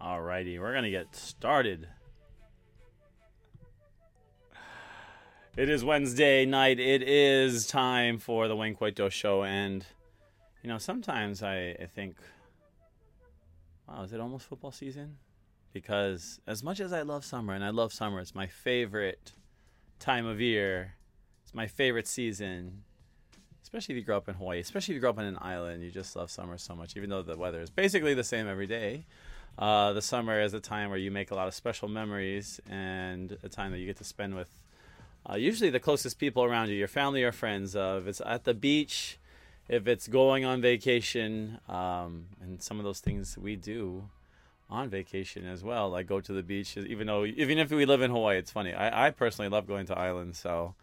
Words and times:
Alrighty, 0.00 0.60
we're 0.60 0.72
gonna 0.72 0.90
get 0.90 1.16
started. 1.16 1.88
It 5.56 5.68
is 5.68 5.84
Wednesday 5.84 6.46
night. 6.46 6.78
It 6.78 7.02
is 7.02 7.66
time 7.66 8.18
for 8.18 8.46
the 8.46 8.54
Wayne 8.54 8.76
Coito 8.76 9.10
show, 9.10 9.42
and 9.42 9.84
you 10.62 10.68
know 10.68 10.78
sometimes 10.78 11.42
I, 11.42 11.76
I 11.80 11.86
think, 11.92 12.16
wow, 13.88 14.04
is 14.04 14.12
it 14.12 14.20
almost 14.20 14.46
football 14.46 14.70
season? 14.70 15.16
Because 15.72 16.38
as 16.46 16.62
much 16.62 16.78
as 16.78 16.92
I 16.92 17.02
love 17.02 17.24
summer, 17.24 17.54
and 17.54 17.64
I 17.64 17.70
love 17.70 17.92
summer, 17.92 18.20
it's 18.20 18.36
my 18.36 18.46
favorite 18.46 19.32
time 19.98 20.26
of 20.26 20.40
year. 20.40 20.94
It's 21.42 21.54
my 21.54 21.66
favorite 21.66 22.06
season 22.06 22.84
especially 23.68 23.94
if 23.94 23.98
you 23.98 24.04
grow 24.04 24.16
up 24.16 24.28
in 24.30 24.34
Hawaii, 24.34 24.60
especially 24.60 24.94
if 24.94 24.96
you 24.96 25.00
grow 25.00 25.10
up 25.10 25.18
on 25.18 25.26
an 25.26 25.36
island, 25.42 25.82
you 25.82 25.90
just 25.90 26.16
love 26.16 26.30
summer 26.30 26.56
so 26.56 26.74
much, 26.74 26.96
even 26.96 27.10
though 27.10 27.20
the 27.20 27.36
weather 27.36 27.60
is 27.60 27.68
basically 27.68 28.14
the 28.14 28.24
same 28.24 28.48
every 28.48 28.66
day. 28.66 29.04
Uh, 29.58 29.92
the 29.92 30.02
summer 30.02 30.40
is 30.40 30.54
a 30.54 30.60
time 30.60 30.88
where 30.88 30.98
you 30.98 31.10
make 31.10 31.32
a 31.32 31.34
lot 31.34 31.48
of 31.48 31.54
special 31.54 31.88
memories 31.88 32.60
and 32.70 33.36
a 33.42 33.48
time 33.48 33.72
that 33.72 33.78
you 33.78 33.86
get 33.86 33.96
to 33.96 34.04
spend 34.04 34.34
with 34.36 34.48
uh, 35.28 35.34
usually 35.34 35.70
the 35.70 35.80
closest 35.80 36.18
people 36.18 36.44
around 36.44 36.68
you, 36.68 36.76
your 36.76 36.88
family 36.88 37.22
or 37.22 37.32
friends. 37.32 37.76
Uh, 37.76 37.98
if 38.00 38.06
it's 38.06 38.22
at 38.24 38.44
the 38.44 38.54
beach, 38.54 39.18
if 39.68 39.86
it's 39.86 40.08
going 40.08 40.44
on 40.44 40.60
vacation, 40.60 41.58
um, 41.68 42.26
and 42.40 42.62
some 42.62 42.78
of 42.78 42.84
those 42.84 43.00
things 43.00 43.36
we 43.36 43.56
do 43.56 44.08
on 44.70 44.88
vacation 44.88 45.46
as 45.46 45.62
well, 45.64 45.90
like 45.90 46.06
go 46.06 46.20
to 46.20 46.32
the 46.32 46.42
beach. 46.42 46.76
Even 46.76 47.06
though, 47.06 47.24
even 47.24 47.58
if 47.58 47.70
we 47.70 47.84
live 47.84 48.00
in 48.00 48.10
Hawaii, 48.10 48.38
it's 48.38 48.50
funny. 48.50 48.72
I, 48.72 49.08
I 49.08 49.10
personally 49.10 49.48
love 49.48 49.66
going 49.66 49.86
to 49.86 49.98
islands, 49.98 50.38
so 50.38 50.74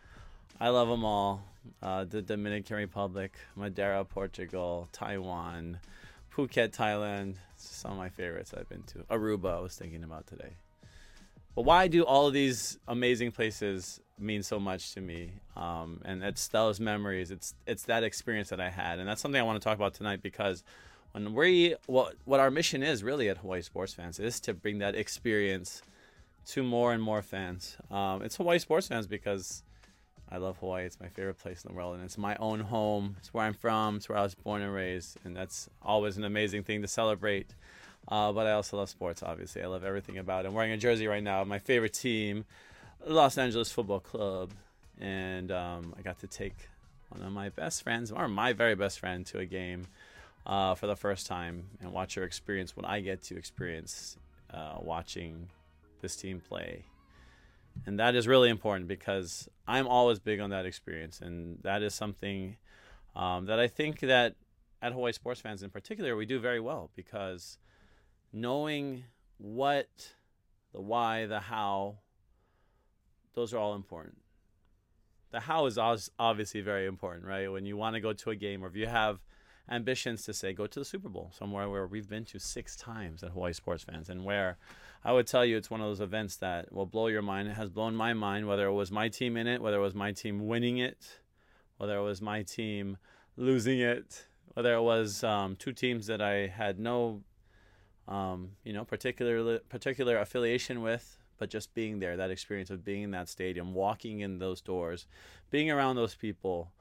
I 0.60 0.70
love 0.70 0.90
them 0.90 1.04
all 1.04 1.44
uh, 1.82 2.04
the 2.04 2.22
Dominican 2.22 2.78
Republic, 2.78 3.34
Madeira, 3.56 4.06
Portugal, 4.06 4.90
Taiwan, 4.92 5.80
Phuket, 6.36 6.76
Thailand. 6.76 7.36
Some 7.68 7.92
of 7.92 7.98
my 7.98 8.10
favorites 8.10 8.54
I've 8.56 8.70
been 8.70 8.84
to. 8.84 9.00
Aruba, 9.10 9.58
I 9.58 9.60
was 9.60 9.76
thinking 9.76 10.04
about 10.04 10.28
today. 10.28 10.56
But 11.56 11.64
why 11.64 11.88
do 11.88 12.04
all 12.04 12.28
of 12.28 12.34
these 12.34 12.78
amazing 12.88 13.32
places 13.32 14.02
mean 14.20 14.44
so 14.44 14.60
much 14.60 14.94
to 14.94 15.02
me? 15.02 15.32
Um, 15.56 16.02
and 16.04 16.22
it's 16.22 16.50
those 16.50 16.80
memories. 16.80 17.32
It's 17.32 17.54
it's 17.66 17.84
that 17.84 18.04
experience 18.04 18.50
that 18.50 18.60
I 18.60 18.70
had, 18.70 19.00
and 19.00 19.08
that's 19.08 19.22
something 19.22 19.40
I 19.40 19.44
want 19.44 19.62
to 19.62 19.64
talk 19.64 19.78
about 19.78 19.94
tonight 19.94 20.22
because 20.22 20.64
when 21.14 21.34
we 21.34 21.76
what 21.86 22.16
what 22.26 22.42
our 22.42 22.52
mission 22.52 22.84
is 22.84 23.04
really 23.04 23.30
at 23.30 23.38
Hawaii 23.38 23.62
Sports 23.62 23.94
Fans 23.94 24.20
is 24.20 24.42
to 24.42 24.54
bring 24.54 24.80
that 24.80 24.96
experience 24.96 25.82
to 26.48 26.62
more 26.62 26.92
and 26.92 27.02
more 27.02 27.22
fans. 27.22 27.78
Um, 27.90 28.22
it's 28.22 28.36
Hawaii 28.36 28.60
Sports 28.60 28.90
Fans 28.90 29.08
because 29.08 29.64
I 30.36 30.38
love 30.38 30.58
Hawaii. 30.58 30.84
It's 30.84 31.00
my 31.00 31.08
favorite 31.08 31.38
place 31.40 31.64
in 31.64 31.72
the 31.72 31.78
world, 31.78 31.96
and 31.96 32.04
it's 32.04 32.18
my 32.18 32.36
own 32.42 32.60
home. 32.60 33.16
It's 33.20 33.34
where 33.34 33.46
I'm 33.46 33.54
from. 33.54 33.96
It's 33.96 34.10
where 34.10 34.18
I 34.18 34.22
was 34.22 34.36
born 34.36 34.62
and 34.62 34.74
raised, 34.74 35.18
and 35.24 35.34
that's 35.34 35.70
always 35.82 36.18
an 36.18 36.26
amazing 36.26 36.64
thing 36.64 36.82
to 36.82 36.90
celebrate. 36.90 37.56
Uh, 38.10 38.34
but 38.34 38.46
I 38.46 38.52
also 38.52 38.76
love 38.76 38.90
sports. 38.90 39.24
Obviously, 39.24 39.64
I 39.64 39.68
love 39.68 39.86
everything 39.86 40.18
about 40.18 40.44
it. 40.44 40.50
I'm 40.50 40.54
wearing 40.54 40.74
a 40.74 40.78
jersey 40.78 41.08
right 41.08 41.24
now. 41.24 41.42
My 41.46 41.60
favorite 41.60 41.94
team, 41.94 42.44
Los 43.08 43.38
Angeles 43.38 43.72
Football 43.72 44.02
Club, 44.02 44.52
and 45.00 45.54
um, 45.54 45.96
I 45.98 46.02
got 46.02 46.20
to 46.20 46.28
take 46.28 46.68
one 47.08 47.26
of 47.26 47.32
my 47.32 47.48
best 47.48 47.82
friends, 47.82 48.12
or 48.12 48.28
my 48.28 48.52
very 48.52 48.76
best 48.76 49.00
friend, 49.00 49.26
to 49.28 49.40
a 49.40 49.46
game 49.46 49.88
uh, 50.46 50.76
for 50.76 50.88
the 50.88 50.98
first 50.98 51.28
time 51.28 51.64
and 51.80 51.94
watch 51.94 52.16
her 52.16 52.24
experience 52.24 52.76
what 52.76 52.86
I 52.86 53.00
get 53.00 53.24
to 53.24 53.38
experience 53.38 54.18
uh, 54.54 54.80
watching 54.82 55.48
this 56.02 56.18
team 56.18 56.42
play 56.42 56.84
and 57.86 58.00
that 58.00 58.16
is 58.16 58.28
really 58.28 58.50
important 58.50 58.88
because 58.88 59.50
I'm 59.68 59.88
always 59.88 60.20
big 60.20 60.40
on 60.40 60.50
that 60.52 60.66
experience, 60.66 61.22
and 61.22 61.60
that 61.64 61.82
is 61.82 61.94
something 61.94 62.58
um, 63.16 63.46
that 63.46 63.60
I 63.60 63.68
think 63.68 64.00
that 64.02 64.36
at 64.82 64.94
Hawaii 64.94 65.14
Sports 65.14 65.42
Fans 65.42 65.64
in 65.64 65.70
particular 65.70 66.16
we 66.16 66.26
do 66.26 66.40
very 66.40 66.60
well 66.60 66.92
because 66.96 67.58
knowing 68.32 69.06
what, 69.38 70.14
the 70.74 70.82
why, 70.82 71.26
the 71.26 71.40
how, 71.40 71.98
those 73.34 73.54
are 73.54 73.58
all 73.58 73.76
important. 73.76 74.18
The 75.32 75.40
how 75.42 75.66
is 75.66 75.78
obviously 75.78 76.62
very 76.62 76.86
important, 76.86 77.26
right? 77.26 77.52
When 77.52 77.66
you 77.66 77.76
want 77.76 77.96
to 77.96 78.00
go 78.00 78.14
to 78.14 78.30
a 78.30 78.36
game, 78.36 78.64
or 78.64 78.68
if 78.68 78.76
you 78.76 78.88
have 78.88 79.20
ambitions 79.70 80.24
to 80.24 80.34
say 80.34 80.54
go 80.54 80.68
to 80.68 80.80
the 80.80 80.86
Super 80.86 81.10
Bowl, 81.10 81.32
somewhere 81.38 81.70
where 81.70 81.88
we've 81.88 82.10
been 82.10 82.26
to 82.26 82.40
six 82.40 82.76
times 82.76 83.24
at 83.24 83.32
Hawaii 83.32 83.54
Sports 83.54 83.84
Fans, 83.84 84.10
and 84.10 84.24
where 84.24 84.58
I 85.04 85.12
would 85.12 85.28
tell 85.28 85.46
you 85.46 85.58
it's 85.58 85.70
one 85.70 85.82
of 85.82 85.88
those 85.88 86.02
events 86.02 86.38
that 86.38 86.72
will 86.72 86.86
blow 86.86 87.08
your 87.08 87.22
mind. 87.22 87.48
It 87.48 87.56
has 87.56 87.70
blown 87.70 87.96
my 87.96 88.14
mind, 88.14 88.48
whether 88.48 88.66
it 88.66 88.74
was 88.74 88.92
my 88.92 89.10
team 89.10 89.38
in 89.38 89.48
it, 89.48 89.62
whether 89.62 89.78
it 89.78 89.82
was 89.82 89.96
my 89.96 90.12
team 90.12 90.48
winning 90.48 90.78
it, 90.78 91.20
whether 91.78 91.98
it 91.98 92.04
was 92.04 92.22
my 92.22 92.44
team 92.44 92.98
losing 93.38 93.80
it, 93.80 94.26
whether 94.54 94.74
it 94.74 94.82
was 94.82 95.24
um, 95.24 95.56
two 95.56 95.74
teams 95.74 96.08
that 96.08 96.22
I 96.22 96.48
had 96.48 96.80
no, 96.80 97.22
um, 98.08 98.52
you 98.64 98.74
know, 98.74 98.86
particular 98.86 99.60
particular 99.60 100.18
affiliation 100.18 100.82
with, 100.82 101.18
but 101.38 101.50
just 101.50 101.74
being 101.74 102.00
there, 102.00 102.18
that 102.18 102.32
experience 102.32 102.70
of 102.70 102.86
being 102.86 103.04
in 103.04 103.12
that 103.12 103.30
stadium, 103.30 103.74
walking 103.74 104.22
in 104.22 104.40
those 104.40 104.62
doors, 104.62 105.08
being 105.52 105.70
around 105.70 105.98
those 105.98 106.16
people, 106.16 106.72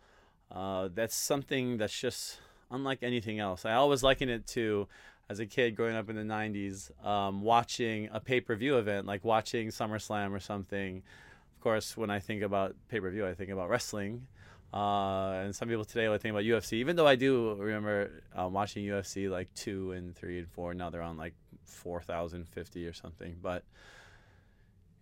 uh, 0.50 0.88
that's 0.94 1.16
something 1.16 1.78
that's 1.78 1.98
just 1.98 2.38
unlike 2.74 3.02
anything 3.02 3.38
else. 3.38 3.64
I 3.64 3.74
always 3.74 4.02
liken 4.02 4.28
it 4.28 4.46
to 4.48 4.88
as 5.28 5.40
a 5.40 5.46
kid 5.46 5.74
growing 5.74 5.96
up 5.96 6.10
in 6.10 6.16
the 6.16 6.22
90s, 6.22 6.90
um, 7.06 7.42
watching 7.42 8.08
a 8.12 8.20
pay 8.20 8.40
per 8.40 8.54
view 8.54 8.76
event, 8.78 9.06
like 9.06 9.24
watching 9.24 9.68
SummerSlam 9.68 10.32
or 10.32 10.40
something. 10.40 10.98
Of 11.56 11.60
course, 11.62 11.96
when 11.96 12.10
I 12.10 12.18
think 12.18 12.42
about 12.42 12.74
pay 12.88 13.00
per 13.00 13.10
view, 13.10 13.26
I 13.26 13.34
think 13.34 13.50
about 13.50 13.70
wrestling. 13.70 14.26
Uh, 14.72 15.42
and 15.44 15.54
some 15.54 15.68
people 15.68 15.84
today 15.84 16.08
will 16.08 16.18
think 16.18 16.32
about 16.32 16.42
UFC, 16.42 16.74
even 16.74 16.96
though 16.96 17.06
I 17.06 17.14
do 17.14 17.54
remember 17.54 18.10
um, 18.34 18.52
watching 18.52 18.84
UFC 18.84 19.30
like 19.30 19.52
two 19.54 19.92
and 19.92 20.14
three 20.16 20.40
and 20.40 20.48
four. 20.48 20.74
Now 20.74 20.90
they're 20.90 21.00
on 21.00 21.16
like 21.16 21.34
4,050 21.64 22.86
or 22.86 22.92
something. 22.92 23.36
But, 23.40 23.62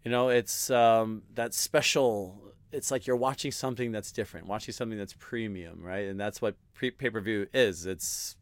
you 0.05 0.11
know, 0.11 0.29
it's 0.29 0.71
um, 0.71 1.23
that 1.35 1.55
special. 1.55 2.39
It's 2.73 2.91
like 2.91 3.07
you're 3.07 3.17
watching 3.17 3.53
something 3.53 3.93
that's 3.93 4.13
different, 4.13 4.47
watching 4.47 4.73
something 4.73 4.99
that's 4.99 5.15
premium, 5.19 5.83
right? 5.83 6.07
And 6.07 6.19
that's 6.19 6.41
what 6.41 6.57
pay 6.75 6.91
per 6.91 7.21
view 7.21 7.47
is. 7.53 7.87
It's 7.87 8.37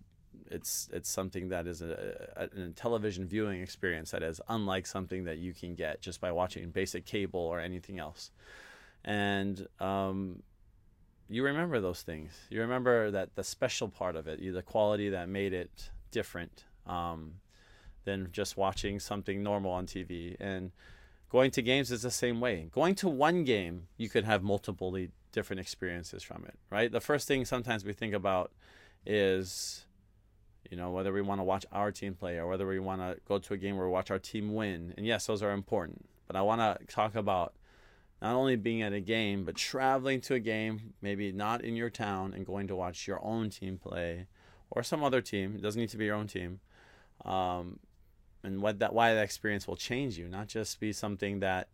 it's 0.51 0.89
it's 0.93 1.09
something 1.09 1.49
that 1.49 1.67
is 1.67 1.81
a, 1.83 2.29
a, 2.37 2.63
a, 2.63 2.69
television 2.71 3.27
viewing 3.27 3.63
experience 3.63 4.11
that 4.11 4.23
is 4.23 4.41
unlike 4.49 4.87
something 4.87 5.25
that 5.25 5.39
you 5.39 5.53
can 5.53 5.75
get 5.75 6.01
just 6.01 6.21
by 6.21 6.33
watching 6.33 6.69
basic 6.71 7.07
cable 7.07 7.41
or 7.41 7.61
anything 7.61 7.99
else. 7.99 8.31
And 9.05 9.67
um, 9.79 10.43
you 11.29 11.45
remember 11.45 11.81
those 11.81 12.03
things. 12.03 12.33
You 12.51 12.61
remember 12.61 13.11
that 13.13 13.37
the 13.37 13.45
special 13.45 13.89
part 13.89 14.17
of 14.17 14.27
it, 14.27 14.41
the 14.41 14.63
quality 14.63 15.11
that 15.11 15.29
made 15.29 15.53
it 15.53 15.91
different 16.11 16.65
um, 16.87 17.35
than 18.05 18.29
just 18.33 18.57
watching 18.57 18.99
something 18.99 19.43
normal 19.43 19.71
on 19.71 19.87
TV. 19.87 20.37
And 20.41 20.73
going 21.31 21.51
to 21.53 21.63
games 21.63 21.91
is 21.91 22.03
the 22.03 22.11
same 22.11 22.41
way. 22.41 22.69
Going 22.73 22.95
to 22.97 23.09
one 23.09 23.45
game, 23.45 23.89
you 23.97 24.09
could 24.09 24.25
have 24.25 24.43
multiple 24.43 24.97
different 25.33 25.61
experiences 25.61 26.23
from 26.23 26.45
it, 26.45 26.59
right? 26.71 26.91
The 26.91 27.01
first 27.01 27.27
thing 27.29 27.45
sometimes 27.45 27.85
we 27.85 27.93
think 27.93 28.15
about 28.15 28.53
is 29.07 29.87
you 30.71 30.77
know, 30.77 30.91
whether 30.91 31.13
we 31.13 31.21
want 31.21 31.41
to 31.41 31.45
watch 31.45 31.67
our 31.73 31.91
team 31.91 32.15
play 32.15 32.39
or 32.39 32.47
whether 32.47 32.67
we 32.67 32.79
want 32.79 33.01
to 33.01 33.17
go 33.27 33.39
to 33.39 33.55
a 33.55 33.57
game 33.57 33.77
where 33.77 33.87
we 33.87 33.93
watch 33.93 34.11
our 34.11 34.19
team 34.19 34.55
win. 34.55 34.95
And 34.97 35.05
yes, 35.05 35.27
those 35.27 35.43
are 35.43 35.53
important. 35.53 36.09
But 36.27 36.37
I 36.37 36.43
want 36.43 36.61
to 36.61 36.87
talk 36.87 37.17
about 37.17 37.55
not 38.23 38.35
only 38.35 38.55
being 38.55 38.83
at 38.83 38.93
a 38.93 39.01
game, 39.01 39.45
but 39.45 39.57
traveling 39.57 40.21
to 40.23 40.35
a 40.35 40.39
game, 40.39 40.95
maybe 41.03 41.33
not 41.33 41.65
in 41.65 41.75
your 41.75 41.91
town, 41.91 42.35
and 42.35 42.47
going 42.47 42.69
to 42.69 42.77
watch 42.77 43.09
your 43.09 43.25
own 43.25 43.51
team 43.51 43.79
play 43.79 44.27
or 44.71 44.83
some 44.85 45.03
other 45.03 45.21
team. 45.21 45.57
It 45.57 45.63
doesn't 45.63 45.81
need 45.81 45.91
to 45.91 45.97
be 45.97 46.05
your 46.05 46.15
own 46.15 46.29
team. 46.29 46.61
Um, 47.25 47.81
and 48.43 48.63
what 48.63 48.79
that 48.79 48.93
why 48.93 49.15
that 49.15 49.23
experience 49.25 49.67
will 49.67 49.77
change 49.77 50.19
you, 50.19 50.29
not 50.29 50.49
just 50.49 50.81
be 50.81 50.93
something 50.93 51.41
that 51.41 51.69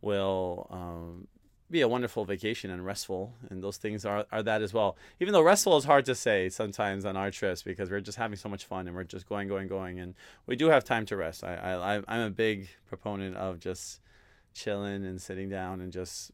will 0.00 0.66
um, 0.70 1.28
be 1.70 1.80
a 1.80 1.88
wonderful 1.88 2.24
vacation 2.24 2.70
and 2.70 2.84
restful, 2.84 3.32
and 3.48 3.62
those 3.62 3.78
things 3.78 4.04
are, 4.04 4.26
are 4.30 4.42
that 4.42 4.62
as 4.62 4.74
well. 4.74 4.96
Even 5.20 5.32
though 5.32 5.40
restful 5.40 5.76
is 5.76 5.84
hard 5.84 6.04
to 6.04 6.14
say 6.14 6.48
sometimes 6.50 7.04
on 7.04 7.16
our 7.16 7.30
trips 7.30 7.62
because 7.62 7.90
we're 7.90 8.00
just 8.00 8.18
having 8.18 8.36
so 8.36 8.48
much 8.48 8.66
fun 8.66 8.86
and 8.86 8.94
we're 8.94 9.04
just 9.04 9.28
going, 9.28 9.48
going, 9.48 9.66
going, 9.68 9.98
and 9.98 10.14
we 10.46 10.54
do 10.54 10.68
have 10.68 10.84
time 10.84 11.06
to 11.06 11.16
rest. 11.16 11.42
I, 11.42 11.54
I 11.54 12.02
I'm 12.06 12.20
a 12.20 12.30
big 12.30 12.68
proponent 12.86 13.36
of 13.36 13.58
just 13.58 14.00
chilling 14.54 15.04
and 15.06 15.20
sitting 15.20 15.48
down 15.48 15.80
and 15.80 15.90
just 15.90 16.30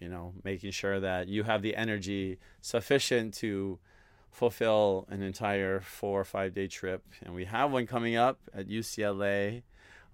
you 0.00 0.08
know 0.08 0.34
making 0.42 0.72
sure 0.72 0.98
that 0.98 1.28
you 1.28 1.44
have 1.44 1.62
the 1.62 1.76
energy 1.76 2.38
sufficient 2.60 3.32
to 3.34 3.78
fulfill 4.36 5.06
an 5.08 5.22
entire 5.22 5.80
four 5.80 6.20
or 6.20 6.24
five 6.24 6.52
day 6.52 6.66
trip, 6.66 7.02
and 7.24 7.34
we 7.34 7.46
have 7.46 7.72
one 7.72 7.86
coming 7.86 8.16
up 8.16 8.38
at 8.52 8.68
UCLA 8.68 9.62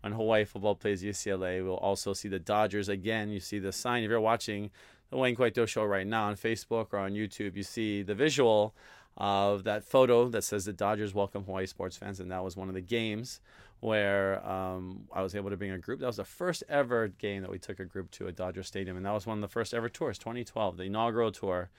on 0.04 0.12
Hawaii 0.12 0.44
football 0.44 0.76
plays 0.76 1.02
UCLA. 1.02 1.62
We'll 1.64 1.74
also 1.74 2.12
see 2.12 2.28
the 2.28 2.38
Dodgers 2.38 2.88
again. 2.88 3.30
You 3.30 3.40
see 3.40 3.58
the 3.58 3.72
sign. 3.72 4.04
If 4.04 4.10
you're 4.10 4.20
watching 4.20 4.70
the 5.10 5.16
Wayne 5.16 5.34
Coito 5.34 5.66
show 5.66 5.84
right 5.84 6.06
now 6.06 6.26
on 6.26 6.36
Facebook 6.36 6.92
or 6.92 7.00
on 7.00 7.14
YouTube, 7.14 7.56
you 7.56 7.64
see 7.64 8.02
the 8.02 8.14
visual 8.14 8.76
of 9.16 9.64
that 9.64 9.82
photo 9.82 10.28
that 10.28 10.44
says 10.44 10.66
the 10.66 10.72
Dodgers 10.72 11.12
welcome 11.12 11.42
Hawaii 11.42 11.66
sports 11.66 11.96
fans, 11.96 12.20
and 12.20 12.30
that 12.30 12.44
was 12.44 12.56
one 12.56 12.68
of 12.68 12.74
the 12.74 12.80
games 12.80 13.40
where 13.80 14.46
um, 14.48 15.08
I 15.12 15.22
was 15.22 15.34
able 15.34 15.50
to 15.50 15.56
bring 15.56 15.72
a 15.72 15.78
group. 15.78 15.98
That 15.98 16.06
was 16.06 16.18
the 16.18 16.24
first 16.24 16.62
ever 16.68 17.08
game 17.08 17.42
that 17.42 17.50
we 17.50 17.58
took 17.58 17.80
a 17.80 17.84
group 17.84 18.12
to 18.12 18.28
a 18.28 18.32
Dodger 18.32 18.62
Stadium, 18.62 18.96
and 18.96 19.04
that 19.04 19.12
was 19.14 19.26
one 19.26 19.38
of 19.38 19.42
the 19.42 19.52
first 19.52 19.74
ever 19.74 19.88
tours, 19.88 20.16
2012, 20.16 20.76
the 20.76 20.84
inaugural 20.84 21.32
tour. 21.32 21.70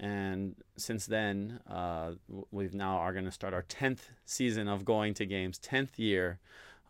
And 0.00 0.54
since 0.76 1.06
then, 1.06 1.60
uh, 1.68 2.12
we've 2.50 2.74
now 2.74 2.98
are 2.98 3.12
going 3.12 3.24
to 3.24 3.32
start 3.32 3.52
our 3.52 3.64
10th 3.64 4.10
season 4.24 4.68
of 4.68 4.84
going 4.84 5.14
to 5.14 5.26
games, 5.26 5.58
10th 5.58 5.98
year 5.98 6.38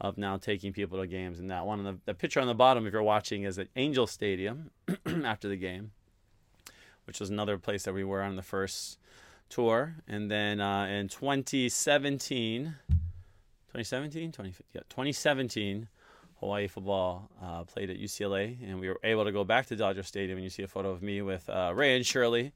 of 0.00 0.18
now 0.18 0.36
taking 0.36 0.72
people 0.72 0.98
to 0.98 1.06
games. 1.06 1.38
And 1.38 1.50
that 1.50 1.66
one 1.66 1.78
on 1.78 1.84
the, 1.84 1.98
the 2.04 2.14
picture 2.14 2.40
on 2.40 2.46
the 2.46 2.54
bottom, 2.54 2.86
if 2.86 2.92
you're 2.92 3.02
watching, 3.02 3.44
is 3.44 3.58
at 3.58 3.68
Angel 3.76 4.06
Stadium 4.06 4.70
after 5.24 5.48
the 5.48 5.56
game, 5.56 5.92
which 7.04 7.18
was 7.18 7.30
another 7.30 7.58
place 7.58 7.84
that 7.84 7.94
we 7.94 8.04
were 8.04 8.22
on 8.22 8.36
the 8.36 8.42
first 8.42 8.98
tour. 9.48 9.96
And 10.06 10.30
then 10.30 10.60
uh, 10.60 10.84
in 10.84 11.08
2017, 11.08 12.74
2017, 12.86 14.32
20, 14.32 14.54
yeah, 14.74 14.80
2017, 14.88 15.88
Hawaii 16.40 16.68
football 16.68 17.30
uh, 17.42 17.64
played 17.64 17.90
at 17.90 17.98
UCLA, 17.98 18.56
and 18.62 18.78
we 18.78 18.88
were 18.88 19.00
able 19.02 19.24
to 19.24 19.32
go 19.32 19.42
back 19.42 19.66
to 19.66 19.76
Dodger 19.76 20.04
Stadium. 20.04 20.38
And 20.38 20.44
you 20.44 20.50
see 20.50 20.62
a 20.62 20.68
photo 20.68 20.90
of 20.90 21.02
me 21.02 21.20
with 21.22 21.48
uh, 21.48 21.72
Ray 21.74 21.96
and 21.96 22.06
Shirley, 22.06 22.52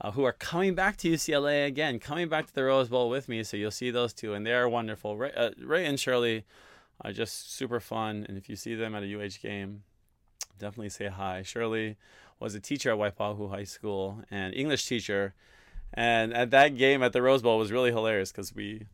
uh, 0.00 0.12
who 0.12 0.24
are 0.24 0.32
coming 0.32 0.74
back 0.74 0.96
to 0.98 1.10
UCLA 1.10 1.66
again, 1.66 1.98
coming 1.98 2.28
back 2.28 2.46
to 2.46 2.54
the 2.54 2.64
Rose 2.64 2.88
Bowl 2.88 3.10
with 3.10 3.28
me. 3.28 3.42
So 3.42 3.56
you'll 3.56 3.70
see 3.70 3.90
those 3.90 4.12
two, 4.12 4.32
and 4.34 4.46
they're 4.46 4.68
wonderful. 4.68 5.16
Ray, 5.16 5.32
uh, 5.36 5.50
Ray 5.58 5.86
and 5.86 5.98
Shirley 6.00 6.44
are 7.02 7.12
just 7.12 7.54
super 7.54 7.80
fun, 7.80 8.24
and 8.28 8.38
if 8.38 8.48
you 8.48 8.56
see 8.56 8.74
them 8.74 8.94
at 8.94 9.02
a 9.02 9.14
UH 9.14 9.40
game, 9.42 9.82
definitely 10.58 10.90
say 10.90 11.08
hi. 11.08 11.42
Shirley 11.42 11.96
was 12.38 12.54
a 12.54 12.60
teacher 12.60 12.90
at 12.90 12.98
Waipahu 12.98 13.50
High 13.50 13.64
School 13.64 14.22
and 14.30 14.54
English 14.54 14.86
teacher, 14.86 15.34
and 15.92 16.32
at 16.32 16.50
that 16.50 16.76
game 16.76 17.02
at 17.02 17.12
the 17.12 17.22
Rose 17.22 17.42
Bowl 17.42 17.58
was 17.58 17.72
really 17.72 17.90
hilarious 17.90 18.32
because 18.32 18.54
we 18.54 18.86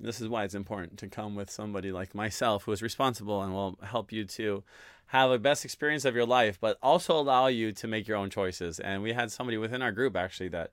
this 0.00 0.20
is 0.20 0.28
why 0.28 0.44
it's 0.44 0.54
important 0.54 0.98
to 0.98 1.08
come 1.08 1.34
with 1.34 1.50
somebody 1.50 1.92
like 1.92 2.14
myself 2.14 2.64
who 2.64 2.72
is 2.72 2.82
responsible 2.82 3.42
and 3.42 3.52
will 3.52 3.78
help 3.82 4.12
you 4.12 4.24
to 4.24 4.62
have 5.06 5.30
a 5.30 5.38
best 5.38 5.64
experience 5.64 6.04
of 6.04 6.14
your 6.14 6.26
life, 6.26 6.58
but 6.60 6.78
also 6.82 7.18
allow 7.18 7.46
you 7.46 7.72
to 7.72 7.86
make 7.86 8.08
your 8.08 8.16
own 8.16 8.30
choices. 8.30 8.80
And 8.80 9.02
we 9.02 9.12
had 9.12 9.30
somebody 9.30 9.56
within 9.56 9.82
our 9.82 9.92
group 9.92 10.16
actually 10.16 10.48
that 10.48 10.70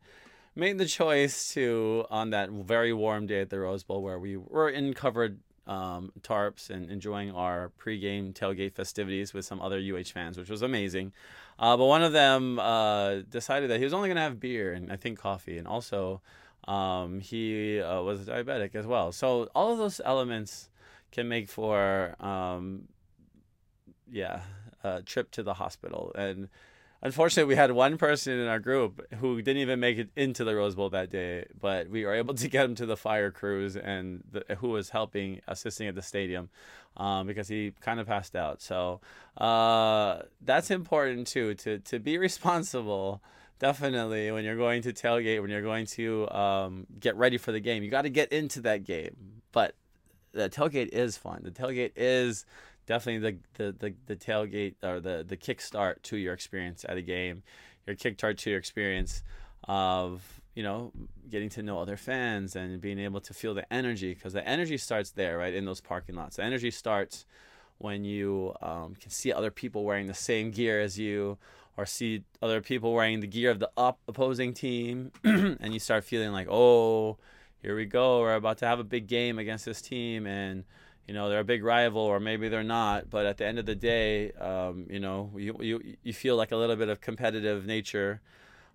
made 0.55 0.77
the 0.77 0.85
choice 0.85 1.53
to 1.53 2.05
on 2.09 2.31
that 2.31 2.49
very 2.49 2.93
warm 2.93 3.27
day 3.27 3.41
at 3.41 3.49
the 3.49 3.59
Rose 3.59 3.83
Bowl 3.83 4.01
where 4.01 4.19
we 4.19 4.37
were 4.37 4.69
in 4.69 4.93
covered 4.93 5.39
um, 5.65 6.11
tarps 6.21 6.69
and 6.69 6.89
enjoying 6.89 7.31
our 7.31 7.71
pregame 7.79 8.33
tailgate 8.33 8.73
festivities 8.73 9.33
with 9.33 9.45
some 9.45 9.61
other 9.61 9.79
UH 9.79 10.11
fans, 10.13 10.37
which 10.37 10.49
was 10.49 10.61
amazing. 10.61 11.13
Uh, 11.57 11.77
but 11.77 11.85
one 11.85 12.03
of 12.03 12.11
them 12.11 12.59
uh, 12.59 13.17
decided 13.29 13.69
that 13.69 13.77
he 13.77 13.83
was 13.83 13.93
only 13.93 14.09
going 14.09 14.17
to 14.17 14.21
have 14.21 14.39
beer 14.39 14.73
and 14.73 14.91
I 14.91 14.95
think 14.95 15.19
coffee, 15.19 15.57
and 15.57 15.67
also 15.67 16.21
um, 16.67 17.19
he 17.19 17.81
uh, 17.81 18.01
was 18.01 18.27
diabetic 18.27 18.75
as 18.75 18.85
well. 18.85 19.11
So 19.11 19.49
all 19.53 19.71
of 19.71 19.77
those 19.77 20.01
elements 20.03 20.69
can 21.11 21.27
make 21.29 21.47
for 21.47 22.15
um, 22.19 22.87
yeah 24.11 24.41
a 24.83 25.01
trip 25.01 25.31
to 25.31 25.43
the 25.43 25.53
hospital 25.53 26.11
and 26.15 26.49
unfortunately 27.01 27.47
we 27.47 27.55
had 27.55 27.71
one 27.71 27.97
person 27.97 28.33
in 28.33 28.47
our 28.47 28.59
group 28.59 29.01
who 29.15 29.41
didn't 29.41 29.61
even 29.61 29.79
make 29.79 29.97
it 29.97 30.09
into 30.15 30.43
the 30.43 30.55
rose 30.55 30.75
bowl 30.75 30.89
that 30.89 31.09
day 31.09 31.45
but 31.59 31.89
we 31.89 32.03
were 32.03 32.13
able 32.13 32.33
to 32.33 32.47
get 32.49 32.65
him 32.65 32.75
to 32.75 32.85
the 32.85 32.97
fire 32.97 33.31
crews 33.31 33.77
and 33.77 34.23
the, 34.31 34.55
who 34.57 34.69
was 34.69 34.89
helping 34.89 35.39
assisting 35.47 35.87
at 35.87 35.95
the 35.95 36.01
stadium 36.01 36.49
um, 36.97 37.27
because 37.27 37.47
he 37.47 37.73
kind 37.81 37.99
of 37.99 38.07
passed 38.07 38.35
out 38.35 38.61
so 38.61 38.99
uh, 39.37 40.19
that's 40.41 40.69
important 40.69 41.27
too 41.27 41.53
to, 41.53 41.79
to 41.79 41.99
be 41.99 42.17
responsible 42.29 43.21
definitely 43.63 44.29
when 44.29 44.43
you're 44.43 44.57
going 44.57 44.81
to 44.81 44.91
tailgate 44.91 45.41
when 45.41 45.49
you're 45.49 45.61
going 45.61 45.85
to 45.85 46.29
um, 46.35 46.85
get 46.99 47.15
ready 47.15 47.37
for 47.37 47.53
the 47.53 47.61
game 47.61 47.81
you 47.81 47.89
got 47.89 48.01
to 48.01 48.09
get 48.09 48.33
into 48.33 48.59
that 48.59 48.83
game. 48.83 49.15
But 49.53 49.73
the 50.33 50.49
tailgate 50.49 50.89
is 50.89 51.15
fun. 51.15 51.43
The 51.43 51.51
tailgate 51.51 51.93
is 51.95 52.45
definitely 52.87 53.39
the, 53.55 53.63
the, 53.63 53.71
the, 53.71 53.93
the 54.07 54.15
tailgate 54.17 54.75
or 54.83 54.99
the, 54.99 55.23
the 55.25 55.37
kickstart 55.37 56.01
to 56.03 56.17
your 56.17 56.33
experience 56.33 56.85
at 56.89 56.97
a 56.97 57.01
game 57.01 57.41
your 57.87 57.95
kickstart 57.95 58.35
to 58.39 58.49
your 58.49 58.59
experience 58.59 59.23
of 59.63 60.41
you 60.55 60.63
know 60.63 60.91
getting 61.29 61.47
to 61.47 61.63
know 61.63 61.79
other 61.79 61.95
fans 61.95 62.57
and 62.57 62.81
being 62.81 62.99
able 62.99 63.21
to 63.21 63.33
feel 63.33 63.53
the 63.53 63.73
energy 63.73 64.13
because 64.13 64.33
the 64.33 64.45
energy 64.45 64.77
starts 64.77 65.11
there 65.11 65.37
right 65.37 65.53
in 65.53 65.63
those 65.63 65.79
parking 65.79 66.15
lots. 66.15 66.35
The 66.35 66.43
energy 66.43 66.69
starts 66.69 67.25
when 67.77 68.03
you 68.03 68.53
um, 68.61 68.95
can 68.99 69.09
see 69.09 69.31
other 69.31 69.51
people 69.51 69.85
wearing 69.85 70.07
the 70.07 70.13
same 70.13 70.51
gear 70.51 70.81
as 70.81 70.99
you 70.99 71.37
or 71.77 71.85
see 71.85 72.23
other 72.41 72.61
people 72.61 72.93
wearing 72.93 73.19
the 73.19 73.27
gear 73.27 73.51
of 73.51 73.59
the 73.59 73.69
up 73.77 73.99
opposing 74.07 74.53
team 74.53 75.11
and 75.23 75.73
you 75.73 75.79
start 75.79 76.03
feeling 76.03 76.31
like 76.31 76.47
oh 76.49 77.17
here 77.61 77.75
we 77.75 77.85
go 77.85 78.19
we're 78.21 78.35
about 78.35 78.57
to 78.57 78.65
have 78.65 78.79
a 78.79 78.83
big 78.83 79.07
game 79.07 79.39
against 79.39 79.65
this 79.65 79.81
team 79.81 80.27
and 80.27 80.63
you 81.07 81.13
know 81.13 81.29
they're 81.29 81.39
a 81.39 81.45
big 81.45 81.63
rival 81.63 82.01
or 82.01 82.19
maybe 82.19 82.49
they're 82.49 82.63
not 82.63 83.09
but 83.09 83.25
at 83.25 83.37
the 83.37 83.45
end 83.45 83.59
of 83.59 83.65
the 83.65 83.75
day 83.75 84.31
um, 84.33 84.85
you 84.89 84.99
know 84.99 85.31
you, 85.35 85.55
you 85.59 85.95
you 86.03 86.13
feel 86.13 86.35
like 86.35 86.51
a 86.51 86.55
little 86.55 86.75
bit 86.75 86.89
of 86.89 87.01
competitive 87.01 87.65
nature. 87.65 88.21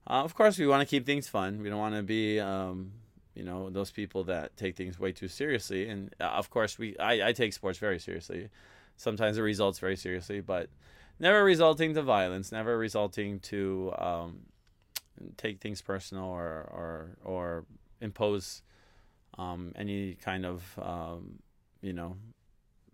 Uh, 0.07 0.23
of 0.25 0.35
course 0.35 0.59
we 0.59 0.67
want 0.67 0.81
to 0.81 0.87
keep 0.87 1.05
things 1.05 1.29
fun. 1.29 1.61
We 1.63 1.69
don't 1.69 1.79
want 1.79 1.95
to 1.95 2.03
be 2.03 2.41
um, 2.41 2.93
you 3.35 3.45
know 3.45 3.71
those 3.71 3.91
people 3.91 4.25
that 4.25 4.57
take 4.57 4.77
things 4.77 4.99
way 4.99 5.13
too 5.13 5.29
seriously 5.29 5.89
and 5.89 6.15
uh, 6.21 6.25
of 6.25 6.51
course 6.51 6.79
we 6.79 6.97
I, 6.99 7.29
I 7.29 7.33
take 7.33 7.53
sports 7.53 7.79
very 7.79 7.99
seriously. 7.99 8.49
Sometimes 8.97 9.37
the 9.37 9.43
results 9.43 9.79
very 9.79 9.97
seriously 9.97 10.41
but 10.41 10.69
never 11.19 11.45
resulting 11.45 11.95
to 11.95 12.03
violence, 12.03 12.53
never 12.53 12.77
resulting 12.79 13.41
to 13.41 13.93
um, 13.99 14.41
take 15.37 15.61
things 15.61 15.83
personal 15.83 16.25
or 16.25 16.69
or 16.71 17.17
or 17.25 17.65
impose 18.01 18.63
um, 19.39 19.73
any 19.77 20.15
kind 20.15 20.47
of 20.47 20.79
um, 20.81 21.41
you 21.81 21.93
know 21.93 22.17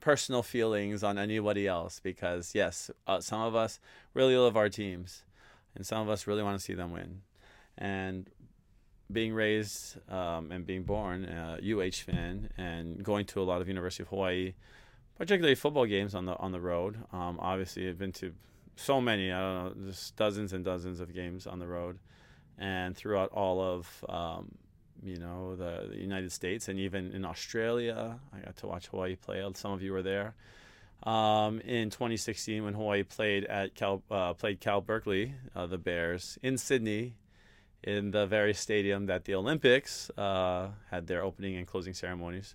personal 0.01 0.43
feelings 0.43 1.03
on 1.03 1.19
anybody 1.19 1.67
else. 1.67 2.01
Because 2.01 2.55
yes, 2.55 2.91
uh, 3.07 3.21
some 3.21 3.41
of 3.41 3.55
us 3.55 3.79
really 4.15 4.37
love 4.37 4.57
our 4.57 4.69
teams, 4.69 5.25
and 5.75 5.87
some 5.87 6.01
of 6.03 6.09
us 6.09 6.27
really 6.27 6.43
want 6.43 6.59
to 6.59 6.65
see 6.65 6.75
them 6.75 6.93
win, 6.93 7.23
and 7.77 8.31
being 9.13 9.35
raised 9.35 9.99
um, 10.11 10.51
and 10.51 10.67
being 10.67 10.83
born 10.83 11.25
a 11.25 11.59
UH 11.63 12.05
fan 12.07 12.49
and 12.57 13.03
going 13.03 13.27
to 13.27 13.41
a 13.41 13.45
lot 13.45 13.61
of 13.61 13.69
University 13.69 14.03
of 14.03 14.09
Hawaii 14.09 14.55
particularly 15.19 15.55
football 15.55 15.87
games 15.87 16.15
on 16.15 16.27
the 16.27 16.37
on 16.37 16.53
the 16.53 16.61
road. 16.61 16.99
Um, 17.13 17.39
obviously, 17.41 17.89
I've 17.89 17.99
been 17.99 18.13
to 18.13 18.33
so 18.77 19.01
many. 19.01 19.33
I 19.33 19.41
don't 19.41 19.81
know, 19.81 19.91
just 19.91 20.17
dozens 20.17 20.53
and 20.53 20.65
dozens 20.65 21.01
of 21.01 21.15
games 21.15 21.47
on 21.47 21.59
the 21.59 21.67
road, 21.67 21.99
and 22.59 22.97
throughout 22.97 23.31
all 23.33 23.61
of 23.61 24.05
um, 24.09 24.53
you 25.03 25.17
know 25.17 25.57
the, 25.57 25.89
the, 25.91 26.01
United 26.01 26.33
States 26.33 26.69
and 26.69 26.79
even 26.79 27.13
in 27.13 27.25
Australia. 27.25 28.19
I 28.33 28.39
got 28.45 28.57
to 28.59 28.67
watch 28.67 28.89
Hawaii 28.89 29.17
play. 29.17 29.45
Some 29.55 29.73
of 29.73 29.83
you 29.83 29.93
were 29.93 30.03
there. 30.03 30.35
Um, 31.03 31.61
in 31.61 31.91
2016, 31.91 32.65
when 32.65 32.75
Hawaii 32.75 33.03
played 33.03 33.45
at 33.45 33.75
Cal, 33.75 34.03
uh, 34.11 34.33
played 34.33 34.61
Cal 34.61 34.81
Berkeley, 34.81 35.35
uh, 35.55 35.67
the 35.67 35.77
Bears 35.77 36.39
in 36.43 36.57
Sydney, 36.57 37.15
in 37.83 38.11
the 38.13 38.27
very 38.27 38.55
stadium 38.55 39.07
that 39.07 39.25
the 39.25 39.35
Olympics 39.35 40.11
uh, 40.17 40.69
had 40.91 41.07
their 41.07 41.23
opening 41.23 41.57
and 41.57 41.67
closing 41.67 41.93
ceremonies, 41.93 42.55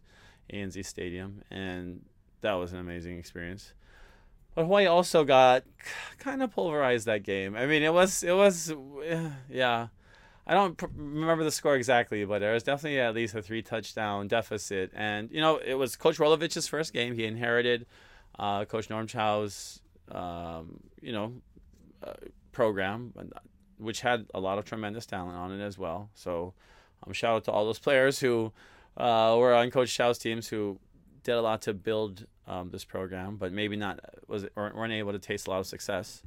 ANZ 0.51 0.83
Stadium, 0.85 1.43
and 1.51 2.01
that 2.41 2.53
was 2.53 2.73
an 2.73 2.79
amazing 2.79 3.17
experience. 3.17 3.73
But 4.55 4.63
Hawaii 4.63 4.87
also 4.87 5.23
got 5.23 5.63
kind 6.17 6.41
of 6.41 6.51
pulverized 6.51 7.05
that 7.05 7.23
game. 7.23 7.55
I 7.55 7.65
mean, 7.65 7.83
it 7.83 7.93
was 7.93 8.23
it 8.23 8.35
was 8.35 8.73
yeah. 9.49 9.87
I 10.47 10.53
don't 10.55 10.77
pr- 10.77 10.87
remember 10.95 11.43
the 11.43 11.51
score 11.51 11.75
exactly, 11.75 12.25
but 12.25 12.39
there 12.39 12.53
was 12.53 12.63
definitely 12.63 12.99
at 12.99 13.13
least 13.13 13.35
a 13.35 13.41
three 13.41 13.61
touchdown 13.61 14.27
deficit. 14.27 14.91
And 14.95 15.29
you 15.31 15.41
know, 15.41 15.57
it 15.57 15.75
was 15.75 15.95
Coach 15.95 16.17
Rolovich's 16.17 16.67
first 16.67 16.91
game. 16.91 17.13
He 17.13 17.25
inherited 17.25 17.85
uh, 18.39 18.65
Coach 18.65 18.89
Norm 18.89 19.05
Chow's 19.05 19.81
um, 20.11 20.79
you 21.01 21.11
know 21.11 21.33
uh, 22.03 22.13
program, 22.51 23.13
which 23.77 24.01
had 24.01 24.25
a 24.33 24.39
lot 24.39 24.57
of 24.57 24.65
tremendous 24.65 25.05
talent 25.05 25.37
on 25.37 25.51
it 25.51 25.63
as 25.63 25.77
well. 25.77 26.09
So 26.15 26.53
um, 27.05 27.13
shout 27.13 27.35
out 27.35 27.43
to 27.45 27.51
all 27.51 27.65
those 27.65 27.79
players 27.79 28.19
who 28.19 28.51
uh, 28.97 29.35
were 29.37 29.53
on 29.53 29.69
Coach 29.69 29.93
Chow's 29.93 30.17
teams 30.17 30.47
who 30.47 30.79
did 31.23 31.35
a 31.35 31.41
lot 31.41 31.61
to 31.63 31.73
build 31.73 32.25
um, 32.47 32.69
this 32.69 32.83
program, 32.83 33.37
but 33.37 33.51
maybe 33.51 33.75
not 33.75 33.99
was 34.27 34.45
weren't 34.55 34.93
able 34.93 35.11
to 35.11 35.19
taste 35.19 35.47
a 35.47 35.51
lot 35.51 35.59
of 35.59 35.67
success 35.67 36.23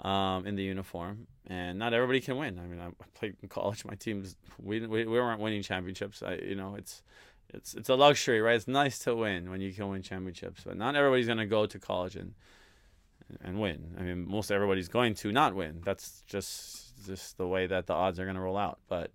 um, 0.00 0.46
in 0.46 0.56
the 0.56 0.62
uniform. 0.62 1.26
And 1.48 1.78
not 1.78 1.92
everybody 1.94 2.20
can 2.20 2.36
win. 2.36 2.58
I 2.58 2.66
mean, 2.66 2.80
I 2.80 2.88
played 3.14 3.36
in 3.42 3.48
college. 3.48 3.84
My 3.84 3.94
teams 3.94 4.36
we 4.62 4.80
we, 4.86 5.06
we 5.06 5.18
weren't 5.18 5.40
winning 5.40 5.62
championships. 5.62 6.22
I, 6.22 6.34
you 6.34 6.54
know, 6.54 6.74
it's 6.74 7.02
it's 7.50 7.74
it's 7.74 7.88
a 7.88 7.94
luxury, 7.94 8.40
right? 8.40 8.56
It's 8.56 8.68
nice 8.68 8.98
to 9.00 9.14
win 9.14 9.50
when 9.50 9.60
you 9.60 9.72
can 9.72 9.88
win 9.88 10.02
championships, 10.02 10.62
but 10.64 10.76
not 10.76 10.96
everybody's 10.96 11.28
gonna 11.28 11.46
go 11.46 11.66
to 11.66 11.78
college 11.78 12.16
and 12.16 12.34
and 13.42 13.60
win. 13.60 13.96
I 13.98 14.02
mean, 14.02 14.28
most 14.28 14.50
everybody's 14.50 14.88
going 14.88 15.14
to 15.16 15.32
not 15.32 15.54
win. 15.54 15.82
That's 15.84 16.22
just 16.26 17.06
just 17.06 17.38
the 17.38 17.46
way 17.46 17.66
that 17.66 17.86
the 17.86 17.94
odds 17.94 18.18
are 18.18 18.26
gonna 18.26 18.40
roll 18.40 18.56
out. 18.56 18.78
But 18.88 19.10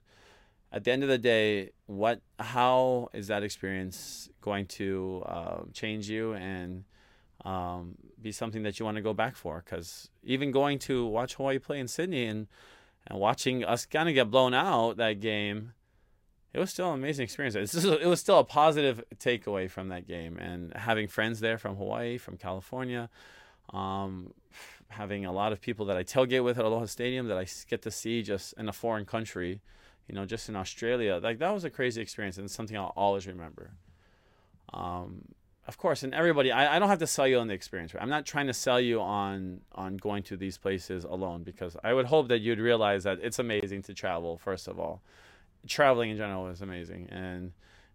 at 0.72 0.84
the 0.84 0.92
end 0.92 1.04
of 1.04 1.10
the 1.10 1.18
day, 1.18 1.72
what 1.86 2.22
how 2.40 3.10
is 3.14 3.28
that 3.28 3.44
experience 3.44 4.30
going 4.42 4.66
to 4.68 5.24
uh, 5.26 5.60
change 5.74 6.10
you 6.10 6.34
and 6.34 6.86
um, 7.44 7.96
be 8.22 8.32
something 8.32 8.64
that 8.64 8.80
you 8.80 8.86
want 8.86 8.96
to 8.96 9.02
go 9.02 9.14
back 9.14 9.36
for? 9.36 9.62
Because 9.66 10.10
even 10.24 10.52
going 10.52 10.80
to 10.80 11.06
watch 11.06 11.36
Hawaii 11.36 11.60
play 11.60 11.80
in 11.80 11.88
Sydney 11.88 12.26
and 12.26 12.48
and 13.08 13.20
watching 13.20 13.66
us 13.66 13.86
kind 13.86 14.08
of 14.08 14.16
get 14.16 14.30
blown 14.30 14.54
out 14.54 14.98
that 14.98 15.20
game, 15.20 15.74
it 16.54 16.60
was 16.60 16.70
still 16.70 16.90
an 16.94 17.00
amazing 17.00 17.24
experience. 17.24 17.56
it 17.76 18.06
was 18.06 18.20
still 18.20 18.40
a 18.40 18.44
positive 18.44 19.04
takeaway 19.18 19.70
from 19.70 19.90
that 19.90 20.08
game, 20.08 20.38
and 20.38 20.74
having 20.76 21.08
friends 21.08 21.40
there 21.40 21.58
from 21.58 21.76
Hawaii, 21.76 22.18
from 22.18 22.38
California. 22.38 23.10
Um, 23.74 24.34
having 24.90 25.26
a 25.26 25.32
lot 25.32 25.54
of 25.54 25.62
people 25.62 25.86
that 25.86 25.96
I 25.96 26.04
tailgate 26.04 26.44
with 26.44 26.60
at 26.60 26.66
Aloha 26.66 26.86
Stadium 26.86 27.28
that 27.30 27.38
I 27.38 27.46
get 27.70 27.82
to 27.84 27.92
see 27.92 28.22
just 28.22 28.54
in 28.58 28.68
a 28.68 28.74
foreign 28.74 29.06
country 29.06 29.62
you 30.12 30.18
know, 30.18 30.26
just 30.26 30.50
in 30.50 30.58
Australia, 30.58 31.22
like 31.24 31.40
that 31.40 31.54
was 31.54 31.64
a 31.64 31.70
crazy 31.70 32.02
experience 32.02 32.38
and 32.38 32.52
something 32.52 32.76
I'll 32.76 32.92
always 32.98 33.26
remember. 33.26 33.72
Um, 34.74 35.22
of 35.70 35.78
course, 35.78 36.04
and 36.04 36.14
everybody, 36.14 36.52
I, 36.52 36.76
I 36.76 36.80
don't 36.80 36.90
have 36.90 37.00
to 37.00 37.08
sell 37.08 37.26
you 37.26 37.40
on 37.40 37.48
the 37.48 37.54
experience. 37.54 37.94
Right? 37.94 38.04
I'm 38.04 38.10
not 38.10 38.26
trying 38.26 38.48
to 38.48 38.54
sell 38.54 38.82
you 38.82 39.00
on 39.00 39.62
on 39.72 39.96
going 39.96 40.24
to 40.24 40.36
these 40.36 40.58
places 40.58 41.06
alone 41.06 41.44
because 41.44 41.78
I 41.82 41.94
would 41.94 42.08
hope 42.08 42.28
that 42.28 42.40
you'd 42.40 42.60
realize 42.60 43.06
that 43.06 43.20
it's 43.22 43.40
amazing 43.40 43.84
to 43.84 43.94
travel. 43.94 44.38
First 44.38 44.68
of 44.68 44.78
all, 44.78 45.02
traveling 45.66 46.10
in 46.10 46.18
general 46.18 46.50
is 46.50 46.62
amazing 46.62 47.08
and 47.10 47.54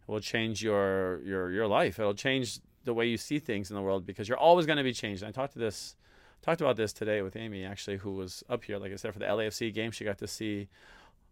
it 0.09 0.11
will 0.11 0.21
change 0.21 0.63
your 0.63 1.21
your 1.21 1.51
your 1.51 1.67
life. 1.67 1.99
It'll 1.99 2.15
change 2.15 2.61
the 2.85 2.95
way 2.95 3.07
you 3.07 3.19
see 3.19 3.39
things 3.39 3.69
in 3.71 3.77
the 3.77 3.83
world 3.83 4.07
because 4.07 4.27
you're 4.27 4.39
always 4.39 4.65
going 4.65 4.79
to 4.79 4.85
be 4.85 4.95
changed. 4.95 5.23
And 5.23 5.29
I 5.29 5.33
talked 5.33 5.53
to 5.53 5.59
this 5.59 5.97
talked 6.41 6.63
about 6.63 6.77
this 6.77 6.95
today 6.95 7.21
with 7.21 7.37
Amy 7.37 7.63
actually, 7.63 7.99
who 7.99 8.13
was 8.13 8.43
up 8.49 8.65
here, 8.65 8.79
like 8.79 8.93
I 8.93 8.97
said, 8.97 9.13
for 9.13 9.19
the 9.19 9.27
LAFC 9.27 9.75
game. 9.75 9.91
She 9.91 10.05
got 10.05 10.17
to 10.19 10.27
see 10.27 10.69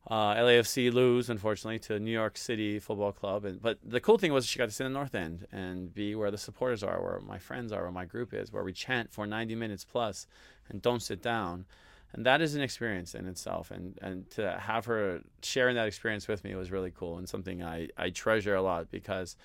uh, 0.07 0.35
LAFC 0.35 0.93
lose, 0.93 1.31
unfortunately, 1.31 1.79
to 1.79 1.99
New 1.99 2.11
York 2.11 2.37
City 2.37 2.79
Football 2.79 3.13
Club. 3.13 3.45
And 3.45 3.61
but 3.61 3.79
the 3.83 4.01
cool 4.01 4.19
thing 4.19 4.33
was 4.33 4.47
she 4.47 4.59
got 4.59 4.67
to 4.67 4.71
sit 4.71 4.85
in 4.85 4.93
the 4.93 4.99
North 4.99 5.15
End 5.15 5.47
and 5.51 5.95
be 5.95 6.15
where 6.15 6.31
the 6.31 6.39
supporters 6.39 6.83
are, 6.83 7.03
where 7.03 7.21
my 7.21 7.39
friends 7.39 7.73
are, 7.73 7.83
where 7.83 7.93
my 7.93 8.05
group 8.05 8.35
is, 8.35 8.53
where 8.53 8.63
we 8.63 8.73
chant 8.73 9.13
for 9.13 9.27
90 9.27 9.55
minutes 9.55 9.85
plus 9.85 10.27
and 10.69 10.83
don't 10.83 11.03
sit 11.03 11.23
down. 11.23 11.65
And 12.13 12.27
that 12.27 12.41
is 12.41 12.55
an 12.55 12.61
experience 12.61 13.15
in 13.15 13.27
itself. 13.27 13.71
And 13.71 13.99
and 14.03 14.31
to 14.33 14.59
have 14.59 14.85
her 14.85 15.21
sharing 15.43 15.77
that 15.77 15.89
experience 15.89 16.29
with 16.29 16.45
me 16.45 16.55
was 16.55 16.71
really 16.71 16.91
cool 16.91 17.17
and 17.17 17.29
something 17.29 17.63
I, 17.63 17.89
I 17.97 18.11
treasure 18.11 18.55
a 18.55 18.63
lot 18.63 18.91
because 18.91 19.37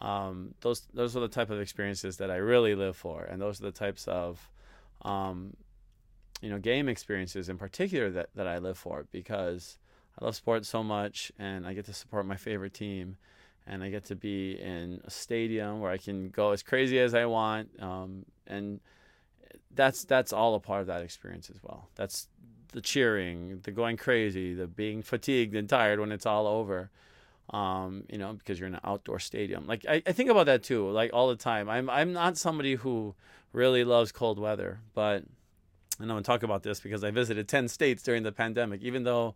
um, 0.00 0.54
those 0.60 0.86
those 0.92 1.16
are 1.16 1.20
the 1.20 1.28
type 1.28 1.50
of 1.50 1.60
experiences 1.60 2.16
that 2.16 2.30
I 2.30 2.36
really 2.36 2.74
live 2.74 2.96
for, 2.96 3.22
and 3.22 3.40
those 3.40 3.60
are 3.60 3.64
the 3.64 3.72
types 3.72 4.08
of 4.08 4.50
um, 5.02 5.56
you 6.42 6.50
know 6.50 6.58
game 6.58 6.88
experiences 6.88 7.48
in 7.48 7.58
particular 7.58 8.10
that, 8.10 8.28
that 8.34 8.46
I 8.46 8.58
live 8.58 8.76
for 8.76 9.06
because 9.12 9.78
I 10.18 10.24
love 10.24 10.36
sports 10.36 10.68
so 10.68 10.82
much, 10.82 11.32
and 11.38 11.66
I 11.66 11.74
get 11.74 11.86
to 11.86 11.92
support 11.92 12.26
my 12.26 12.36
favorite 12.36 12.74
team, 12.74 13.16
and 13.66 13.82
I 13.82 13.90
get 13.90 14.04
to 14.06 14.16
be 14.16 14.52
in 14.60 15.00
a 15.04 15.10
stadium 15.10 15.80
where 15.80 15.90
I 15.90 15.98
can 15.98 16.28
go 16.28 16.52
as 16.52 16.62
crazy 16.62 16.98
as 17.00 17.14
I 17.14 17.26
want, 17.26 17.70
um, 17.82 18.24
and 18.46 18.80
that's 19.74 20.04
that's 20.04 20.32
all 20.32 20.54
a 20.54 20.60
part 20.60 20.82
of 20.82 20.86
that 20.86 21.02
experience 21.02 21.50
as 21.50 21.62
well. 21.62 21.88
That's 21.96 22.28
the 22.72 22.80
cheering, 22.80 23.60
the 23.62 23.72
going 23.72 23.96
crazy, 23.96 24.54
the 24.54 24.66
being 24.66 25.02
fatigued 25.02 25.54
and 25.54 25.68
tired 25.68 26.00
when 26.00 26.12
it's 26.12 26.26
all 26.26 26.46
over. 26.46 26.90
Um, 27.50 28.04
you 28.08 28.16
know, 28.16 28.32
because 28.32 28.58
you're 28.58 28.68
in 28.68 28.74
an 28.74 28.80
outdoor 28.84 29.18
stadium. 29.18 29.66
Like 29.66 29.84
I, 29.86 30.02
I 30.06 30.12
think 30.12 30.30
about 30.30 30.46
that 30.46 30.62
too, 30.62 30.88
like 30.90 31.10
all 31.12 31.28
the 31.28 31.36
time. 31.36 31.68
I'm 31.68 31.90
I'm 31.90 32.12
not 32.12 32.38
somebody 32.38 32.76
who 32.76 33.14
really 33.52 33.84
loves 33.84 34.12
cold 34.12 34.38
weather, 34.38 34.80
but 34.94 35.24
and 36.00 36.10
I'm 36.10 36.18
to 36.18 36.22
talk 36.24 36.42
about 36.42 36.62
this 36.62 36.80
because 36.80 37.04
I 37.04 37.10
visited 37.10 37.48
10 37.48 37.68
states 37.68 38.02
during 38.02 38.22
the 38.22 38.32
pandemic, 38.32 38.82
even 38.82 39.04
though 39.04 39.34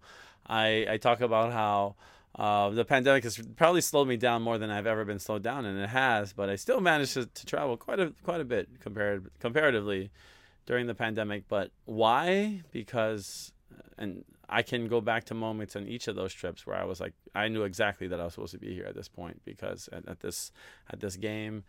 I, 0.49 0.87
I 0.88 0.97
talk 0.97 1.21
about 1.21 1.52
how 1.52 1.97
uh, 2.35 2.71
the 2.71 2.85
pandemic 2.85 3.25
has 3.25 3.40
probably 3.57 3.81
slowed 3.81 4.09
me 4.09 4.17
down 4.17 4.43
more 4.43 4.59
than 4.59 4.71
I've 4.71 4.87
ever 4.87 5.05
been 5.05 5.19
slowed 5.19 5.43
down, 5.43 5.64
and 5.64 5.78
it 5.78 5.88
has, 5.88 6.33
but 6.33 6.49
I 6.49 6.57
still 6.57 6.81
managed 6.81 7.14
to, 7.14 7.26
to 7.26 7.47
travel 7.47 7.76
quite 7.76 8.00
a, 8.00 8.12
quite 8.23 8.40
a 8.40 8.45
bit 8.45 8.69
compared, 8.81 9.31
comparatively 9.40 10.11
during 10.67 10.87
the 10.87 10.95
pandemic. 10.95 11.45
But 11.49 11.71
why? 11.85 12.62
Because, 12.71 13.52
and 13.97 14.25
I 14.49 14.62
can 14.62 14.88
go 14.88 15.00
back 15.00 15.25
to 15.25 15.35
moments 15.35 15.76
on 15.76 15.87
each 15.87 16.09
of 16.09 16.17
those 16.17 16.33
trips 16.33 16.67
where 16.67 16.76
I 16.76 16.85
was 16.85 17.00
like, 17.00 17.14
I 17.35 17.49
knew 17.49 17.64
exactly 17.64 18.07
that 18.09 18.21
I 18.21 18.25
was 18.25 18.35
supposed 18.35 18.52
to 18.52 18.59
be 18.59 18.75
here 18.75 18.87
at 18.87 18.95
this 18.95 19.09
point 19.09 19.40
because 19.45 19.88
at, 19.93 20.09
at 20.09 20.21
this, 20.21 20.52
at 20.90 21.00
this 21.00 21.17
game, 21.17 21.64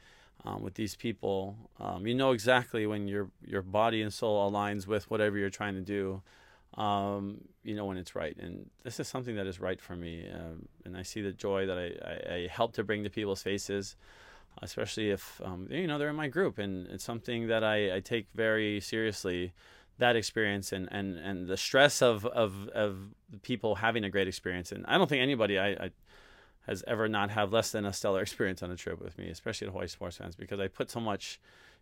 um, 0.45 0.61
with 0.61 0.75
these 0.75 0.95
people. 0.95 1.57
Um, 1.79 2.07
you 2.07 2.15
know 2.15 2.31
exactly 2.31 2.87
when 2.87 3.07
your 3.07 3.29
your 3.45 3.61
body 3.61 4.01
and 4.01 4.13
soul 4.13 4.49
aligns 4.49 4.87
with 4.87 5.09
whatever 5.09 5.37
you're 5.37 5.49
trying 5.49 5.75
to 5.75 5.81
do. 5.81 6.21
Um, 6.75 7.41
you 7.63 7.75
know 7.75 7.85
when 7.85 7.97
it's 7.97 8.15
right, 8.15 8.37
and 8.37 8.69
this 8.83 8.99
is 8.99 9.07
something 9.07 9.35
that 9.35 9.47
is 9.47 9.59
right 9.59 9.81
for 9.81 9.95
me. 9.95 10.27
Um, 10.33 10.67
and 10.85 10.95
I 10.95 11.01
see 11.01 11.21
the 11.21 11.31
joy 11.31 11.65
that 11.65 11.77
I, 11.77 11.85
I, 12.07 12.35
I, 12.35 12.47
help 12.47 12.73
to 12.73 12.83
bring 12.83 13.03
to 13.03 13.09
people's 13.09 13.41
faces, 13.41 13.95
especially 14.61 15.09
if 15.09 15.41
um, 15.43 15.67
you 15.69 15.87
know 15.87 15.97
they're 15.97 16.09
in 16.09 16.15
my 16.15 16.27
group, 16.27 16.57
and 16.57 16.87
it's 16.87 17.03
something 17.03 17.47
that 17.47 17.63
I, 17.63 17.95
I 17.95 17.99
take 17.99 18.27
very 18.35 18.79
seriously. 18.79 19.53
That 19.97 20.15
experience 20.15 20.71
and, 20.71 20.87
and, 20.93 21.17
and 21.17 21.45
the 21.45 21.57
stress 21.57 22.01
of, 22.01 22.25
of, 22.25 22.69
of 22.69 22.97
people 23.41 23.75
having 23.75 24.05
a 24.05 24.09
great 24.09 24.29
experience. 24.29 24.71
And 24.71 24.85
I 24.87 24.97
don't 24.97 25.09
think 25.09 25.21
anybody, 25.21 25.59
I, 25.59 25.71
I 25.71 25.91
has 26.69 26.83
ever 26.87 27.09
not 27.09 27.31
have 27.31 27.51
less 27.51 27.71
than 27.71 27.85
a 27.85 27.91
stellar 27.91 28.21
experience 28.27 28.63
on 28.63 28.71
a 28.71 28.75
trip 28.75 29.01
with 29.01 29.17
me, 29.17 29.27
especially 29.27 29.67
at 29.67 29.73
Hawaii 29.73 29.87
Sports 29.87 30.17
Fans, 30.17 30.35
because 30.35 30.59
I 30.59 30.67
put 30.67 30.89
so 30.89 30.99
much 30.99 31.39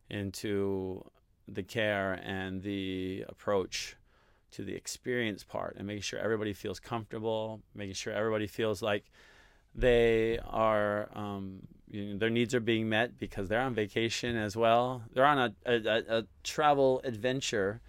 into 0.09 1.03
the 1.47 1.63
care 1.63 2.13
and 2.23 2.61
the 2.61 3.25
approach 3.27 3.95
to 4.51 4.63
the 4.63 4.75
experience 4.75 5.43
part 5.43 5.75
and 5.77 5.87
making 5.87 6.01
sure 6.01 6.19
everybody 6.19 6.53
feels 6.53 6.79
comfortable, 6.79 7.61
making 7.75 7.93
sure 7.93 8.13
everybody 8.13 8.47
feels 8.47 8.81
like 8.81 9.11
they 9.75 10.39
are 10.45 11.09
um, 11.13 11.59
you 11.89 12.05
know, 12.05 12.17
their 12.17 12.29
needs 12.29 12.55
are 12.55 12.59
being 12.59 12.89
met 12.89 13.17
because 13.17 13.49
they're 13.49 13.61
on 13.61 13.73
vacation 13.73 14.35
as 14.35 14.55
well. 14.55 15.03
They're 15.13 15.25
on 15.25 15.37
a, 15.37 15.53
a, 15.65 16.19
a 16.19 16.23
travel 16.43 17.01
adventure, 17.03 17.81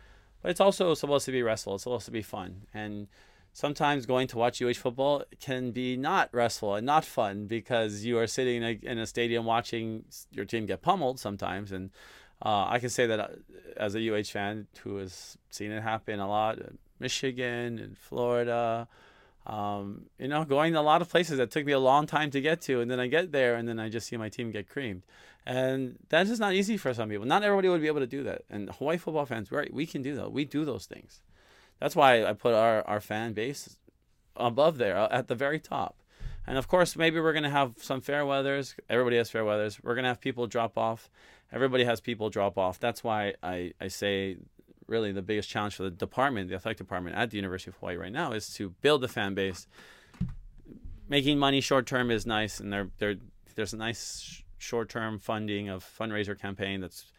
but 0.43 0.51
it's 0.51 0.61
also 0.61 0.95
supposed 0.95 1.25
to 1.27 1.33
be 1.33 1.43
restful. 1.43 1.75
It's 1.75 1.85
supposed 1.85 2.07
to 2.07 2.13
be 2.13 2.23
fun 2.23 2.67
and 2.75 3.09
sometimes 3.53 4.07
going 4.07 4.29
to 4.29 4.39
watch 4.39 4.63
UH 4.63 4.75
football 4.75 5.25
can 5.41 5.73
be 5.73 5.97
not 5.97 6.29
restful 6.33 6.77
and 6.77 6.87
not 6.87 7.05
fun 7.05 7.47
because 7.47 8.05
you 8.05 8.17
are 8.19 8.27
sitting 8.27 8.63
in 8.63 8.63
a, 8.63 8.91
in 8.93 8.99
a 8.99 9.07
stadium 9.07 9.45
watching 9.45 10.05
your 10.31 10.45
team 10.45 10.65
get 10.65 10.81
pummeled 10.81 11.19
sometimes. 11.19 11.73
And 11.73 11.91
uh, 12.43 12.67
I 12.69 12.79
can 12.79 12.91
say 12.91 13.07
that 13.07 13.21
uh, 13.21 13.29
as 13.77 13.95
a 13.95 14.15
UH 14.15 14.25
fan 14.25 14.67
who 14.83 14.97
has 14.99 15.37
seen 15.51 15.73
it 15.73 15.83
happen 15.83 16.21
a 16.21 16.29
lot 16.29 16.59
in 16.59 16.79
Michigan 17.01 17.79
and 17.79 17.97
Florida, 17.97 18.89
um, 19.47 20.07
you 20.19 20.29
know, 20.29 20.45
going 20.45 20.75
to 20.75 20.81
a 20.81 20.83
lot 20.83 21.03
of 21.03 21.09
places 21.09 21.39
that 21.39 21.51
took 21.51 21.65
me 21.65 21.73
a 21.73 21.79
long 21.79 22.07
time 22.07 22.31
to 22.31 22.41
get 22.41 22.61
to. 22.63 22.81
And 22.81 22.91
then 22.91 23.01
I 23.01 23.07
get 23.07 23.33
there 23.33 23.57
and 23.57 23.69
then 23.69 23.81
I 23.81 23.89
just 23.89 24.07
see 24.07 24.17
my 24.17 24.29
team 24.29 24.51
get 24.51 24.69
creamed. 24.69 25.03
And 25.47 25.99
that's 26.11 26.29
just 26.29 26.41
not 26.41 26.53
easy 26.53 26.77
for 26.77 26.93
some 26.93 27.09
people. 27.09 27.27
Not 27.27 27.43
everybody 27.43 27.69
would 27.69 27.81
be 27.81 27.87
able 27.87 28.01
to 28.01 28.07
do 28.07 28.23
that. 28.25 28.43
And 28.51 28.69
Hawaii 28.71 28.99
football 28.99 29.25
fans, 29.25 29.51
right, 29.51 29.73
we 29.73 29.87
can 29.87 30.03
do 30.03 30.15
that. 30.17 30.31
We 30.31 30.45
do 30.45 30.65
those 30.65 30.85
things. 30.87 31.23
That's 31.81 31.97
why 31.97 32.25
I 32.25 32.35
put 32.35 32.55
our, 32.55 32.87
our 32.87 33.01
fan 33.01 33.33
base 33.33 33.79
above 34.37 34.79
there 34.79 34.99
uh, 34.99 35.09
at 35.11 35.29
the 35.29 35.35
very 35.35 35.59
top. 35.59 35.97
And 36.47 36.59
of 36.59 36.69
course, 36.69 36.97
maybe 36.97 37.21
we're 37.21 37.33
going 37.33 37.45
to 37.45 37.51
have 37.51 37.75
some 37.79 38.01
fair 38.01 38.25
weathers. 38.25 38.75
Everybody 38.89 39.17
has 39.17 39.31
fair 39.31 39.45
weathers. 39.45 39.79
We're 39.83 39.95
going 39.95 40.05
to 40.05 40.09
have 40.09 40.21
people 40.21 40.47
drop 40.47 40.77
off. 40.79 41.11
Everybody 41.53 41.85
has 41.85 42.01
people 42.01 42.31
drop 42.31 42.59
off. 42.59 42.79
That's 42.79 43.03
why 43.03 43.35
I, 43.43 43.73
I 43.81 43.89
say 43.89 44.37
really 44.87 45.13
the 45.13 45.23
biggest 45.23 45.49
challenge 45.49 45.77
for 45.77 45.85
the 45.85 45.91
department, 45.91 46.49
the 46.49 46.57
athletic 46.57 46.79
department 46.79 47.17
at 47.17 47.31
the 47.31 47.37
University 47.37 47.71
of 47.71 47.77
Hawaii 47.77 47.97
right 47.97 48.13
now 48.13 48.33
is 48.33 48.53
to 48.55 48.71
build 48.81 49.01
the 49.01 49.09
fan 49.09 49.35
base. 49.35 49.67
Making 51.09 51.39
money 51.39 51.61
short 51.61 51.87
term 51.87 52.11
is 52.11 52.27
nice, 52.27 52.61
and 52.61 52.73
there, 52.73 52.89
there, 52.99 53.15
there's 53.55 53.73
a 53.73 53.77
nice 53.77 54.43
short 54.59 54.89
term 54.89 55.19
funding 55.19 55.69
of 55.69 55.85
fundraiser 55.99 56.39
campaign 56.39 56.81
that's 56.81 57.13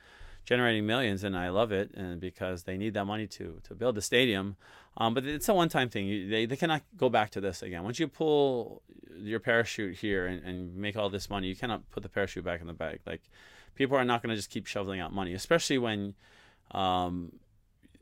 generating 0.46 0.86
millions, 0.86 1.24
and 1.24 1.38
I 1.38 1.50
love 1.50 1.72
it, 1.72 1.92
and 1.94 2.20
because 2.20 2.64
they 2.64 2.78
need 2.78 2.94
that 2.96 3.06
money 3.06 3.28
to 3.28 3.60
to 3.64 3.76
build 3.76 3.96
the 3.96 4.02
stadium. 4.02 4.58
Um, 4.98 5.14
but 5.14 5.26
it's 5.26 5.48
a 5.50 5.54
one 5.54 5.70
time 5.70 5.90
thing. 5.90 6.08
You, 6.08 6.28
they 6.28 6.46
they 6.46 6.56
cannot 6.56 6.82
go 6.98 7.10
back 7.10 7.32
to 7.32 7.42
this 7.42 7.62
again. 7.62 7.84
Once 7.84 8.00
you 8.00 8.08
pull 8.08 8.82
your 9.18 9.40
parachute 9.40 9.98
here 9.98 10.28
and, 10.28 10.44
and 10.44 10.76
make 10.76 10.98
all 10.98 11.10
this 11.10 11.30
money, 11.30 11.48
you 11.48 11.56
cannot 11.56 11.90
put 11.92 12.04
the 12.04 12.10
parachute 12.10 12.44
back 12.44 12.62
in 12.62 12.68
the 12.68 12.74
bag. 12.74 13.00
Like 13.06 13.22
people 13.80 13.98
are 13.98 14.06
not 14.06 14.22
going 14.22 14.30
to 14.30 14.36
just 14.36 14.52
keep 14.52 14.68
shoveling 14.68 15.00
out 15.00 15.12
money, 15.12 15.34
especially 15.34 15.80
when. 15.80 16.14
Um, 16.72 17.32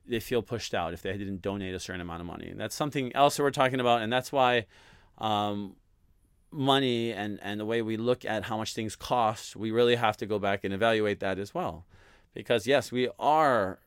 they 0.10 0.22
feel 0.22 0.42
pushed 0.42 0.74
out 0.74 0.94
if 0.94 1.02
they 1.02 1.12
didn't 1.18 1.42
donate 1.42 1.76
a 1.76 1.80
certain 1.82 2.00
amount 2.00 2.22
of 2.22 2.26
money. 2.26 2.48
And 2.48 2.58
that's 2.58 2.74
something 2.74 3.14
else 3.14 3.36
that 3.36 3.44
we're 3.44 3.52
talking 3.52 3.82
about, 3.82 4.02
and 4.02 4.12
that's 4.12 4.32
why 4.32 4.66
um, 5.18 5.76
money 6.50 7.12
and, 7.12 7.40
and 7.42 7.60
the 7.60 7.66
way 7.66 7.82
we 7.82 7.98
look 7.98 8.24
at 8.24 8.46
how 8.46 8.56
much 8.56 8.74
things 8.74 8.96
cost, 8.96 9.58
we 9.58 9.70
really 9.70 9.96
have 9.96 10.16
to 10.18 10.26
go 10.26 10.40
back 10.40 10.64
and 10.64 10.74
evaluate 10.74 11.20
that 11.20 11.40
as 11.40 11.54
well 11.54 11.86
because 12.38 12.68
yes, 12.68 12.92
we 12.92 13.10
are 13.18 13.80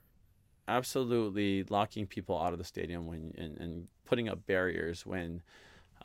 absolutely 0.66 1.62
locking 1.64 2.04
people 2.04 2.36
out 2.36 2.52
of 2.52 2.58
the 2.58 2.64
stadium 2.64 3.06
when 3.06 3.32
and, 3.38 3.56
and 3.58 3.88
putting 4.04 4.28
up 4.28 4.44
barriers 4.44 5.06
when 5.06 5.40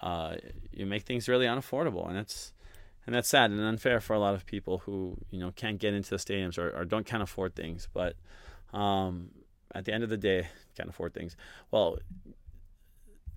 uh, 0.02 0.36
you 0.72 0.86
make 0.86 1.02
things 1.04 1.28
really 1.28 1.48
unaffordable, 1.48 2.08
and 2.08 2.16
that's 2.16 2.54
and 3.06 3.16
that's 3.16 3.30
sad 3.30 3.52
and 3.52 3.60
unfair 3.60 4.00
for 4.00 4.14
a 4.14 4.20
lot 4.20 4.34
of 4.34 4.46
people 4.46 4.80
who 4.80 5.18
you 5.30 5.40
know 5.40 5.52
can't 5.52 5.80
get 5.80 5.94
into 5.94 6.10
the 6.10 6.18
stadiums 6.18 6.58
or, 6.58 6.70
or 6.76 6.86
don't 6.86 7.06
can't 7.06 7.24
afford 7.24 7.56
things. 7.56 7.88
But 7.94 8.16
um, 8.74 9.30
at 9.74 9.86
the 9.86 9.94
end 9.94 10.04
of 10.04 10.10
the 10.10 10.18
day, 10.18 10.48
can't 10.76 10.90
afford 10.90 11.14
things. 11.14 11.36
Well, 11.72 12.00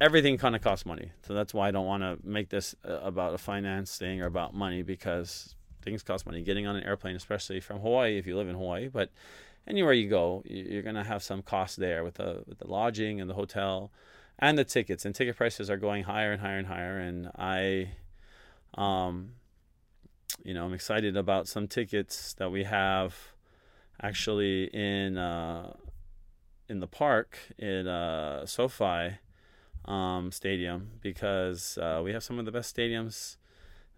everything 0.01 0.39
kind 0.39 0.57
of 0.57 0.63
costs 0.63 0.87
money, 0.87 1.13
so 1.27 1.35
that's 1.35 1.53
why 1.53 1.69
I 1.69 1.71
don't 1.71 1.87
want 1.87 2.03
to 2.03 2.19
make 2.27 2.49
this 2.51 2.75
uh, 2.89 3.01
about 3.01 3.35
a 3.35 3.39
finance 3.39 3.97
thing 3.97 4.21
or 4.21 4.27
about 4.27 4.55
money 4.55 4.83
because 4.83 5.55
things 5.83 6.03
cost 6.03 6.27
money. 6.27 6.43
Getting 6.43 6.67
on 6.67 6.77
an 6.77 6.85
airplane, 6.85 7.17
especially 7.17 7.61
from 7.61 7.81
Hawaii, 7.81 8.19
if 8.19 8.27
you 8.27 8.37
live 8.37 8.49
in 8.49 8.55
Hawaii, 8.55 8.89
but 8.89 9.11
anywhere 9.67 9.93
you 9.93 10.09
go, 10.09 10.43
you're 10.47 10.83
going 10.83 10.95
to 10.95 11.05
have 11.05 11.23
some 11.23 11.43
cost 11.43 11.77
there 11.77 12.03
with 12.03 12.15
the 12.15 12.43
with 12.47 12.59
the 12.59 12.67
lodging 12.67 13.21
and 13.21 13.29
the 13.29 13.35
hotel 13.35 13.91
and 14.39 14.57
the 14.57 14.65
tickets. 14.65 15.05
And 15.05 15.15
ticket 15.15 15.37
prices 15.37 15.69
are 15.71 15.77
going 15.77 16.05
higher 16.05 16.33
and 16.33 16.41
higher 16.41 16.59
and 16.59 16.67
higher. 16.67 16.99
And 16.99 17.31
I, 17.37 17.91
um, 18.75 19.33
you 20.45 20.55
know, 20.55 20.65
I'm 20.65 20.73
excited 20.73 21.17
about 21.17 21.49
some 21.49 21.69
tickets 21.69 22.35
that 22.35 22.51
we 22.51 22.65
have 22.65 23.15
actually 24.01 24.65
in 24.65 25.19
uh, 25.19 25.75
in 26.69 26.81
the 26.81 26.87
park 26.87 27.39
in 27.59 27.87
uh, 27.87 28.47
SoFi 28.47 29.19
um, 29.85 30.31
Stadium 30.31 30.91
because 31.01 31.79
uh, 31.79 32.01
we 32.05 32.13
have 32.13 32.23
some 32.23 32.39
of 32.39 32.45
the 32.45 32.53
best 32.53 32.77
stadiums 32.77 33.37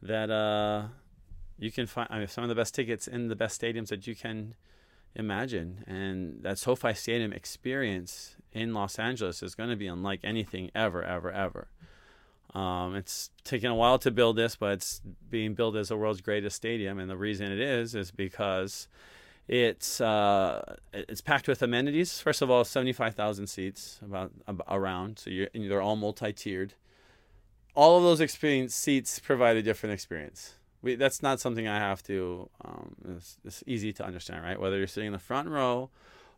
that 0.02 0.30
uh, 0.30 0.88
you 1.58 1.70
can 1.70 1.86
find 1.86 2.08
I 2.10 2.18
mean, 2.18 2.28
some 2.28 2.44
of 2.44 2.48
the 2.48 2.54
best 2.54 2.74
tickets 2.74 3.06
in 3.06 3.28
the 3.28 3.36
best 3.36 3.60
stadiums 3.60 3.88
that 3.88 4.06
you 4.06 4.14
can 4.14 4.54
imagine. 5.14 5.84
And 5.86 6.42
that 6.42 6.58
SoFi 6.58 6.94
Stadium 6.94 7.32
experience 7.32 8.36
in 8.52 8.72
Los 8.72 8.98
Angeles 8.98 9.42
is 9.42 9.54
going 9.54 9.70
to 9.70 9.76
be 9.76 9.86
unlike 9.86 10.20
anything 10.24 10.70
ever, 10.74 11.02
ever, 11.02 11.30
ever. 11.30 11.68
Um, 12.54 12.96
it's 12.96 13.30
taken 13.44 13.70
a 13.70 13.74
while 13.74 13.98
to 14.00 14.10
build 14.10 14.36
this, 14.36 14.56
but 14.56 14.72
it's 14.72 15.00
being 15.30 15.54
built 15.54 15.76
as 15.76 15.88
the 15.88 15.96
world's 15.96 16.20
greatest 16.20 16.56
stadium, 16.56 16.98
and 16.98 17.08
the 17.08 17.16
reason 17.16 17.50
it 17.52 17.60
is 17.60 17.94
is 17.94 18.10
because 18.10 18.88
it's 19.46 20.00
uh, 20.00 20.76
it's 20.92 21.20
packed 21.20 21.46
with 21.46 21.62
amenities. 21.62 22.20
First 22.20 22.42
of 22.42 22.50
all, 22.50 22.64
seventy 22.64 22.92
five 22.92 23.14
thousand 23.14 23.46
seats 23.46 24.00
about, 24.04 24.32
about, 24.46 24.66
around, 24.68 25.20
so 25.20 25.30
they're 25.54 25.80
all 25.80 25.96
multi 25.96 26.32
tiered. 26.32 26.74
All 27.74 27.96
of 27.96 28.02
those 28.02 28.20
experience 28.20 28.74
seats 28.74 29.20
provide 29.20 29.56
a 29.56 29.62
different 29.62 29.92
experience. 29.92 30.54
We, 30.82 30.96
that's 30.96 31.22
not 31.22 31.40
something 31.40 31.68
I 31.68 31.78
have 31.78 32.02
to. 32.04 32.48
Um, 32.64 32.96
it's, 33.16 33.38
it's 33.44 33.62
easy 33.66 33.92
to 33.92 34.04
understand, 34.04 34.42
right? 34.42 34.58
Whether 34.58 34.78
you're 34.78 34.86
sitting 34.86 35.08
in 35.08 35.12
the 35.12 35.18
front 35.18 35.48
row 35.48 35.90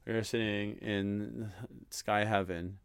or 0.07 0.13
you're 0.13 0.25
sitting 0.25 0.77
in 0.77 1.53
sky 1.91 2.25
heaven, 2.25 2.79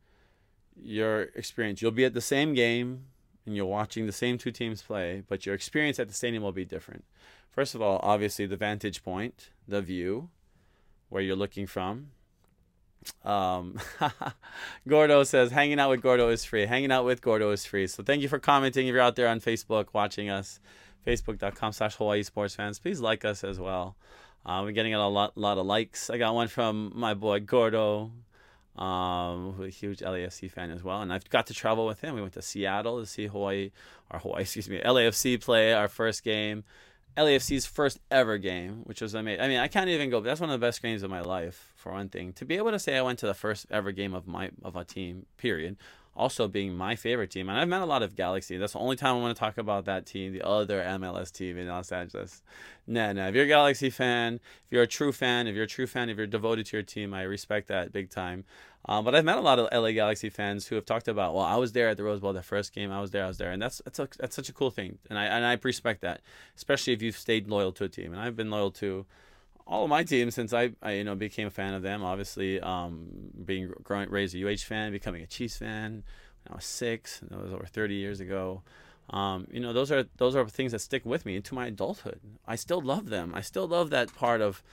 your 0.81 1.24
experience 1.36 1.81
you'll 1.81 1.91
be 1.91 2.05
at 2.05 2.13
the 2.13 2.22
same 2.22 2.53
game 2.53 3.05
and 3.47 3.55
you're 3.55 3.65
watching 3.65 4.05
the 4.05 4.11
same 4.11 4.37
two 4.37 4.51
teams 4.51 4.83
play, 4.83 5.23
but 5.27 5.45
your 5.45 5.55
experience 5.55 5.99
at 5.99 6.07
the 6.07 6.13
stadium 6.13 6.43
will 6.43 6.51
be 6.51 6.65
different. 6.65 7.05
First 7.49 7.73
of 7.73 7.81
all, 7.81 7.99
obviously 8.03 8.45
the 8.45 8.57
vantage 8.57 9.03
point, 9.03 9.49
the 9.67 9.81
view, 9.81 10.29
where 11.09 11.23
you're 11.23 11.35
looking 11.35 11.65
from. 11.65 12.11
Um, 13.23 13.79
Gordo 14.87 15.23
says 15.23 15.51
hanging 15.51 15.79
out 15.79 15.89
with 15.89 16.01
Gordo 16.01 16.29
is 16.29 16.43
free. 16.43 16.65
Hanging 16.65 16.91
out 16.91 17.05
with 17.05 17.21
Gordo 17.21 17.51
is 17.51 17.65
free. 17.65 17.87
So 17.87 18.03
thank 18.03 18.21
you 18.21 18.27
for 18.27 18.37
commenting. 18.37 18.87
If 18.87 18.93
you're 18.93 19.01
out 19.01 19.15
there 19.15 19.29
on 19.29 19.39
Facebook 19.39 19.87
watching 19.93 20.29
us, 20.29 20.59
facebook.com 21.05 21.71
slash 21.71 21.95
Hawaii 21.95 22.23
Sports 22.23 22.55
Fans. 22.55 22.79
Please 22.79 22.99
like 22.99 23.23
us 23.23 23.43
as 23.43 23.59
well. 23.59 23.95
Uh, 24.45 24.61
we're 24.63 24.71
getting 24.71 24.93
a 24.93 25.09
lot, 25.09 25.37
lot 25.37 25.57
of 25.57 25.65
likes. 25.65 26.09
I 26.09 26.17
got 26.17 26.35
one 26.35 26.47
from 26.47 26.91
my 26.95 27.13
boy 27.13 27.39
Gordo, 27.39 28.11
um, 28.77 29.60
a 29.62 29.69
huge 29.69 30.00
LAFC 30.00 30.51
fan 30.51 30.72
as 30.72 30.84
well. 30.84 31.01
And 31.01 31.12
I've 31.12 31.29
got 31.29 31.48
to 31.48 31.53
travel 31.53 31.86
with 31.86 32.01
him. 32.01 32.15
We 32.15 32.22
went 32.22 32.34
to 32.34 32.41
Seattle 32.41 33.00
to 33.00 33.05
see 33.05 33.27
Hawaii, 33.27 33.72
or 34.12 34.19
Hawaii, 34.19 34.41
excuse 34.43 34.69
me, 34.69 34.79
LAFC 34.79 35.41
play 35.41 35.74
our 35.74 35.88
first 35.88 36.24
game. 36.24 36.63
LAFC's 37.17 37.65
first 37.65 38.00
ever 38.12 38.38
game, 38.38 38.81
which 38.84 39.01
was 39.01 39.15
amazing. 39.15 39.41
I 39.41 39.48
mean, 39.48 39.57
I 39.57 39.67
can't 39.67 39.89
even 39.89 40.12
go. 40.12 40.19
That's 40.19 40.39
one 40.39 40.51
of 40.51 40.60
the 40.60 40.65
best 40.65 40.84
games 40.84 41.01
of 41.01 41.10
my 41.10 41.22
life, 41.22 41.74
for 41.75 41.91
one 41.91 42.10
thing. 42.10 42.31
To 42.34 42.46
be 42.46 42.57
able 42.57 42.69
to 42.69 42.77
say 42.77 42.96
I 42.96 43.01
went 43.01 43.17
to 43.19 43.25
the 43.25 43.34
first 43.34 43.65
ever 43.72 43.91
game 43.91 44.13
of 44.13 44.27
my 44.27 44.51
of 44.63 44.75
a 44.75 44.84
team, 44.84 45.25
period, 45.38 45.77
also 46.17 46.47
being 46.47 46.75
my 46.75 46.95
favorite 46.95 47.31
team. 47.31 47.47
And 47.47 47.57
I've 47.57 47.67
met 47.67 47.81
a 47.81 47.86
lot 47.86 48.03
of 48.03 48.15
Galaxy. 48.15 48.57
That's 48.57 48.74
the 48.74 48.79
only 48.79 48.95
time 48.95 49.15
I 49.15 49.19
want 49.19 49.36
to 49.36 49.39
talk 49.39 49.57
about 49.57 49.86
that 49.86 50.05
team, 50.05 50.33
the 50.33 50.45
other 50.45 50.81
MLS 50.81 51.31
team 51.31 51.57
in 51.57 51.67
Los 51.67 51.91
Angeles. 51.91 52.41
Nah, 52.88 53.13
nah. 53.13 53.27
If 53.27 53.36
you're 53.36 53.45
a 53.45 53.47
Galaxy 53.47 53.89
fan, 53.89 54.36
if 54.36 54.71
you're 54.71 54.83
a 54.83 54.88
true 54.88 55.12
fan, 55.12 55.47
if 55.47 55.55
you're 55.55 55.65
a 55.65 55.67
true 55.67 55.88
fan, 55.88 56.09
if 56.09 56.17
you're 56.17 56.27
devoted 56.27 56.65
to 56.67 56.77
your 56.77 56.83
team, 56.83 57.13
I 57.13 57.21
respect 57.21 57.67
that 57.67 57.93
big 57.93 58.09
time. 58.09 58.43
Um, 58.86 59.03
but 59.03 59.13
I've 59.15 59.25
met 59.25 59.38
a 59.38 59.41
lot 59.41 59.59
of 59.59 59.67
LA 59.71 59.91
Galaxy 59.91 60.29
fans 60.29 60.67
who 60.67 60.75
have 60.75 60.86
talked 60.86 61.07
about, 61.07 61.33
well, 61.33 61.43
I 61.43 61.57
was 61.57 61.74
there 61.74 61.89
at 61.89 61.97
the 61.97 62.03
Rose 62.03 62.21
Bowl 62.21 62.33
the 62.33 62.41
first 62.41 62.74
game. 62.74 62.91
I 62.91 63.01
was 63.01 63.12
there. 63.12 63.25
I 63.25 63.27
was 63.27 63.38
there, 63.38 63.51
and 63.51 63.62
that's 63.62 63.81
that's 63.83 64.00
a, 64.00 64.07
that's 64.17 64.36
such 64.36 64.47
a 64.47 64.53
cool 64.53 64.71
thing, 64.71 64.97
and 65.09 65.19
I 65.19 65.25
and 65.25 65.45
I 65.45 65.59
respect 65.62 66.01
that, 66.01 66.21
especially 66.55 66.93
if 66.93 67.01
you've 67.01 67.17
stayed 67.17 67.50
loyal 67.50 67.74
to 67.74 67.83
a 67.83 67.89
team. 67.89 68.13
And 68.13 68.21
I've 68.21 68.38
been 68.38 68.50
loyal 68.50 68.71
to 68.71 69.05
all 69.67 69.83
of 69.83 69.89
my 69.89 70.03
teams 70.03 70.33
since 70.36 70.53
I, 70.53 70.71
I, 70.81 70.93
you 70.93 71.03
know 71.03 71.15
became 71.15 71.47
a 71.47 71.51
fan 71.51 71.74
of 71.74 71.83
them. 71.83 72.03
Obviously, 72.03 72.59
um, 72.59 73.07
being 73.45 73.71
growing 73.83 74.09
raised 74.09 74.36
a 74.36 74.47
UH 74.47 74.57
fan, 74.57 74.91
becoming 74.91 75.21
a 75.21 75.27
Chiefs 75.27 75.57
fan 75.57 76.03
when 76.43 76.53
I 76.53 76.55
was 76.55 76.65
six. 76.65 77.19
That 77.29 77.41
was 77.41 77.53
over 77.53 77.65
30 77.65 77.95
years 77.95 78.19
ago. 78.19 78.63
Um, 79.09 79.47
you 79.51 79.59
know, 79.59 79.74
those 79.74 79.91
are 79.91 80.05
those 80.17 80.36
are 80.36 80.47
things 80.47 80.71
that 80.71 80.79
stick 80.79 81.05
with 81.05 81.25
me 81.25 81.36
into 81.36 81.53
my 81.53 81.67
adulthood. 81.67 82.19
I 82.45 82.55
still 82.55 82.81
love 82.81 83.09
them. 83.09 83.33
I 83.36 83.41
still 83.41 83.67
love 83.67 83.89
that 83.91 84.15
part 84.15 84.41
of 84.41 84.63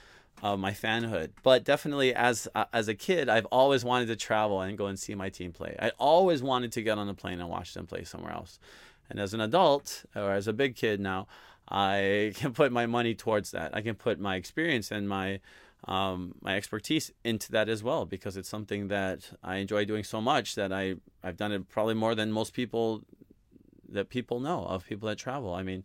of 0.42 0.59
my 0.59 0.72
fanhood. 0.72 1.30
But 1.42 1.64
definitely, 1.64 2.14
as 2.14 2.48
uh, 2.54 2.64
as 2.72 2.88
a 2.88 2.94
kid, 2.94 3.28
I've 3.28 3.46
always 3.46 3.85
wanted 3.85 4.07
to 4.07 4.16
travel 4.16 4.61
and 4.61 4.76
go 4.76 4.87
and 4.87 4.98
see 4.98 5.14
my 5.14 5.28
team 5.28 5.52
play. 5.52 5.76
I 5.80 5.90
always 5.98 6.42
wanted 6.42 6.72
to 6.72 6.83
get 6.83 6.98
on 6.98 7.09
a 7.09 7.14
plane 7.14 7.40
and 7.40 7.48
watch 7.48 7.74
them 7.74 7.87
play 7.87 8.04
somewhere 8.04 8.33
else. 8.33 8.59
And 9.11 9.20
as 9.20 9.35
an 9.35 9.40
adult 9.40 10.04
or 10.16 10.33
as 10.33 10.48
a 10.48 10.52
big 10.52 10.76
kid 10.76 10.98
now, 10.98 11.26
I 11.68 12.33
can 12.37 12.53
put 12.53 12.72
my 12.72 12.87
money 12.87 13.14
towards 13.14 13.50
that. 13.53 13.74
I 13.74 13.81
can 13.81 13.94
put 13.94 14.18
my 14.18 14.37
experience 14.37 14.90
and 14.90 15.09
my 15.09 15.40
um, 15.87 16.35
my 16.40 16.57
expertise 16.57 17.12
into 17.24 17.53
that 17.53 17.68
as 17.68 17.83
well 17.83 18.07
because 18.07 18.38
it's 18.38 18.48
something 18.48 18.88
that 18.88 19.33
I 19.42 19.57
enjoy 19.57 19.85
doing 19.85 20.03
so 20.03 20.20
much 20.20 20.55
that 20.55 20.72
I 20.72 20.94
I've 21.22 21.37
done 21.37 21.53
it 21.53 21.68
probably 21.68 21.94
more 21.94 22.14
than 22.14 22.33
most 22.33 22.55
people 22.55 23.03
that 23.90 24.09
people 24.09 24.40
know 24.40 24.64
of 24.64 24.87
people 24.87 25.09
that 25.09 25.18
travel. 25.18 25.53
I 25.55 25.62
mean, 25.62 25.85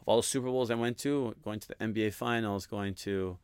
of 0.00 0.08
all 0.08 0.16
the 0.16 0.22
Super 0.22 0.46
Bowls 0.46 0.70
I 0.70 0.74
went 0.74 0.98
to, 0.98 1.34
going 1.44 1.60
to 1.60 1.68
the 1.68 1.74
NBA 1.74 2.14
Finals, 2.14 2.66
going 2.66 2.94
to 2.94 3.38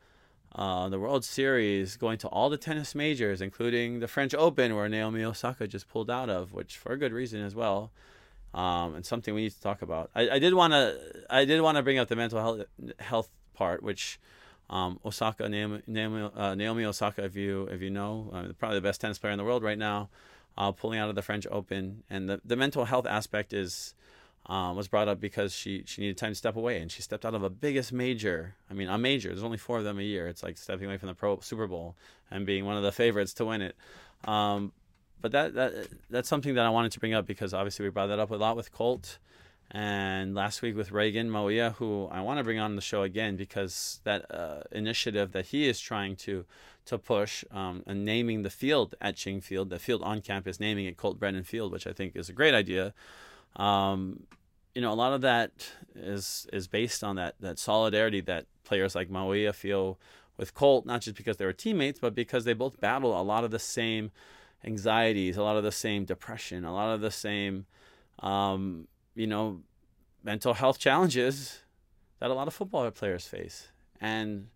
uh, 0.55 0.89
the 0.89 0.99
World 0.99 1.25
Series, 1.25 1.97
going 1.97 2.19
to 2.19 2.29
all 2.29 2.51
the 2.51 2.59
tennis 2.59 2.95
majors, 2.95 3.41
including 3.41 4.01
the 4.01 4.09
French 4.09 4.35
Open, 4.35 4.75
where 4.75 4.89
Naomi 4.89 5.25
Osaka 5.25 5.67
just 5.67 5.89
pulled 5.89 6.11
out 6.11 6.29
of, 6.29 6.53
which 6.53 6.77
for 6.77 6.93
a 6.93 6.99
good 6.99 7.13
reason 7.13 7.43
as 7.43 7.55
well, 7.55 7.91
um, 8.55 8.95
and 8.95 9.07
something 9.07 9.35
we 9.35 9.43
need 9.43 9.53
to 9.53 9.61
talk 9.61 9.83
about. 9.83 10.11
I, 10.15 10.39
did 10.39 10.55
want 10.55 10.73
to, 10.73 10.99
I 11.31 11.45
did 11.45 11.61
want 11.61 11.77
to 11.77 11.83
bring 11.83 11.99
up 11.99 12.09
the 12.09 12.17
mental 12.17 12.39
health, 12.41 12.67
health 12.99 13.29
part, 13.55 13.83
which 13.83 14.19
um, 14.71 14.99
Osaka 15.05 15.49
Naomi, 15.49 15.83
Naomi, 15.87 16.31
uh, 16.35 16.55
Naomi, 16.55 16.85
Osaka, 16.85 17.25
if 17.25 17.37
you 17.37 17.65
if 17.71 17.83
you 17.83 17.91
know, 17.91 18.31
uh, 18.33 18.53
probably 18.59 18.79
the 18.79 18.83
best 18.83 19.01
tennis 19.01 19.19
player 19.19 19.33
in 19.33 19.39
the 19.39 19.45
world 19.45 19.63
right 19.63 19.79
now, 19.79 20.09
uh, 20.57 20.73
pulling 20.73 20.99
out 20.99 21.09
of 21.09 21.15
the 21.15 21.23
French 21.23 21.47
Open, 21.51 22.03
and 22.09 22.29
the 22.29 22.41
the 22.45 22.57
mental 22.57 22.85
health 22.85 23.07
aspect 23.07 23.53
is 23.53 23.95
um, 24.47 24.77
was 24.77 24.89
brought 24.89 25.09
up 25.09 25.21
because 25.21 25.55
she 25.55 25.85
she 25.87 26.01
needed 26.01 26.19
time 26.19 26.33
to 26.33 26.35
step 26.35 26.57
away, 26.57 26.81
and 26.81 26.91
she 26.91 27.03
stepped 27.03 27.25
out 27.25 27.35
of 27.35 27.43
a 27.43 27.51
biggest 27.51 27.93
major. 27.93 28.55
I 28.71 28.75
mean, 28.75 28.89
a 28.89 28.99
major. 28.99 29.29
There's 29.29 29.45
only 29.45 29.59
four 29.59 29.79
of 29.79 29.85
them 29.85 29.99
a 29.99 30.03
year. 30.03 30.27
It's 30.27 30.43
like 30.43 30.59
stepping 30.59 30.87
away 30.87 30.97
from 30.97 31.09
the 31.09 31.15
Pro 31.15 31.39
Super 31.41 31.67
Bowl 31.67 31.95
and 32.31 32.47
being 32.47 32.65
one 32.65 32.77
of 32.77 32.83
the 32.83 32.93
favorites 32.93 33.35
to 33.35 33.45
win 33.45 33.63
it. 33.63 33.77
Um, 34.25 34.73
but 35.23 35.33
that 35.33 35.55
that 35.55 35.89
that's 36.11 36.29
something 36.29 36.55
that 36.55 36.67
I 36.67 36.71
wanted 36.71 36.93
to 36.93 37.01
bring 37.01 37.15
up 37.15 37.27
because 37.27 37.55
obviously 37.55 37.85
we 37.85 37.91
brought 37.91 38.09
that 38.09 38.19
up 38.19 38.31
a 38.31 38.37
lot 38.37 38.57
with 38.57 38.73
Colt, 38.73 39.19
and 39.71 40.35
last 40.35 40.61
week 40.61 40.77
with 40.77 40.93
Reagan 40.93 41.31
Mauia, 41.31 41.75
who 41.77 42.09
I 42.11 42.21
want 42.21 42.39
to 42.39 42.45
bring 42.45 42.59
on 42.59 42.77
the 42.77 42.83
show 42.83 43.03
again 43.03 43.37
because 43.37 44.01
that 44.05 44.31
uh, 44.31 44.63
initiative 44.73 45.33
that 45.33 45.47
he 45.47 45.69
is 45.69 45.81
trying 45.81 46.17
to 46.17 46.45
to 46.85 46.99
push 46.99 47.45
um, 47.53 47.85
and 47.87 48.05
naming 48.05 48.43
the 48.43 48.51
field 48.51 48.97
at 49.01 49.17
Ching 49.17 49.41
Field, 49.41 49.71
the 49.71 49.79
field 49.79 50.03
on 50.03 50.21
campus, 50.21 50.59
naming 50.59 50.87
it 50.87 50.97
Colt 50.97 51.19
Brennan 51.19 51.45
Field, 51.45 51.73
which 51.73 51.87
I 51.87 51.93
think 51.93 52.17
is 52.17 52.29
a 52.29 52.33
great 52.33 52.55
idea. 52.55 52.93
Um, 53.57 54.25
you 54.75 54.83
know, 54.83 54.93
a 54.93 54.95
lot 54.95 55.13
of 55.13 55.21
that 55.21 55.71
is 55.95 56.47
is 56.53 56.67
based 56.67 57.05
on 57.05 57.17
that 57.17 57.37
that 57.41 57.59
solidarity 57.59 58.21
that 58.23 58.47
players 58.65 58.95
like 58.95 59.09
Mauia 59.09 59.55
feel 59.55 59.99
with 60.37 60.55
Colt, 60.55 60.87
not 60.87 61.03
just 61.03 61.17
because 61.17 61.37
they 61.37 61.45
were 61.45 61.53
teammates, 61.53 62.01
but 62.01 62.15
because 62.15 62.45
they 62.45 62.55
both 62.55 62.81
battle 62.81 63.19
a 63.19 63.23
lot 63.23 63.45
of 63.45 63.51
the 63.51 63.59
same 63.59 64.11
anxieties, 64.65 65.37
a 65.37 65.43
lot 65.43 65.57
of 65.57 65.65
the 65.65 65.73
same 65.73 66.05
depression, 66.05 66.65
a 66.65 66.73
lot 66.73 66.95
of 66.95 67.01
the 67.01 67.11
same, 67.11 67.67
um, 68.21 68.87
you 69.15 69.27
know, 69.27 69.61
mental 70.23 70.55
health 70.55 70.79
challenges 70.79 71.61
that 72.21 72.31
a 72.31 72.35
lot 72.35 72.47
of 72.47 72.55
football 72.55 72.89
players 72.91 73.27
face, 73.27 73.69
and 74.01 74.49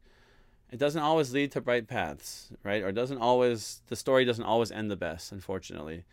it 0.70 0.78
doesn't 0.78 1.02
always 1.02 1.32
lead 1.32 1.52
to 1.52 1.60
bright 1.60 1.88
paths, 1.88 2.50
right? 2.62 2.82
Or 2.82 2.92
doesn't 2.92 3.18
always 3.18 3.82
the 3.88 3.96
story 3.96 4.24
doesn't 4.24 4.44
always 4.44 4.70
end 4.70 4.90
the 4.90 4.96
best, 4.96 5.32
unfortunately 5.32 6.04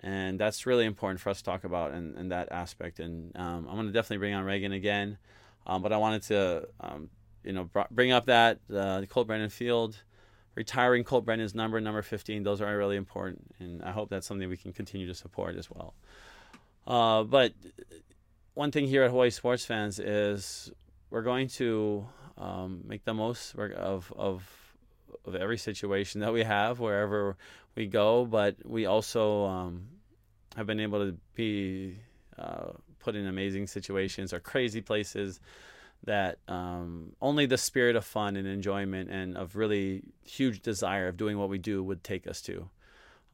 and 0.00 0.38
that's 0.38 0.66
really 0.66 0.84
important 0.84 1.20
for 1.20 1.30
us 1.30 1.38
to 1.38 1.44
talk 1.44 1.64
about 1.64 1.92
in, 1.92 2.16
in 2.16 2.28
that 2.28 2.52
aspect. 2.52 3.00
And 3.00 3.36
um, 3.36 3.66
I'm 3.68 3.74
going 3.76 3.86
to 3.86 3.92
definitely 3.92 4.18
bring 4.18 4.34
on 4.34 4.44
Reagan 4.44 4.72
again, 4.72 5.18
um, 5.66 5.82
but 5.82 5.92
I 5.92 5.96
wanted 5.96 6.22
to, 6.24 6.68
um, 6.80 7.10
you 7.44 7.52
know, 7.52 7.68
bring 7.90 8.12
up 8.12 8.26
that 8.26 8.58
uh, 8.74 9.02
Colt 9.08 9.26
Brennan 9.26 9.50
Field, 9.50 9.96
retiring 10.56 11.04
Colt 11.04 11.24
Brennan's 11.24 11.54
number, 11.54 11.80
number 11.80 12.02
15. 12.02 12.42
Those 12.42 12.60
are 12.60 12.76
really 12.76 12.96
important, 12.96 13.54
and 13.60 13.84
I 13.84 13.92
hope 13.92 14.08
that's 14.08 14.26
something 14.26 14.48
we 14.48 14.56
can 14.56 14.72
continue 14.72 15.06
to 15.06 15.14
support 15.14 15.54
as 15.56 15.70
well. 15.70 15.94
Uh, 16.86 17.22
but 17.22 17.52
one 18.54 18.72
thing 18.72 18.88
here 18.88 19.04
at 19.04 19.10
Hawaii 19.10 19.30
Sports 19.30 19.64
Fans 19.64 20.00
is 20.00 20.72
we're 21.10 21.22
going 21.22 21.48
to 21.48 22.06
um, 22.38 22.82
make 22.84 23.04
the 23.04 23.14
most 23.14 23.54
of 23.54 24.12
of 24.16 24.48
of 25.24 25.34
every 25.34 25.58
situation 25.58 26.20
that 26.20 26.32
we 26.32 26.42
have 26.42 26.80
wherever 26.80 27.36
we 27.74 27.86
go, 27.86 28.24
but 28.24 28.56
we 28.64 28.86
also 28.86 29.44
um, 29.44 29.88
have 30.56 30.66
been 30.66 30.80
able 30.80 31.06
to 31.06 31.16
be 31.34 31.98
uh, 32.38 32.70
put 32.98 33.14
in 33.14 33.26
amazing 33.26 33.66
situations 33.66 34.32
or 34.32 34.40
crazy 34.40 34.80
places 34.80 35.40
that 36.06 36.38
um, 36.48 37.12
only 37.20 37.46
the 37.46 37.58
spirit 37.58 37.96
of 37.96 38.04
fun 38.04 38.36
and 38.36 38.46
enjoyment 38.46 39.10
and 39.10 39.36
of 39.36 39.56
really 39.56 40.02
huge 40.24 40.62
desire 40.62 41.08
of 41.08 41.16
doing 41.16 41.36
what 41.36 41.48
we 41.48 41.58
do 41.58 41.82
would 41.82 42.02
take 42.02 42.26
us 42.26 42.40
to. 42.42 42.68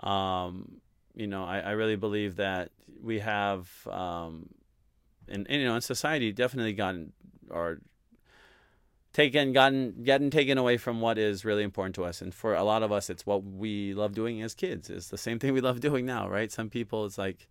Um, 0.07 0.81
you 1.15 1.27
know, 1.27 1.45
I, 1.45 1.61
I, 1.61 1.71
really 1.73 1.97
believe 1.97 2.37
that 2.37 2.71
we 3.01 3.21
have, 3.21 3.69
um, 3.89 4.49
and, 5.29 5.47
and, 5.49 5.61
you 5.61 5.69
know, 5.69 5.77
in 5.77 5.81
society, 5.83 6.33
definitely 6.33 6.73
gotten 6.73 7.13
or 7.51 7.79
taken 9.13 9.53
gotten 9.53 10.03
gotten 10.05 10.31
taken 10.31 10.59
away 10.59 10.79
from 10.79 11.01
what 11.01 11.19
is 11.19 11.45
really 11.45 11.63
important 11.63 11.95
to 11.97 12.05
us. 12.05 12.23
And 12.23 12.35
for 12.35 12.55
a 12.55 12.65
lot 12.65 12.83
of 12.83 12.91
us 12.91 13.11
it's 13.11 13.27
what 13.27 13.45
we 13.45 13.95
love 13.95 14.15
doing 14.15 14.43
as 14.43 14.55
kids. 14.55 14.91
It's 14.91 15.09
the 15.09 15.19
same 15.19 15.39
thing 15.39 15.53
we 15.53 15.61
love 15.61 15.81
doing 15.81 16.07
now 16.07 16.29
right? 16.29 16.51
Some 16.51 16.71
people 16.71 17.05
it's 17.05 17.19
like 17.19 17.49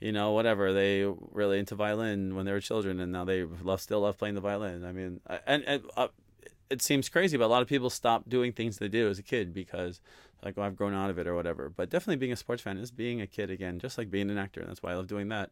you 0.00 0.12
know, 0.12 0.32
whatever. 0.32 0.72
They 0.72 1.04
really 1.32 1.58
into 1.58 1.74
violin 1.74 2.34
when 2.34 2.46
they 2.46 2.52
were 2.52 2.60
children, 2.60 3.00
and 3.00 3.12
now 3.12 3.24
they 3.24 3.44
love 3.44 3.80
still 3.80 4.00
love 4.00 4.18
playing 4.18 4.34
the 4.34 4.40
violin. 4.40 4.84
I 4.84 4.92
mean, 4.92 5.20
and, 5.46 5.64
and 5.64 5.82
uh, 5.96 6.08
it 6.70 6.82
seems 6.82 7.08
crazy, 7.08 7.36
but 7.36 7.46
a 7.46 7.46
lot 7.46 7.62
of 7.62 7.68
people 7.68 7.90
stop 7.90 8.28
doing 8.28 8.52
things 8.52 8.78
they 8.78 8.88
do 8.88 9.08
as 9.08 9.18
a 9.18 9.22
kid 9.22 9.54
because 9.54 10.00
like, 10.44 10.54
oh, 10.58 10.62
I've 10.62 10.76
grown 10.76 10.94
out 10.94 11.10
of 11.10 11.18
it 11.18 11.26
or 11.26 11.34
whatever. 11.34 11.70
But 11.70 11.90
definitely 11.90 12.16
being 12.16 12.32
a 12.32 12.36
sports 12.36 12.62
fan 12.62 12.76
is 12.78 12.90
being 12.90 13.20
a 13.20 13.26
kid 13.26 13.50
again, 13.50 13.78
just 13.78 13.96
like 13.96 14.10
being 14.10 14.30
an 14.30 14.38
actor. 14.38 14.60
And 14.60 14.68
that's 14.68 14.82
why 14.82 14.92
I 14.92 14.94
love 14.94 15.06
doing 15.06 15.28
that. 15.28 15.50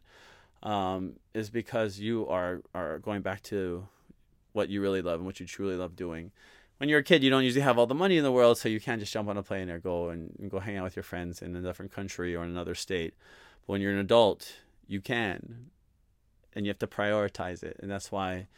Um, 0.63 1.15
is 1.35 1.51
because 1.51 1.99
you 1.99 2.29
are 2.29 2.63
are 2.73 3.01
going 3.01 3.23
back 3.23 3.43
to 3.45 3.89
what 4.53 4.69
you 4.69 4.81
really 4.81 5.03
love 5.03 5.17
and 5.17 5.27
what 5.27 5.41
you 5.41 5.47
truly 5.47 5.77
love 5.77 5.97
doing. 5.97 6.31
When 6.79 6.89
you're 6.89 7.01
a 7.01 7.05
kid, 7.05 7.23
you 7.23 7.31
don't 7.31 7.45
usually 7.45 7.63
have 7.63 7.79
all 7.79 7.87
the 7.87 7.95
money 7.95 8.17
in 8.17 8.25
the 8.25 8.33
world, 8.33 8.59
so 8.59 8.69
you 8.69 8.81
can't 8.81 9.01
just 9.01 9.13
jump 9.13 9.29
on 9.29 9.37
a 9.37 9.43
plane 9.43 9.71
or 9.71 9.79
go 9.79 10.09
and, 10.09 10.37
and 10.41 10.51
go 10.51 10.59
hang 10.59 10.77
out 10.77 10.85
with 10.85 10.97
your 10.97 11.03
friends 11.05 11.41
in 11.41 11.55
a 11.55 11.63
different 11.63 11.93
country 11.93 12.35
or 12.35 12.45
in 12.45 12.51
another 12.51 12.75
state. 12.75 13.15
But 13.67 13.73
when 13.73 13.81
you're 13.81 13.93
an 13.93 13.99
adult, 13.99 14.57
you 14.87 15.01
can, 15.01 15.71
and 16.55 16.67
you 16.67 16.71
have 16.71 16.79
to 16.81 16.87
prioritize 16.87 17.63
it, 17.63 17.77
and 17.81 17.91
that's 17.91 18.13
why 18.13 18.49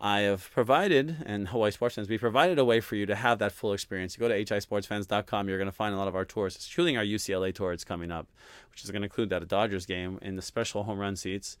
I 0.00 0.20
have 0.20 0.50
provided, 0.52 1.16
and 1.24 1.48
Hawaii 1.48 1.70
Sports 1.70 1.94
Fans, 1.94 2.08
we 2.08 2.18
provided 2.18 2.58
a 2.58 2.64
way 2.64 2.80
for 2.80 2.96
you 2.96 3.06
to 3.06 3.14
have 3.14 3.38
that 3.38 3.52
full 3.52 3.72
experience. 3.72 4.16
You 4.16 4.20
go 4.20 4.28
to 4.28 4.44
hisportsfans.com, 4.44 5.48
you're 5.48 5.58
going 5.58 5.66
to 5.66 5.72
find 5.72 5.94
a 5.94 5.98
lot 5.98 6.08
of 6.08 6.16
our 6.16 6.24
tours, 6.24 6.56
including 6.70 6.96
our 6.96 7.04
UCLA 7.04 7.54
tour 7.54 7.70
that's 7.70 7.84
coming 7.84 8.10
up, 8.10 8.26
which 8.70 8.84
is 8.84 8.90
going 8.90 9.02
to 9.02 9.06
include 9.06 9.30
that 9.30 9.42
a 9.42 9.46
Dodgers 9.46 9.86
game 9.86 10.18
in 10.20 10.36
the 10.36 10.42
special 10.42 10.82
home 10.82 10.98
run 10.98 11.16
seats. 11.16 11.58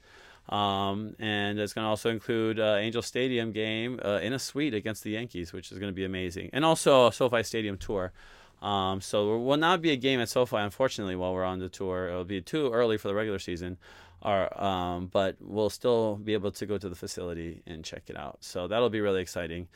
Um, 0.48 1.14
and 1.18 1.58
it's 1.58 1.72
going 1.72 1.84
to 1.84 1.88
also 1.88 2.10
include 2.10 2.60
uh, 2.60 2.76
Angel 2.78 3.00
Stadium 3.00 3.52
game 3.52 3.98
uh, 4.04 4.18
in 4.22 4.32
a 4.32 4.38
suite 4.38 4.74
against 4.74 5.04
the 5.04 5.12
Yankees, 5.12 5.52
which 5.52 5.72
is 5.72 5.78
going 5.78 5.90
to 5.90 5.94
be 5.96 6.04
amazing. 6.04 6.50
And 6.52 6.64
also 6.64 7.06
a 7.06 7.12
SoFi 7.12 7.42
Stadium 7.44 7.78
tour. 7.78 8.12
Um, 8.62 9.00
so 9.00 9.26
there 9.26 9.36
will 9.38 9.56
not 9.56 9.82
be 9.82 9.90
a 9.90 9.96
game 9.96 10.20
at 10.20 10.28
SoFi, 10.28 10.56
unfortunately, 10.56 11.16
while 11.16 11.34
we're 11.34 11.44
on 11.44 11.58
the 11.58 11.68
tour. 11.68 12.08
It'll 12.08 12.24
be 12.24 12.40
too 12.40 12.72
early 12.72 12.96
for 12.96 13.08
the 13.08 13.14
regular 13.14 13.38
season. 13.38 13.78
Or, 14.22 14.62
um, 14.62 15.08
but 15.12 15.36
we'll 15.40 15.68
still 15.68 16.16
be 16.16 16.32
able 16.32 16.50
to 16.52 16.64
go 16.64 16.78
to 16.78 16.88
the 16.88 16.94
facility 16.96 17.62
and 17.66 17.84
check 17.84 18.04
it 18.06 18.16
out. 18.16 18.38
So 18.40 18.66
that'll 18.66 18.88
be 18.88 19.00
really 19.00 19.20
exciting. 19.20 19.68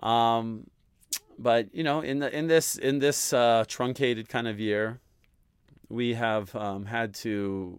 Um, 0.00 0.68
but 1.38 1.72
you 1.74 1.84
know, 1.84 2.00
in 2.00 2.18
the 2.18 2.36
in 2.36 2.46
this 2.46 2.76
in 2.76 2.98
this 2.98 3.32
uh, 3.32 3.64
truncated 3.68 4.28
kind 4.28 4.48
of 4.48 4.58
year, 4.58 4.98
we 5.88 6.14
have 6.14 6.54
um, 6.56 6.86
had 6.86 7.14
to 7.16 7.78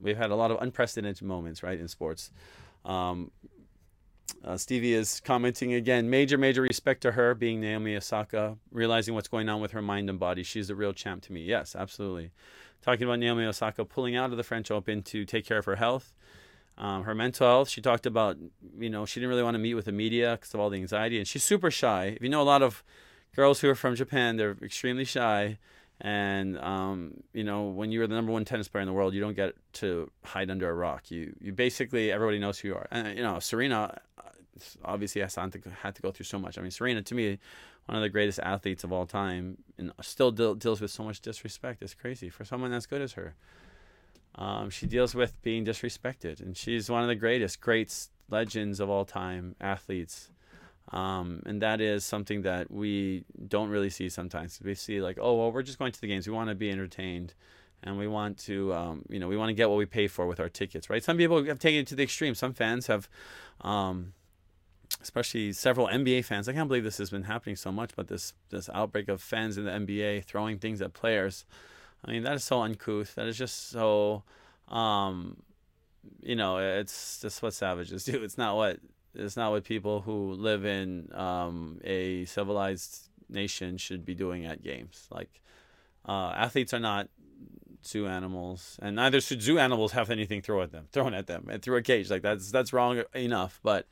we've 0.00 0.16
had 0.16 0.30
a 0.30 0.34
lot 0.34 0.50
of 0.50 0.60
unprecedented 0.60 1.26
moments, 1.26 1.62
right, 1.62 1.78
in 1.78 1.88
sports. 1.88 2.30
Um, 2.84 3.30
uh, 4.44 4.56
Stevie 4.56 4.94
is 4.94 5.20
commenting 5.20 5.74
again. 5.74 6.10
Major, 6.10 6.38
major 6.38 6.62
respect 6.62 7.02
to 7.02 7.12
her 7.12 7.34
being 7.34 7.60
Naomi 7.60 7.96
Osaka, 7.96 8.56
realizing 8.70 9.14
what's 9.14 9.28
going 9.28 9.48
on 9.48 9.60
with 9.60 9.72
her 9.72 9.82
mind 9.82 10.10
and 10.10 10.18
body. 10.18 10.42
She's 10.42 10.68
the 10.68 10.74
real 10.74 10.92
champ 10.92 11.22
to 11.24 11.32
me. 11.32 11.42
Yes, 11.42 11.76
absolutely. 11.76 12.30
Talking 12.82 13.04
about 13.04 13.18
Naomi 13.18 13.44
Osaka 13.44 13.84
pulling 13.84 14.16
out 14.16 14.30
of 14.30 14.36
the 14.36 14.42
French 14.42 14.70
Open 14.70 15.02
to 15.04 15.24
take 15.24 15.44
care 15.44 15.58
of 15.58 15.66
her 15.66 15.76
health, 15.76 16.14
um, 16.78 17.04
her 17.04 17.14
mental 17.14 17.46
health. 17.46 17.68
She 17.68 17.80
talked 17.80 18.06
about, 18.06 18.38
you 18.78 18.88
know, 18.88 19.04
she 19.04 19.20
didn't 19.20 19.30
really 19.30 19.42
want 19.42 19.54
to 19.54 19.58
meet 19.58 19.74
with 19.74 19.84
the 19.84 19.92
media 19.92 20.38
because 20.38 20.54
of 20.54 20.60
all 20.60 20.70
the 20.70 20.78
anxiety, 20.78 21.18
and 21.18 21.28
she's 21.28 21.44
super 21.44 21.70
shy. 21.70 22.14
If 22.16 22.22
you 22.22 22.28
know 22.28 22.40
a 22.40 22.44
lot 22.44 22.62
of 22.62 22.82
girls 23.36 23.60
who 23.60 23.68
are 23.68 23.74
from 23.74 23.96
Japan, 23.96 24.36
they're 24.36 24.56
extremely 24.62 25.04
shy. 25.04 25.58
And 26.00 26.58
um, 26.58 27.22
you 27.34 27.44
know, 27.44 27.64
when 27.64 27.92
you're 27.92 28.06
the 28.06 28.14
number 28.14 28.32
one 28.32 28.46
tennis 28.46 28.68
player 28.68 28.80
in 28.80 28.86
the 28.86 28.92
world, 28.94 29.12
you 29.12 29.20
don't 29.20 29.36
get 29.36 29.54
to 29.74 30.10
hide 30.24 30.50
under 30.50 30.70
a 30.70 30.72
rock. 30.72 31.10
You 31.10 31.34
you 31.40 31.52
basically 31.52 32.10
everybody 32.10 32.38
knows 32.38 32.58
who 32.58 32.68
you 32.68 32.74
are. 32.74 32.86
And 32.90 33.16
you 33.16 33.22
know, 33.22 33.38
Serena 33.38 34.00
obviously 34.84 35.22
has 35.22 35.34
had 35.34 35.52
to, 35.52 36.02
go 36.02 36.10
through 36.10 36.24
so 36.24 36.38
much. 36.38 36.58
I 36.58 36.62
mean, 36.62 36.70
Serena 36.70 37.02
to 37.02 37.14
me, 37.14 37.38
one 37.86 37.96
of 37.96 38.02
the 38.02 38.08
greatest 38.08 38.38
athletes 38.40 38.84
of 38.84 38.92
all 38.92 39.06
time, 39.06 39.58
and 39.78 39.92
still 40.00 40.30
deal, 40.30 40.54
deals 40.54 40.80
with 40.80 40.90
so 40.90 41.02
much 41.04 41.20
disrespect. 41.20 41.82
It's 41.82 41.94
crazy 41.94 42.28
for 42.28 42.44
someone 42.44 42.72
as 42.72 42.86
good 42.86 43.02
as 43.02 43.12
her. 43.12 43.34
Um, 44.36 44.70
she 44.70 44.86
deals 44.86 45.14
with 45.14 45.40
being 45.42 45.64
disrespected, 45.64 46.40
and 46.40 46.56
she's 46.56 46.88
one 46.88 47.02
of 47.02 47.08
the 47.08 47.14
greatest, 47.14 47.60
greats, 47.60 48.10
legends 48.28 48.80
of 48.80 48.88
all 48.88 49.04
time, 49.04 49.56
athletes. 49.60 50.30
Um, 50.92 51.42
and 51.46 51.62
that 51.62 51.80
is 51.80 52.04
something 52.04 52.42
that 52.42 52.70
we 52.70 53.24
don't 53.48 53.70
really 53.70 53.90
see 53.90 54.08
sometimes. 54.08 54.60
We 54.64 54.74
see 54.74 55.00
like, 55.00 55.18
oh 55.20 55.34
well, 55.34 55.52
we're 55.52 55.62
just 55.62 55.78
going 55.78 55.92
to 55.92 56.00
the 56.00 56.06
games. 56.06 56.26
We 56.26 56.34
want 56.34 56.48
to 56.48 56.54
be 56.54 56.70
entertained, 56.70 57.34
and 57.82 57.98
we 57.98 58.06
want 58.06 58.38
to, 58.38 58.72
um, 58.74 59.04
you 59.08 59.18
know, 59.18 59.28
we 59.28 59.36
want 59.36 59.50
to 59.50 59.54
get 59.54 59.68
what 59.68 59.78
we 59.78 59.86
pay 59.86 60.06
for 60.06 60.26
with 60.26 60.40
our 60.40 60.48
tickets, 60.48 60.90
right? 60.90 61.02
Some 61.02 61.16
people 61.16 61.44
have 61.44 61.58
taken 61.58 61.80
it 61.80 61.86
to 61.88 61.94
the 61.94 62.02
extreme. 62.02 62.34
Some 62.34 62.52
fans 62.52 62.86
have, 62.88 63.08
um, 63.60 64.12
especially 65.00 65.52
several 65.52 65.86
NBA 65.88 66.24
fans. 66.24 66.48
I 66.48 66.52
can't 66.52 66.68
believe 66.68 66.84
this 66.84 66.98
has 66.98 67.10
been 67.10 67.24
happening 67.24 67.56
so 67.56 67.72
much, 67.72 67.90
but 67.96 68.08
this 68.08 68.34
this 68.50 68.68
outbreak 68.72 69.08
of 69.08 69.22
fans 69.22 69.58
in 69.58 69.64
the 69.64 69.70
NBA 69.70 70.24
throwing 70.24 70.58
things 70.58 70.82
at 70.82 70.92
players. 70.92 71.44
I 72.04 72.12
mean, 72.12 72.22
that 72.22 72.34
is 72.34 72.44
so 72.44 72.62
uncouth. 72.62 73.14
That 73.14 73.26
is 73.26 73.36
just 73.36 73.70
so, 73.70 74.22
um, 74.68 75.42
you 76.22 76.34
know, 76.34 76.58
it's 76.58 77.20
just 77.20 77.42
what 77.42 77.54
savages 77.54 78.04
do. 78.10 78.22
It's 78.22 78.38
not 78.38 78.56
what 78.56 78.80
it's 79.14 79.36
not 79.36 79.50
what 79.50 79.64
people 79.64 80.02
who 80.02 80.32
live 80.32 80.64
in 80.64 81.08
um, 81.14 81.80
a 81.84 82.24
civilized 82.26 83.08
nation 83.28 83.76
should 83.76 84.04
be 84.04 84.14
doing 84.14 84.46
at 84.46 84.62
games. 84.62 85.08
Like 85.10 85.42
uh, 86.06 86.32
athletes 86.36 86.72
are 86.74 86.80
not 86.80 87.08
zoo 87.84 88.06
animals, 88.06 88.78
and 88.82 88.96
neither 88.96 89.20
should 89.20 89.42
zoo 89.42 89.58
animals 89.58 89.92
have 89.92 90.10
anything 90.10 90.42
thrown 90.42 90.62
at 90.62 90.72
them, 90.72 90.86
thrown 90.92 91.14
at 91.14 91.26
them, 91.26 91.48
and 91.50 91.62
through 91.62 91.76
a 91.76 91.82
cage. 91.82 92.10
Like 92.10 92.22
that's 92.22 92.50
that's 92.50 92.72
wrong 92.72 93.02
enough. 93.14 93.60
But 93.62 93.86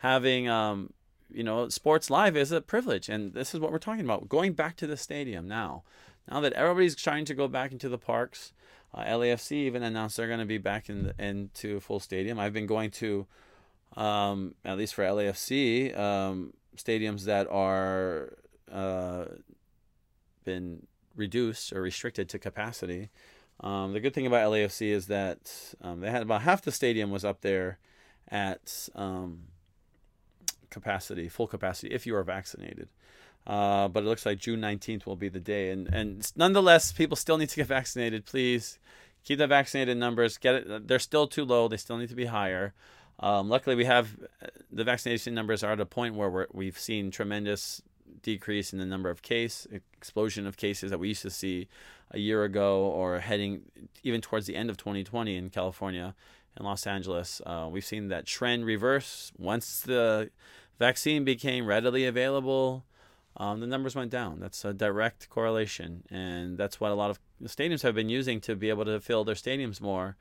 having 0.00 0.48
um, 0.48 0.92
you 1.32 1.42
know, 1.44 1.68
sports 1.68 2.10
live 2.10 2.36
is 2.36 2.52
a 2.52 2.60
privilege, 2.60 3.08
and 3.08 3.32
this 3.32 3.54
is 3.54 3.60
what 3.60 3.72
we're 3.72 3.78
talking 3.78 4.04
about. 4.04 4.28
Going 4.28 4.52
back 4.52 4.76
to 4.76 4.86
the 4.86 4.96
stadium 4.96 5.48
now, 5.48 5.84
now 6.30 6.40
that 6.40 6.52
everybody's 6.52 6.96
trying 6.96 7.24
to 7.26 7.34
go 7.34 7.48
back 7.48 7.72
into 7.72 7.88
the 7.88 7.98
parks. 7.98 8.52
Uh, 8.92 9.04
LAFC 9.04 9.52
even 9.52 9.84
announced 9.84 10.16
they're 10.16 10.26
going 10.26 10.40
to 10.40 10.44
be 10.44 10.58
back 10.58 10.88
in 10.88 11.04
the, 11.04 11.24
into 11.24 11.78
full 11.78 12.00
stadium. 12.00 12.40
I've 12.40 12.52
been 12.52 12.66
going 12.66 12.90
to 12.92 13.24
um, 13.96 14.54
at 14.64 14.78
least 14.78 14.94
for 14.94 15.04
LAFC, 15.04 15.96
um, 15.98 16.52
stadiums 16.76 17.24
that 17.24 17.48
are 17.50 18.36
uh, 18.70 19.24
been 20.44 20.86
reduced 21.16 21.72
or 21.72 21.82
restricted 21.82 22.28
to 22.28 22.38
capacity. 22.38 23.10
Um, 23.60 23.92
the 23.92 24.00
good 24.00 24.14
thing 24.14 24.26
about 24.26 24.50
LAFC 24.50 24.90
is 24.90 25.06
that 25.06 25.74
um, 25.82 26.00
they 26.00 26.10
had 26.10 26.22
about 26.22 26.42
half 26.42 26.62
the 26.62 26.72
stadium 26.72 27.10
was 27.10 27.24
up 27.24 27.42
there 27.42 27.78
at 28.28 28.88
um, 28.94 29.42
capacity, 30.70 31.28
full 31.28 31.46
capacity, 31.46 31.92
if 31.92 32.06
you 32.06 32.14
are 32.16 32.22
vaccinated. 32.22 32.88
Uh, 33.46 33.88
but 33.88 34.02
it 34.02 34.06
looks 34.06 34.26
like 34.26 34.38
June 34.38 34.60
19th 34.60 35.06
will 35.06 35.16
be 35.16 35.28
the 35.28 35.40
day. 35.40 35.70
And, 35.70 35.88
and 35.88 36.30
nonetheless, 36.36 36.92
people 36.92 37.16
still 37.16 37.38
need 37.38 37.48
to 37.48 37.56
get 37.56 37.66
vaccinated. 37.78 38.26
Please 38.26 38.78
keep 39.24 39.38
the 39.38 39.46
vaccinated 39.46 39.96
numbers. 39.96 40.36
Get 40.36 40.54
it. 40.54 40.88
They're 40.88 40.98
still 40.98 41.26
too 41.26 41.44
low. 41.44 41.68
They 41.68 41.76
still 41.76 41.96
need 41.96 42.10
to 42.10 42.14
be 42.14 42.26
higher. 42.26 42.74
Um, 43.18 43.48
luckily, 43.48 43.76
we 43.76 43.84
have 43.84 44.16
uh, 44.42 44.46
the 44.70 44.84
vaccination 44.84 45.34
numbers 45.34 45.62
are 45.62 45.72
at 45.72 45.80
a 45.80 45.86
point 45.86 46.14
where 46.14 46.46
we 46.52 46.66
have 46.66 46.78
seen 46.78 47.10
tremendous 47.10 47.82
decrease 48.22 48.72
in 48.72 48.78
the 48.78 48.86
number 48.86 49.08
of 49.08 49.22
case 49.22 49.66
explosion 49.96 50.46
of 50.46 50.56
cases 50.56 50.90
that 50.90 50.98
we 50.98 51.08
used 51.08 51.22
to 51.22 51.30
see 51.30 51.68
a 52.10 52.18
year 52.18 52.44
ago 52.44 52.82
or 52.82 53.20
heading 53.20 53.62
even 54.02 54.20
towards 54.20 54.46
the 54.46 54.56
end 54.56 54.68
of 54.68 54.76
2020 54.76 55.36
in 55.36 55.48
California 55.50 56.14
and 56.56 56.66
Los 56.66 56.86
Angeles. 56.86 57.40
Uh, 57.46 57.68
we've 57.70 57.84
seen 57.84 58.08
that 58.08 58.26
trend 58.26 58.64
reverse 58.64 59.32
once 59.38 59.80
the 59.80 60.30
vaccine 60.80 61.24
became 61.24 61.66
readily 61.66 62.04
available. 62.06 62.84
Um, 63.36 63.60
the 63.60 63.66
numbers 63.68 63.94
went 63.94 64.10
down. 64.10 64.40
That's 64.40 64.64
a 64.64 64.74
direct 64.74 65.30
correlation, 65.30 66.02
and 66.10 66.58
that's 66.58 66.80
what 66.80 66.90
a 66.90 66.94
lot 66.94 67.10
of 67.10 67.20
stadiums 67.44 67.82
have 67.82 67.94
been 67.94 68.08
using 68.08 68.40
to 68.40 68.56
be 68.56 68.68
able 68.70 68.84
to 68.86 68.98
fill 68.98 69.22
their 69.22 69.36
stadiums 69.36 69.80
more 69.80 70.16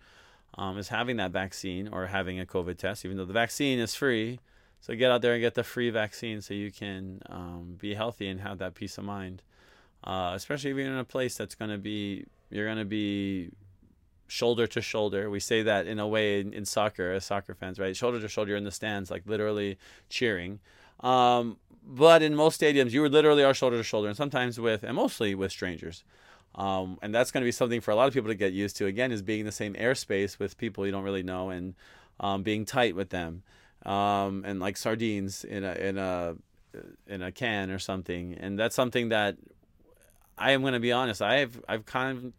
um, 0.55 0.77
is 0.77 0.89
having 0.89 1.17
that 1.17 1.31
vaccine 1.31 1.87
or 1.87 2.07
having 2.07 2.39
a 2.39 2.45
COVID 2.45 2.77
test, 2.77 3.05
even 3.05 3.17
though 3.17 3.25
the 3.25 3.33
vaccine 3.33 3.79
is 3.79 3.95
free. 3.95 4.39
So 4.81 4.95
get 4.95 5.11
out 5.11 5.21
there 5.21 5.33
and 5.33 5.41
get 5.41 5.55
the 5.55 5.63
free 5.63 5.89
vaccine 5.89 6.41
so 6.41 6.53
you 6.53 6.71
can 6.71 7.21
um, 7.29 7.77
be 7.79 7.93
healthy 7.93 8.27
and 8.27 8.39
have 8.41 8.59
that 8.59 8.75
peace 8.75 8.97
of 8.97 9.03
mind. 9.05 9.41
Uh, 10.03 10.31
especially 10.35 10.71
if 10.71 10.77
you're 10.77 10.85
in 10.85 10.97
a 10.97 11.03
place 11.03 11.35
that's 11.35 11.55
going 11.55 11.71
to 11.71 11.77
be, 11.77 12.25
you're 12.49 12.65
going 12.65 12.77
to 12.77 12.85
be 12.85 13.49
shoulder 14.29 14.67
to 14.67 14.81
shoulder. 14.81 15.29
We 15.29 15.39
say 15.39 15.63
that 15.63 15.87
in 15.87 15.99
a 15.99 16.07
way 16.07 16.39
in, 16.39 16.53
in, 16.53 16.65
soccer 16.65 17.11
as 17.11 17.25
soccer 17.25 17.53
fans, 17.53 17.79
right? 17.79 17.95
Shoulder 17.95 18.21
to 18.21 18.27
shoulder, 18.27 18.55
in 18.55 18.63
the 18.63 18.71
stands, 18.71 19.11
like 19.11 19.23
literally 19.25 19.77
cheering. 20.09 20.59
Um, 21.01 21.57
but 21.83 22.21
in 22.21 22.35
most 22.35 22.61
stadiums, 22.61 22.91
you 22.91 23.07
literally 23.09 23.43
are 23.43 23.53
shoulder 23.53 23.77
to 23.77 23.83
shoulder, 23.83 24.07
and 24.07 24.15
sometimes 24.15 24.59
with, 24.59 24.83
and 24.83 24.95
mostly 24.95 25.33
with 25.33 25.51
strangers. 25.51 26.03
Um, 26.55 26.99
and 27.01 27.13
that's 27.13 27.31
going 27.31 27.41
to 27.41 27.45
be 27.45 27.51
something 27.51 27.81
for 27.81 27.91
a 27.91 27.95
lot 27.95 28.07
of 28.07 28.13
people 28.13 28.29
to 28.29 28.35
get 28.35 28.53
used 28.53 28.77
to. 28.77 28.85
Again, 28.85 29.11
is 29.11 29.21
being 29.21 29.41
in 29.41 29.45
the 29.45 29.51
same 29.51 29.73
airspace 29.73 30.39
with 30.39 30.57
people 30.57 30.85
you 30.85 30.91
don't 30.91 31.03
really 31.03 31.23
know 31.23 31.49
and 31.49 31.73
um, 32.19 32.43
being 32.43 32.65
tight 32.65 32.95
with 32.95 33.09
them, 33.09 33.43
um, 33.85 34.43
and 34.45 34.59
like 34.59 34.77
sardines 34.77 35.43
in 35.43 35.63
a 35.63 35.73
in 35.73 35.97
a 35.97 36.35
in 37.07 37.21
a 37.21 37.31
can 37.31 37.71
or 37.71 37.79
something. 37.79 38.35
And 38.35 38.59
that's 38.59 38.75
something 38.75 39.09
that 39.09 39.37
I 40.37 40.51
am 40.51 40.61
going 40.61 40.73
to 40.73 40.79
be 40.79 40.91
honest. 40.91 41.21
I've 41.21 41.61
I've 41.67 41.85
kind 41.85 42.17
of 42.17 42.33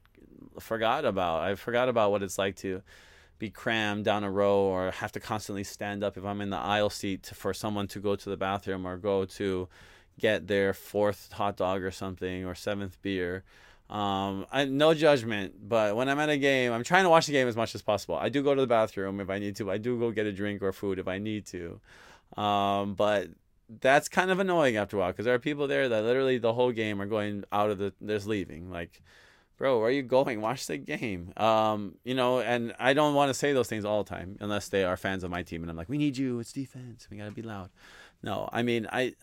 forgot 0.60 1.04
about. 1.04 1.42
I 1.42 1.54
forgot 1.56 1.88
about 1.88 2.10
what 2.10 2.22
it's 2.22 2.38
like 2.38 2.56
to 2.56 2.82
be 3.38 3.50
crammed 3.50 4.04
down 4.04 4.22
a 4.22 4.30
row 4.30 4.58
or 4.60 4.90
have 4.92 5.12
to 5.12 5.20
constantly 5.20 5.64
stand 5.64 6.04
up 6.04 6.16
if 6.16 6.24
I'm 6.24 6.40
in 6.40 6.50
the 6.50 6.58
aisle 6.58 6.90
seat 6.90 7.24
to, 7.24 7.34
for 7.34 7.52
someone 7.52 7.88
to 7.88 7.98
go 7.98 8.14
to 8.14 8.30
the 8.30 8.36
bathroom 8.36 8.86
or 8.86 8.96
go 8.98 9.24
to 9.24 9.68
get 10.18 10.46
their 10.46 10.74
fourth 10.74 11.32
hot 11.32 11.56
dog 11.56 11.82
or 11.82 11.90
something 11.90 12.44
or 12.44 12.54
seventh 12.54 13.00
beer. 13.02 13.42
Um, 13.88 14.46
I, 14.52 14.66
no 14.66 14.94
judgment, 14.94 15.68
but 15.68 15.96
when 15.96 16.08
I'm 16.08 16.20
at 16.20 16.28
a 16.28 16.36
game, 16.36 16.72
I'm 16.72 16.84
trying 16.84 17.02
to 17.02 17.10
watch 17.10 17.26
the 17.26 17.32
game 17.32 17.48
as 17.48 17.56
much 17.56 17.74
as 17.74 17.82
possible. 17.82 18.14
I 18.14 18.28
do 18.28 18.40
go 18.42 18.54
to 18.54 18.60
the 18.60 18.66
bathroom 18.66 19.18
if 19.18 19.30
I 19.30 19.40
need 19.40 19.56
to. 19.56 19.70
I 19.70 19.78
do 19.78 19.98
go 19.98 20.12
get 20.12 20.26
a 20.26 20.32
drink 20.32 20.62
or 20.62 20.72
food 20.72 21.00
if 21.00 21.08
I 21.08 21.18
need 21.18 21.46
to. 21.46 21.80
Um, 22.40 22.94
but 22.94 23.30
that's 23.80 24.08
kind 24.08 24.30
of 24.30 24.38
annoying 24.38 24.76
after 24.76 24.96
a 24.96 25.00
while 25.00 25.10
because 25.10 25.24
there 25.24 25.34
are 25.34 25.40
people 25.40 25.66
there 25.66 25.88
that 25.88 26.04
literally 26.04 26.38
the 26.38 26.52
whole 26.52 26.70
game 26.70 27.00
are 27.02 27.06
going 27.06 27.44
out 27.50 27.70
of 27.70 27.78
the, 27.78 27.92
there's 28.00 28.28
leaving. 28.28 28.70
Like, 28.70 29.02
bro, 29.60 29.78
where 29.78 29.88
are 29.88 29.92
you 29.92 30.02
going? 30.02 30.40
Watch 30.48 30.66
the 30.66 30.78
game. 30.78 31.32
Um, 31.36 31.96
you 32.02 32.14
know, 32.14 32.40
and 32.40 32.74
I 32.80 32.94
don't 32.94 33.14
want 33.14 33.28
to 33.28 33.34
say 33.34 33.52
those 33.52 33.68
things 33.68 33.84
all 33.84 34.02
the 34.02 34.08
time 34.08 34.38
unless 34.40 34.68
they 34.70 34.84
are 34.84 34.96
fans 34.96 35.22
of 35.22 35.30
my 35.30 35.42
team, 35.42 35.62
and 35.62 35.70
I'm 35.70 35.76
like, 35.76 35.88
we 35.88 35.98
need 35.98 36.16
you. 36.16 36.40
It's 36.40 36.52
defense. 36.52 37.06
We 37.10 37.18
gotta 37.18 37.30
be 37.30 37.42
loud. 37.42 37.68
No, 38.22 38.48
I 38.52 38.62
mean, 38.62 38.88
I 38.90 39.14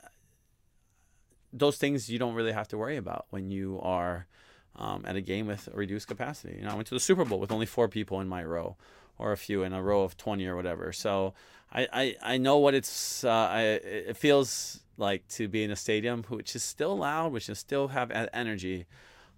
those 1.52 1.78
things 1.78 2.10
you 2.10 2.20
don't 2.20 2.36
really 2.36 2.52
have 2.52 2.68
to 2.68 2.78
worry 2.78 2.98
about 2.98 3.26
when 3.32 3.50
you 3.50 3.80
are 3.82 4.28
um, 4.76 5.04
at 5.08 5.16
a 5.16 5.22
game 5.22 5.48
with 5.48 5.68
a 5.74 5.76
reduced 5.76 6.08
capacity. 6.08 6.58
You 6.58 6.66
know, 6.66 6.72
I 6.72 6.76
went 6.76 6.88
to 6.88 6.94
the 6.94 7.00
Super 7.00 7.26
Bowl 7.26 7.40
with 7.40 7.52
only 7.52 7.66
four 7.66 7.88
people 7.88 8.22
in 8.22 8.28
my 8.28 8.44
row, 8.44 8.78
or 9.18 9.32
a 9.32 9.38
few 9.38 9.64
in 9.64 9.74
a 9.74 9.82
row 9.82 10.04
of 10.04 10.18
twenty 10.18 10.46
or 10.46 10.56
whatever. 10.56 10.94
So 10.94 11.34
I 11.74 11.88
I, 11.92 12.16
I 12.22 12.38
know 12.38 12.58
what 12.60 12.76
it's 12.76 13.24
uh, 13.24 13.32
I, 13.32 13.62
it 13.62 14.18
feels 14.18 14.82
like 14.98 15.28
to 15.30 15.48
be 15.48 15.64
in 15.64 15.72
a 15.72 15.76
stadium 15.76 16.24
which 16.30 16.56
is 16.56 16.62
still 16.64 16.96
loud, 16.96 17.32
which 17.32 17.50
is 17.50 17.58
still 17.58 17.88
have 17.88 18.12
energy, 18.34 18.86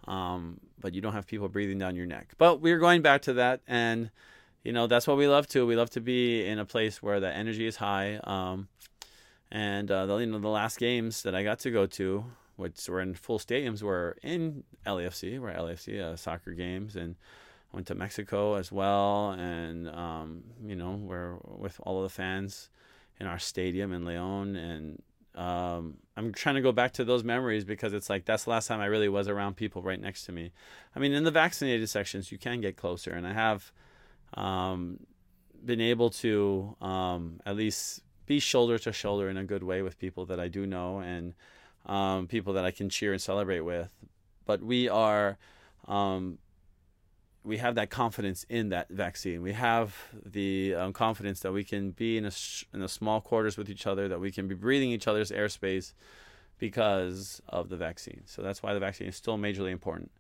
um, 0.08 0.60
but 0.80 0.94
you 0.94 1.02
don't 1.02 1.14
have 1.14 1.28
people 1.28 1.50
breathing 1.50 1.80
down 1.80 1.96
your 1.96 2.06
neck. 2.06 2.34
But 2.38 2.62
we're 2.62 2.80
going 2.80 3.02
back 3.02 3.22
to 3.24 3.34
that, 3.34 3.62
and 3.68 4.12
you 4.64 4.72
know 4.72 4.88
that's 4.88 5.08
what 5.08 5.18
we 5.18 5.28
love 5.28 5.48
to. 5.50 5.66
We 5.66 5.76
love 5.76 5.90
to 5.92 6.02
be 6.02 6.46
in 6.46 6.60
a 6.60 6.66
place 6.66 7.02
where 7.02 7.20
the 7.20 7.32
energy 7.32 7.66
is 7.66 7.78
high. 7.78 8.20
Um, 8.24 8.68
and 9.52 9.90
uh, 9.90 10.06
the, 10.06 10.18
you 10.18 10.28
know 10.28 10.40
the 10.40 10.48
last 10.48 10.78
games 10.78 11.24
that 11.24 11.34
I 11.36 11.44
got 11.44 11.60
to 11.60 11.72
go 11.72 11.86
to 11.86 12.26
which 12.60 12.90
were 12.90 13.00
in 13.00 13.16
full 13.16 13.40
stadiums, 13.40 13.82
were 13.82 14.18
in 14.22 14.64
LAFC, 14.86 15.40
were 15.40 15.52
LAFC 15.52 16.00
uh, 16.02 16.16
soccer 16.18 16.52
games, 16.52 16.96
and 16.96 17.16
I 17.72 17.78
went 17.78 17.88
to 17.88 17.96
Mexico 17.96 18.56
as 18.56 18.70
well, 18.70 19.32
and 19.32 19.88
um, 19.90 20.44
you 20.64 20.76
know, 20.76 20.92
we're 20.92 21.36
with 21.46 21.80
all 21.84 21.98
of 21.98 22.04
the 22.04 22.14
fans 22.14 22.70
in 23.18 23.28
our 23.28 23.40
stadium 23.40 23.94
in 23.94 24.04
Leon, 24.04 24.58
and 24.58 25.02
um, 25.36 25.98
I'm 26.18 26.34
trying 26.34 26.56
to 26.56 26.62
go 26.62 26.72
back 26.72 26.94
to 26.94 27.06
those 27.06 27.24
memories 27.24 27.64
because 27.64 27.94
it's 27.94 28.10
like 28.10 28.26
that's 28.26 28.46
the 28.46 28.50
last 28.50 28.68
time 28.68 28.80
I 28.80 28.86
really 28.88 29.10
was 29.10 29.28
around 29.28 29.56
people 29.56 29.82
right 29.82 30.00
next 30.00 30.26
to 30.26 30.32
me. 30.32 30.52
I 30.96 31.00
mean, 31.00 31.14
in 31.14 31.24
the 31.24 31.32
vaccinated 31.32 31.90
sections, 31.90 32.32
you 32.32 32.38
can 32.38 32.62
get 32.62 32.76
closer, 32.76 33.12
and 33.12 33.26
I 33.26 33.34
have 33.34 33.72
um, 34.34 35.00
been 35.64 35.82
able 35.82 36.10
to 36.10 36.76
um, 36.82 37.40
at 37.46 37.56
least 37.56 38.02
be 38.26 38.40
shoulder 38.40 38.78
to 38.80 38.92
shoulder 38.92 39.30
in 39.30 39.38
a 39.38 39.44
good 39.44 39.64
way 39.64 39.82
with 39.82 39.98
people 39.98 40.26
that 40.28 40.40
I 40.40 40.48
do 40.48 40.66
know, 40.66 41.00
and 41.00 41.34
um, 41.86 42.28
people 42.28 42.54
that 42.54 42.66
I 42.66 42.72
can 42.72 42.90
cheer 42.90 43.14
and 43.14 43.22
celebrate 43.22 43.62
with. 43.62 43.92
But 44.46 44.62
we 44.62 44.90
are, 44.90 45.38
um, 45.88 46.40
we 47.50 47.58
have 47.58 47.74
that 47.76 47.90
confidence 47.90 48.46
in 48.48 48.70
that 48.70 48.90
vaccine. 48.90 49.42
We 49.42 49.54
have 49.54 49.96
the 50.24 50.76
um, 50.76 50.94
confidence 50.94 51.40
that 51.40 51.52
we 51.52 51.64
can 51.64 51.90
be 51.90 52.16
in 52.16 52.26
a 52.26 52.32
in 52.74 52.84
a 52.84 52.88
small 52.88 53.22
quarters 53.22 53.58
with 53.58 53.70
each 53.70 53.88
other, 53.88 54.08
that 54.08 54.20
we 54.20 54.32
can 54.32 54.48
be 54.48 54.54
breathing 54.54 54.92
each 54.92 55.08
other's 55.08 55.32
airspace 55.32 55.94
because 56.60 57.42
of 57.50 57.70
the 57.70 57.76
vaccine. 57.76 58.22
So 58.26 58.44
that's 58.44 58.62
why 58.62 58.76
the 58.76 58.80
vaccine 58.80 59.08
is 59.08 59.16
still 59.16 59.38
majorly 59.38 59.72
important. 59.72 60.12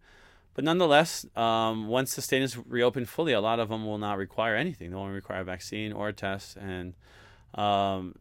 But 0.55 0.63
nonetheless, 0.63 1.25
um, 1.35 1.87
once 1.87 2.15
the 2.15 2.23
state 2.23 2.41
is 2.41 2.57
reopened 2.57 3.07
fully, 3.07 3.33
a 3.33 3.41
lot 3.41 3.59
of 3.59 3.69
them 3.69 3.85
will 3.85 3.99
not 3.99 4.17
require 4.17 4.55
anything. 4.55 4.89
They'll 4.89 4.99
only 4.99 5.13
require 5.13 5.41
a 5.41 5.43
vaccine 5.43 5.93
or 5.93 6.07
a 6.09 6.13
test, 6.13 6.57
and 6.57 6.95
um, 7.53 8.15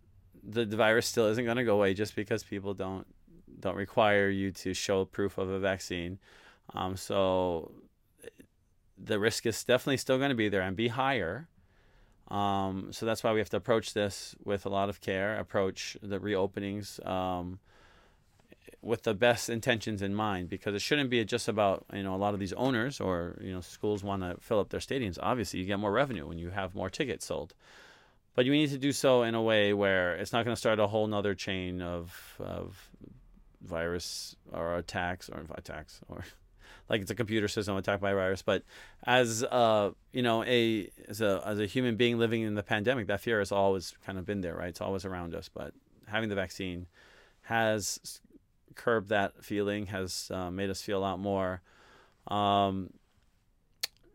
the, 0.44 0.66
the 0.66 0.77
virus 0.77 1.07
still 1.07 1.27
isn't 1.29 1.44
going 1.47 1.57
to 1.57 1.64
go 1.64 1.77
away 1.77 1.94
just 1.94 2.14
because 2.14 2.44
people 2.44 2.75
don't 2.75 3.07
don't 3.59 3.77
require 3.77 4.29
you 4.29 4.53
to 4.53 4.75
show 4.75 5.07
proof 5.07 5.38
of 5.38 5.49
a 5.49 5.59
vaccine. 5.59 6.18
Um, 6.75 6.97
so 6.97 7.73
the 9.03 9.19
risk 9.19 9.47
is 9.47 9.63
definitely 9.65 9.97
still 9.97 10.19
going 10.19 10.31
to 10.31 10.35
be 10.35 10.49
there 10.49 10.63
and 10.63 10.77
be 10.77 10.89
higher. 10.89 11.49
Um, 12.29 12.89
so 12.93 13.07
that's 13.07 13.25
why 13.25 13.33
we 13.33 13.39
have 13.39 13.51
to 13.51 13.57
approach 13.57 13.95
this 13.95 14.35
with 14.45 14.67
a 14.67 14.69
lot 14.69 14.89
of 14.89 15.01
care, 15.01 15.39
approach 15.39 15.97
the 16.03 16.19
reopenings 16.19 17.05
um, 17.07 17.59
with 18.83 19.03
the 19.05 19.15
best 19.15 19.49
intentions 19.49 20.03
in 20.03 20.15
mind, 20.15 20.51
because 20.51 20.75
it 20.75 20.83
shouldn't 20.83 21.09
be 21.09 21.25
just 21.25 21.49
about 21.49 21.87
you 21.93 22.03
know 22.03 22.15
a 22.15 22.19
lot 22.19 22.35
of 22.35 22.41
these 22.41 22.53
owners 22.53 23.01
or 23.01 23.39
you 23.41 23.53
know 23.53 23.63
schools 23.63 24.05
want 24.05 24.23
to 24.23 24.37
fill 24.41 24.61
up 24.61 24.69
their 24.69 24.81
stadiums. 24.81 25.19
Obviously, 25.23 25.61
you 25.61 25.67
get 25.67 25.79
more 25.79 25.93
revenue 25.93 26.27
when 26.27 26.39
you 26.39 26.51
have 26.51 26.75
more 26.75 26.91
tickets 26.91 27.25
sold, 27.27 27.55
but 28.35 28.45
you 28.45 28.53
need 28.53 28.71
to 28.71 28.79
do 28.79 28.93
so 28.93 29.23
in 29.23 29.35
a 29.35 29.43
way 29.43 29.73
where 29.73 30.15
it's 30.15 30.33
not 30.33 30.45
going 30.45 30.55
to 30.55 30.61
start 30.61 30.79
a 30.79 30.87
whole 30.87 31.07
nother 31.07 31.35
chain 31.35 31.81
of 31.81 32.37
of 32.39 32.91
virus 33.63 34.37
or 34.53 34.77
attacks 34.77 35.31
or 35.31 35.45
attacks 35.57 36.01
or 36.09 36.25
like 36.88 37.01
it's 37.01 37.11
a 37.11 37.14
computer 37.14 37.48
system 37.48 37.77
attacked 37.77 38.01
by 38.01 38.12
a 38.12 38.14
virus. 38.14 38.42
But 38.42 38.62
as 39.05 39.44
uh, 39.44 39.90
you 40.12 40.22
know, 40.22 40.44
a 40.44 40.90
as 41.09 41.20
a 41.20 41.42
as 41.44 41.59
a 41.59 41.66
human 41.66 41.96
being 41.96 42.18
living 42.18 42.42
in 42.42 42.55
the 42.55 42.62
pandemic, 42.62 43.07
that 43.09 43.20
fear 43.20 43.38
has 43.38 43.53
always 43.53 43.94
kind 44.05 44.18
of 44.18 44.24
been 44.27 44.40
there, 44.40 44.55
right? 44.55 44.68
It's 44.68 44.81
always 44.81 45.05
around 45.05 45.35
us. 45.35 45.48
But 45.48 45.74
having 46.07 46.29
the 46.29 46.35
vaccine 46.35 46.87
has 47.42 48.20
curbed 48.74 49.09
that 49.09 49.44
feeling, 49.44 49.87
has 49.87 50.31
uh, 50.33 50.51
made 50.51 50.70
us 50.70 50.81
feel 50.81 50.98
a 50.98 51.01
lot 51.01 51.18
more 51.18 51.62
um, 52.29 52.90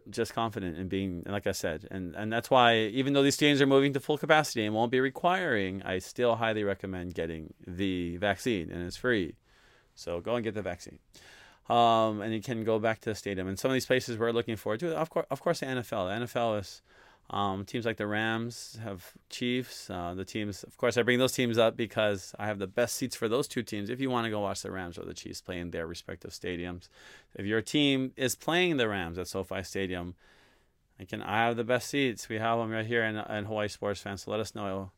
just 0.09 0.33
confident 0.33 0.77
in 0.77 0.88
being, 0.88 1.23
like 1.25 1.47
I 1.47 1.51
said, 1.51 1.88
and 1.91 2.15
and 2.15 2.31
that's 2.31 2.49
why 2.49 2.77
even 2.77 3.13
though 3.13 3.23
these 3.23 3.38
stadiums 3.38 3.62
are 3.62 3.67
moving 3.67 3.93
to 3.93 3.99
full 3.99 4.17
capacity 4.17 4.65
and 4.65 4.73
won't 4.73 4.91
be 4.91 4.99
requiring, 4.99 5.81
I 5.83 5.99
still 5.99 6.36
highly 6.36 6.63
recommend 6.63 7.13
getting 7.13 7.53
the 7.65 8.17
vaccine, 8.17 8.71
and 8.71 8.86
it's 8.86 8.97
free. 8.97 9.36
So 9.95 10.19
go 10.21 10.36
and 10.36 10.43
get 10.43 10.55
the 10.55 10.62
vaccine. 10.62 10.99
Um, 11.69 12.21
and 12.21 12.34
you 12.34 12.41
can 12.41 12.63
go 12.63 12.78
back 12.78 12.99
to 13.02 13.10
the 13.10 13.15
stadium. 13.15 13.47
And 13.47 13.58
some 13.58 13.71
of 13.71 13.73
these 13.73 13.86
places 13.86 14.17
we're 14.17 14.32
looking 14.32 14.58
forward 14.58 14.82
to, 14.82 14.95
of 14.97 15.10
course, 15.10 15.26
of 15.32 15.41
course, 15.41 15.62
the 15.62 15.67
NFL. 15.67 16.19
The 16.19 16.26
NFL 16.26 16.60
is 16.60 16.82
um, 17.30 17.63
teams 17.65 17.86
like 17.86 17.97
the 17.97 18.08
Rams 18.08 18.78
have 18.84 19.13
Chiefs. 19.30 19.89
Uh, 19.89 20.13
the 20.13 20.26
teams, 20.26 20.63
of 20.63 20.76
course, 20.78 20.97
I 20.97 21.04
bring 21.04 21.19
those 21.19 21.32
teams 21.32 21.58
up 21.58 21.78
because 21.78 22.36
I 22.38 22.47
have 22.47 22.60
the 22.60 22.67
best 22.67 22.95
seats 22.95 23.15
for 23.15 23.30
those 23.30 23.47
two 23.47 23.63
teams. 23.63 23.89
If 23.89 24.02
you 24.02 24.10
want 24.10 24.26
to 24.26 24.30
go 24.30 24.41
watch 24.41 24.62
the 24.62 24.71
Rams 24.71 24.97
or 24.97 25.06
the 25.06 25.13
Chiefs 25.13 25.41
play 25.41 25.60
in 25.60 25.71
their 25.71 25.88
respective 25.88 26.32
stadiums, 26.32 26.89
if 27.36 27.45
your 27.45 27.62
team 27.62 28.12
is 28.17 28.36
playing 28.36 28.78
the 28.78 28.89
Rams 28.89 29.17
at 29.17 29.28
SoFi 29.28 29.63
Stadium, 29.63 30.15
I 30.99 31.06
can. 31.06 31.21
I 31.21 31.45
have 31.45 31.56
the 31.56 31.63
best 31.63 31.89
seats. 31.89 32.30
We 32.30 32.38
have 32.38 32.60
them 32.60 32.69
right 32.69 32.86
here 32.86 33.04
in, 33.04 33.15
in 33.15 33.45
Hawaii 33.45 33.67
Sports 33.67 34.02
Fans. 34.02 34.23
So 34.23 34.32
let 34.32 34.39
us 34.39 34.54
know 34.54 34.91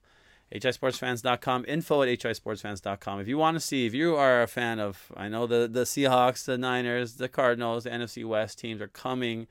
hisportsfans.com, 0.53 1.65
info 1.67 2.01
at 2.03 2.07
hisportsfans.com. 2.07 3.19
If 3.19 3.27
you 3.27 3.37
want 3.37 3.55
to 3.55 3.59
see, 3.59 3.85
if 3.85 3.93
you 3.93 4.15
are 4.15 4.41
a 4.41 4.47
fan 4.47 4.79
of, 4.79 5.11
I 5.15 5.27
know 5.27 5.47
the, 5.47 5.67
the 5.67 5.81
Seahawks, 5.81 6.45
the 6.45 6.57
Niners, 6.57 7.15
the 7.15 7.27
Cardinals, 7.27 7.83
the 7.83 7.89
NFC 7.89 8.25
West 8.25 8.59
teams 8.59 8.81
are 8.81 8.87
coming 8.87 9.47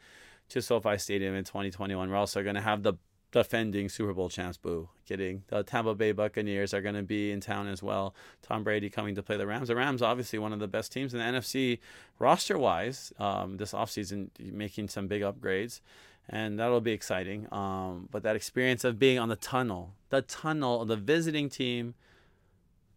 to 0.49 0.63
SoFi 0.63 0.99
Stadium 0.99 1.35
in 1.35 1.45
2021. 1.45 2.11
We're 2.11 2.17
also 2.17 2.43
going 2.43 2.55
to 2.55 2.61
have 2.61 2.83
the 2.83 2.95
defending 3.33 3.89
Super 3.89 4.15
Bowl 4.15 4.29
champs, 4.29 4.57
boo. 4.57 4.89
Kidding. 5.07 5.43
The 5.49 5.65
Tampa 5.65 5.95
Bay 5.95 6.13
Buccaneers 6.13 6.73
are 6.73 6.81
going 6.81 6.95
to 6.95 7.03
be 7.03 7.33
in 7.33 7.41
town 7.41 7.67
as 7.67 7.83
well. 7.83 8.15
Tom 8.43 8.63
Brady 8.63 8.89
coming 8.89 9.17
to 9.17 9.23
play 9.25 9.37
the 9.37 9.47
Rams. 9.47 9.69
The 9.69 9.75
Rams, 9.75 10.03
obviously, 10.03 10.39
one 10.39 10.53
of 10.53 10.61
the 10.61 10.69
best 10.69 10.93
teams 10.93 11.13
in 11.13 11.19
the 11.19 11.25
NFC 11.25 11.81
roster 12.21 12.57
wise 12.57 13.13
um, 13.19 13.57
this 13.57 13.73
offseason, 13.73 14.31
making 14.39 14.89
some 14.89 15.09
big 15.09 15.23
upgrades 15.23 15.81
and 16.29 16.59
that'll 16.59 16.81
be 16.81 16.93
exciting. 16.93 17.47
Um, 17.53 18.09
but 18.11 18.23
that 18.23 18.37
experience 18.37 18.85
of 18.85 18.99
being 18.99 19.19
on 19.19 19.29
the 19.29 19.37
tunnel, 19.37 19.95
the 20.11 20.23
tunnel, 20.23 20.83
of 20.83 20.89
the 20.89 20.97
visiting 20.97 21.49
team, 21.49 21.95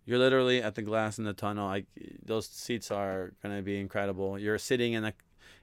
you're 0.05 0.19
literally 0.19 0.61
at 0.61 0.75
the 0.75 0.81
glass 0.81 1.17
in 1.17 1.25
the 1.25 1.33
tunnel. 1.33 1.81
Those 2.23 2.47
seats 2.47 2.91
are 2.91 3.33
going 3.43 3.55
to 3.55 3.61
be 3.61 3.79
incredible. 3.79 4.39
You're 4.39 4.57
sitting 4.57 4.93
in 4.93 5.03
the 5.03 5.13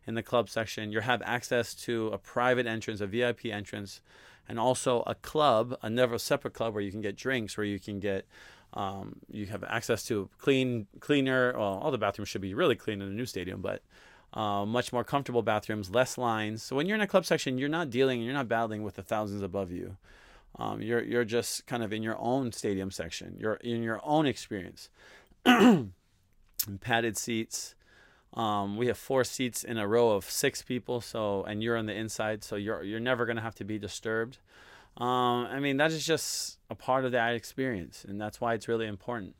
in 0.06 0.14
the 0.14 0.22
club 0.22 0.50
section. 0.50 0.92
You 0.92 1.00
have 1.00 1.22
access 1.22 1.74
to 1.74 2.08
a 2.08 2.18
private 2.18 2.66
entrance, 2.66 3.00
a 3.00 3.06
VIP 3.06 3.46
entrance, 3.46 4.02
and 4.46 4.58
also 4.58 5.02
a 5.06 5.14
club, 5.14 5.76
a 5.80 5.88
never 5.88 6.18
separate 6.18 6.52
club 6.52 6.74
where 6.74 6.82
you 6.82 6.90
can 6.90 7.00
get 7.00 7.16
drinks, 7.16 7.56
where 7.56 7.64
you 7.64 7.80
can 7.80 8.00
get 8.00 8.26
um, 8.74 9.20
you 9.30 9.46
have 9.46 9.64
access 9.64 10.04
to 10.04 10.28
clean, 10.38 10.88
cleaner. 11.00 11.52
Well, 11.56 11.78
all 11.78 11.90
the 11.90 11.98
bathrooms 11.98 12.28
should 12.28 12.40
be 12.40 12.54
really 12.54 12.74
clean 12.74 13.00
in 13.00 13.08
the 13.08 13.14
new 13.14 13.26
stadium, 13.26 13.60
but 13.62 13.82
uh, 14.34 14.66
much 14.66 14.92
more 14.92 15.04
comfortable 15.04 15.42
bathrooms, 15.42 15.90
less 15.90 16.18
lines. 16.18 16.62
So 16.62 16.76
when 16.76 16.86
you're 16.86 16.96
in 16.96 17.00
a 17.00 17.06
club 17.06 17.24
section, 17.24 17.56
you're 17.56 17.68
not 17.68 17.88
dealing, 17.88 18.20
you're 18.20 18.34
not 18.34 18.48
battling 18.48 18.82
with 18.82 18.96
the 18.96 19.02
thousands 19.02 19.42
above 19.42 19.70
you. 19.70 19.96
Um, 20.56 20.82
you're 20.82 21.02
you're 21.02 21.24
just 21.24 21.66
kind 21.66 21.82
of 21.82 21.92
in 21.92 22.02
your 22.02 22.16
own 22.18 22.52
stadium 22.52 22.90
section. 22.90 23.36
You're 23.38 23.54
in 23.54 23.82
your 23.82 24.00
own 24.04 24.26
experience. 24.26 24.88
padded 26.80 27.16
seats. 27.16 27.74
Um, 28.34 28.76
we 28.76 28.88
have 28.88 28.98
four 28.98 29.22
seats 29.22 29.62
in 29.62 29.78
a 29.78 29.86
row 29.86 30.10
of 30.10 30.24
six 30.24 30.62
people. 30.62 31.00
So 31.00 31.44
and 31.44 31.62
you're 31.62 31.76
on 31.76 31.86
the 31.86 31.94
inside, 31.94 32.44
so 32.44 32.56
you're 32.56 32.82
you're 32.82 33.00
never 33.00 33.26
gonna 33.26 33.40
have 33.40 33.54
to 33.56 33.64
be 33.64 33.78
disturbed. 33.78 34.38
Um, 34.96 35.46
I 35.46 35.58
mean 35.60 35.76
that 35.78 35.90
is 35.90 36.04
just 36.06 36.58
a 36.70 36.74
part 36.74 37.04
of 37.04 37.12
that 37.12 37.34
experience, 37.34 38.04
and 38.08 38.20
that's 38.20 38.40
why 38.40 38.54
it's 38.54 38.68
really 38.68 38.86
important. 38.86 39.34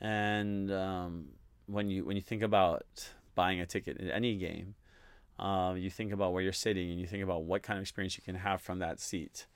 And 0.00 0.72
um, 0.72 1.28
when 1.66 1.90
you 1.90 2.04
when 2.04 2.16
you 2.16 2.22
think 2.22 2.42
about 2.42 2.84
buying 3.34 3.60
a 3.60 3.66
ticket 3.66 3.98
in 3.98 4.10
any 4.10 4.36
game, 4.36 4.74
um, 5.38 5.76
you 5.76 5.90
think 5.90 6.12
about 6.12 6.32
where 6.32 6.42
you're 6.42 6.52
sitting 6.52 6.90
and 6.90 7.00
you 7.00 7.06
think 7.06 7.22
about 7.22 7.44
what 7.44 7.62
kind 7.62 7.78
of 7.78 7.82
experience 7.82 8.16
you 8.16 8.22
can 8.22 8.36
have 8.36 8.60
from 8.60 8.78
that 8.78 9.00
seat. 9.00 9.46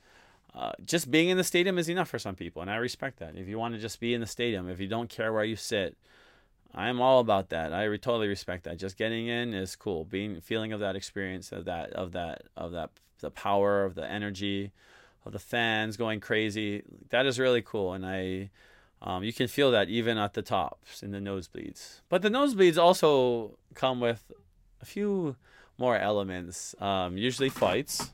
Uh, 0.54 0.72
just 0.84 1.10
being 1.10 1.28
in 1.28 1.36
the 1.36 1.44
stadium 1.44 1.78
is 1.78 1.88
enough 1.88 2.08
for 2.08 2.18
some 2.18 2.34
people, 2.34 2.62
and 2.62 2.70
I 2.70 2.76
respect 2.76 3.18
that. 3.18 3.36
If 3.36 3.48
you 3.48 3.58
want 3.58 3.74
to 3.74 3.80
just 3.80 4.00
be 4.00 4.14
in 4.14 4.20
the 4.20 4.26
stadium, 4.26 4.68
if 4.68 4.80
you 4.80 4.88
don't 4.88 5.08
care 5.08 5.32
where 5.32 5.44
you 5.44 5.56
sit, 5.56 5.96
I'm 6.74 7.00
all 7.00 7.20
about 7.20 7.50
that. 7.50 7.72
I 7.72 7.84
re- 7.84 7.98
totally 7.98 8.28
respect 8.28 8.64
that. 8.64 8.78
Just 8.78 8.96
getting 8.96 9.28
in 9.28 9.54
is 9.54 9.76
cool. 9.76 10.04
Being 10.04 10.40
feeling 10.40 10.72
of 10.72 10.80
that 10.80 10.96
experience 10.96 11.52
of 11.52 11.64
that 11.66 11.92
of 11.92 12.12
that 12.12 12.42
of 12.56 12.72
that 12.72 12.90
the 13.20 13.30
power 13.30 13.84
of 13.84 13.94
the 13.94 14.10
energy 14.10 14.72
of 15.24 15.32
the 15.32 15.38
fans 15.38 15.96
going 15.96 16.20
crazy. 16.20 16.82
That 17.10 17.26
is 17.26 17.38
really 17.38 17.62
cool, 17.62 17.92
and 17.92 18.04
I. 18.04 18.50
Um, 19.00 19.22
you 19.22 19.32
can 19.32 19.48
feel 19.48 19.70
that 19.70 19.88
even 19.88 20.18
at 20.18 20.34
the 20.34 20.42
tops 20.42 21.02
in 21.02 21.12
the 21.12 21.18
nosebleeds. 21.18 22.00
But 22.08 22.22
the 22.22 22.28
nosebleeds 22.28 22.76
also 22.76 23.56
come 23.74 24.00
with 24.00 24.32
a 24.82 24.84
few 24.84 25.36
more 25.78 25.96
elements. 25.96 26.74
Um, 26.80 27.16
usually 27.16 27.48
fights. 27.48 28.12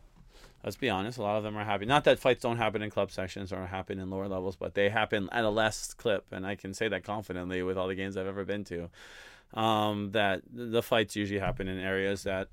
Let's 0.63 0.77
be 0.77 0.89
honest, 0.89 1.19
a 1.19 1.23
lot 1.23 1.37
of 1.37 1.43
them 1.43 1.57
are 1.57 1.65
happening. 1.65 1.89
Not 1.89 2.05
that 2.05 2.19
fights 2.19 2.43
don't 2.43 2.57
happen 2.57 2.81
in 2.81 2.91
club 2.91 3.11
sections 3.11 3.53
or 3.53 3.67
happen 3.67 3.99
in 3.99 4.09
lower 4.09 4.29
levels, 4.29 4.57
but 4.57 4.75
they 4.75 4.89
happen 4.89 5.29
at 5.31 5.45
a 5.45 5.51
less 5.51 5.93
clip, 5.93 6.25
and 6.33 6.47
I 6.47 6.55
can 6.55 6.73
say 6.73 6.89
that 6.89 7.05
confidently 7.05 7.63
with 7.63 7.77
all 7.77 7.87
the 7.87 7.95
games 7.95 8.17
I've 8.17 8.27
ever 8.27 8.45
been 8.45 8.65
to. 8.65 8.89
Um, 9.53 10.13
that 10.13 10.43
the 10.51 10.83
fights 10.83 11.17
usually 11.17 11.39
happen 11.39 11.69
in 11.69 11.79
areas 11.79 12.23
that 12.23 12.49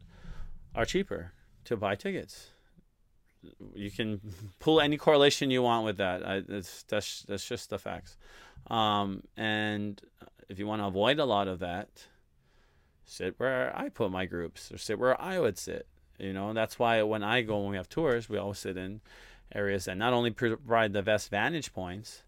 are 0.75 0.85
cheaper 0.85 1.31
to 1.65 1.77
buy 1.77 1.95
tickets. 1.95 2.51
You 3.73 3.89
can 3.91 4.21
pull 4.59 4.79
any 4.79 4.97
correlation 4.97 5.51
you 5.51 5.63
want 5.63 5.85
with 5.85 5.97
that. 5.97 6.25
I, 6.25 6.41
that's 6.41 6.83
that's 6.83 7.47
just 7.47 7.69
the 7.69 7.79
facts. 7.79 8.17
Um, 8.67 9.23
and 9.35 10.01
if 10.49 10.59
you 10.59 10.67
want 10.67 10.81
to 10.81 10.87
avoid 10.87 11.19
a 11.19 11.25
lot 11.25 11.47
of 11.47 11.59
that, 11.59 11.89
sit 13.05 13.35
where 13.39 13.75
I 13.75 13.89
put 13.89 14.11
my 14.11 14.25
groups 14.25 14.71
or 14.71 14.77
sit 14.77 14.99
where 14.99 15.19
I 15.19 15.39
would 15.39 15.57
sit. 15.57 15.87
You 16.19 16.33
know, 16.33 16.53
that's 16.53 16.77
why 16.77 17.01
when 17.01 17.23
I 17.23 17.41
go 17.41 17.61
when 17.61 17.71
we 17.71 17.77
have 17.77 17.89
tours, 17.89 18.29
we 18.29 18.37
always 18.37 18.59
sit 18.59 18.77
in 18.77 19.01
areas 19.53 19.85
that 19.85 19.97
not 19.97 20.13
only 20.13 20.31
provide 20.31 20.93
the 20.93 21.01
best 21.01 21.29
vantage 21.29 21.73
points, 21.73 22.23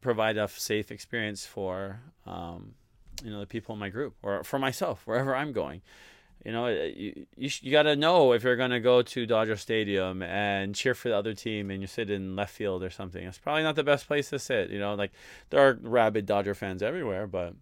provide 0.00 0.36
a 0.36 0.48
safe 0.48 0.90
experience 0.90 1.46
for 1.46 2.00
um, 2.26 2.74
you 3.22 3.30
know 3.30 3.40
the 3.40 3.46
people 3.46 3.74
in 3.74 3.78
my 3.78 3.88
group 3.88 4.14
or 4.22 4.42
for 4.42 4.58
myself 4.58 5.02
wherever 5.06 5.34
I'm 5.34 5.52
going. 5.52 5.82
You 6.44 6.52
know, 6.52 6.68
you 6.68 7.26
you, 7.36 7.50
you 7.62 7.72
got 7.72 7.84
to 7.84 7.96
know 7.96 8.32
if 8.32 8.44
you're 8.44 8.56
going 8.56 8.70
to 8.70 8.80
go 8.80 9.00
to 9.00 9.26
Dodger 9.26 9.56
Stadium 9.56 10.22
and 10.22 10.74
cheer 10.74 10.94
for 10.94 11.08
the 11.08 11.16
other 11.16 11.32
team, 11.32 11.70
and 11.70 11.80
you 11.80 11.86
sit 11.86 12.10
in 12.10 12.36
left 12.36 12.54
field 12.54 12.82
or 12.82 12.90
something. 12.90 13.24
It's 13.24 13.38
probably 13.38 13.62
not 13.62 13.76
the 13.76 13.84
best 13.84 14.06
place 14.06 14.28
to 14.30 14.38
sit. 14.38 14.70
You 14.70 14.78
know, 14.78 14.94
like 14.94 15.12
there 15.50 15.66
are 15.66 15.78
rabid 15.80 16.26
Dodger 16.26 16.54
fans 16.54 16.82
everywhere, 16.82 17.26
but 17.26 17.54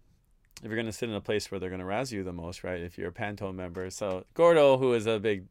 if 0.61 0.69
you're 0.69 0.75
going 0.75 0.85
to 0.85 0.91
sit 0.91 1.09
in 1.09 1.15
a 1.15 1.21
place 1.21 1.49
where 1.49 1.59
they're 1.59 1.69
going 1.69 1.79
to 1.79 1.85
razz 1.85 2.11
you 2.11 2.23
the 2.23 2.33
most, 2.33 2.63
right? 2.63 2.81
If 2.81 2.97
you're 2.97 3.09
a 3.09 3.13
Pantone 3.13 3.55
member. 3.55 3.89
So 3.89 4.25
Gordo, 4.33 4.77
who 4.77 4.93
is 4.93 5.07
a 5.07 5.19
big 5.19 5.45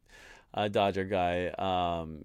uh, 0.53 0.69
Dodger 0.69 1.05
guy, 1.05 1.49
um, 1.59 2.25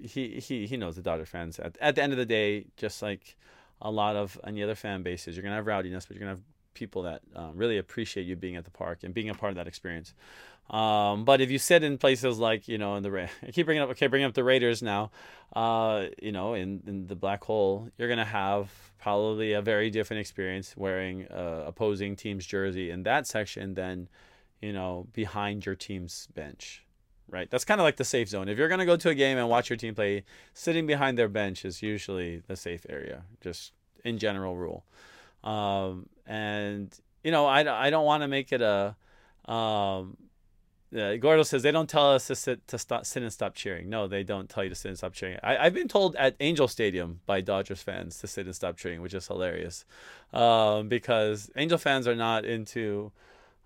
he, 0.00 0.40
he, 0.40 0.66
he 0.66 0.76
knows 0.76 0.96
the 0.96 1.02
Dodger 1.02 1.26
fans. 1.26 1.58
At, 1.58 1.76
at 1.80 1.94
the 1.94 2.02
end 2.02 2.12
of 2.12 2.18
the 2.18 2.26
day, 2.26 2.66
just 2.76 3.00
like 3.02 3.36
a 3.80 3.90
lot 3.90 4.16
of 4.16 4.38
any 4.46 4.62
other 4.62 4.74
fan 4.74 5.02
bases, 5.02 5.36
you're 5.36 5.42
going 5.42 5.52
to 5.52 5.56
have 5.56 5.66
rowdiness, 5.66 6.06
but 6.06 6.16
you're 6.16 6.26
going 6.26 6.36
to 6.36 6.40
have 6.40 6.53
people 6.74 7.02
that 7.02 7.22
um, 7.34 7.52
really 7.54 7.78
appreciate 7.78 8.26
you 8.26 8.36
being 8.36 8.56
at 8.56 8.64
the 8.64 8.70
park 8.70 9.00
and 9.02 9.14
being 9.14 9.30
a 9.30 9.34
part 9.34 9.50
of 9.50 9.56
that 9.56 9.66
experience. 9.66 10.14
Um, 10.70 11.26
but 11.26 11.42
if 11.42 11.50
you 11.50 11.58
sit 11.58 11.82
in 11.82 11.98
places 11.98 12.38
like 12.38 12.68
you 12.68 12.78
know 12.78 12.96
in 12.96 13.02
the 13.02 13.28
I 13.46 13.50
keep 13.50 13.66
bringing 13.66 13.82
up 13.82 13.90
okay 13.90 14.06
bringing 14.06 14.26
up 14.26 14.34
the 14.34 14.44
Raiders 14.44 14.82
now, 14.82 15.10
uh, 15.54 16.06
you 16.22 16.32
know 16.32 16.54
in 16.54 16.82
in 16.86 17.06
the 17.06 17.16
black 17.16 17.44
hole 17.44 17.90
you're 17.98 18.08
gonna 18.08 18.24
have 18.24 18.70
probably 18.98 19.52
a 19.52 19.60
very 19.60 19.90
different 19.90 20.20
experience 20.20 20.74
wearing 20.76 21.26
uh, 21.28 21.64
opposing 21.66 22.16
team's 22.16 22.46
jersey 22.46 22.90
in 22.90 23.02
that 23.02 23.26
section 23.26 23.74
than 23.74 24.08
you 24.62 24.72
know 24.72 25.06
behind 25.12 25.66
your 25.66 25.74
team's 25.74 26.28
bench. 26.34 26.80
Right, 27.28 27.50
that's 27.50 27.64
kind 27.64 27.80
of 27.80 27.84
like 27.84 27.96
the 27.96 28.04
safe 28.04 28.28
zone. 28.28 28.48
If 28.48 28.58
you're 28.58 28.68
gonna 28.68 28.86
go 28.86 28.96
to 28.96 29.08
a 29.08 29.14
game 29.14 29.38
and 29.38 29.48
watch 29.48 29.68
your 29.68 29.78
team 29.78 29.94
play, 29.94 30.24
sitting 30.52 30.86
behind 30.86 31.18
their 31.18 31.28
bench 31.28 31.64
is 31.64 31.82
usually 31.82 32.42
the 32.46 32.56
safe 32.56 32.86
area. 32.88 33.24
Just 33.40 33.72
in 34.04 34.18
general 34.18 34.56
rule, 34.56 34.84
um, 35.44 36.08
and 36.26 36.92
you 37.22 37.30
know 37.30 37.46
I, 37.46 37.86
I 37.86 37.90
don't 37.90 38.04
want 38.04 38.22
to 38.22 38.28
make 38.28 38.52
it 38.52 38.60
a 38.60 38.96
um, 39.50 40.16
uh, 40.94 41.16
Gordo 41.16 41.42
says 41.42 41.62
they 41.62 41.72
don't 41.72 41.88
tell 41.88 42.12
us 42.12 42.28
to 42.28 42.36
sit 42.36 42.66
to 42.68 42.78
stop, 42.78 43.04
sit 43.04 43.22
and 43.22 43.32
stop 43.32 43.54
cheering. 43.54 43.88
No, 43.88 44.06
they 44.06 44.22
don't 44.22 44.48
tell 44.48 44.62
you 44.62 44.70
to 44.70 44.76
sit 44.76 44.88
and 44.88 44.96
stop 44.98 45.12
cheering. 45.12 45.38
I, 45.42 45.64
have 45.64 45.74
been 45.74 45.88
told 45.88 46.14
at 46.16 46.36
Angel 46.40 46.68
Stadium 46.68 47.20
by 47.26 47.40
Dodgers 47.40 47.82
fans 47.82 48.20
to 48.20 48.26
sit 48.26 48.46
and 48.46 48.54
stop 48.54 48.76
cheering, 48.76 49.02
which 49.02 49.14
is 49.14 49.26
hilarious, 49.26 49.84
um, 50.32 50.88
because 50.88 51.50
Angel 51.56 51.78
fans 51.78 52.06
are 52.06 52.14
not 52.14 52.44
into, 52.44 53.10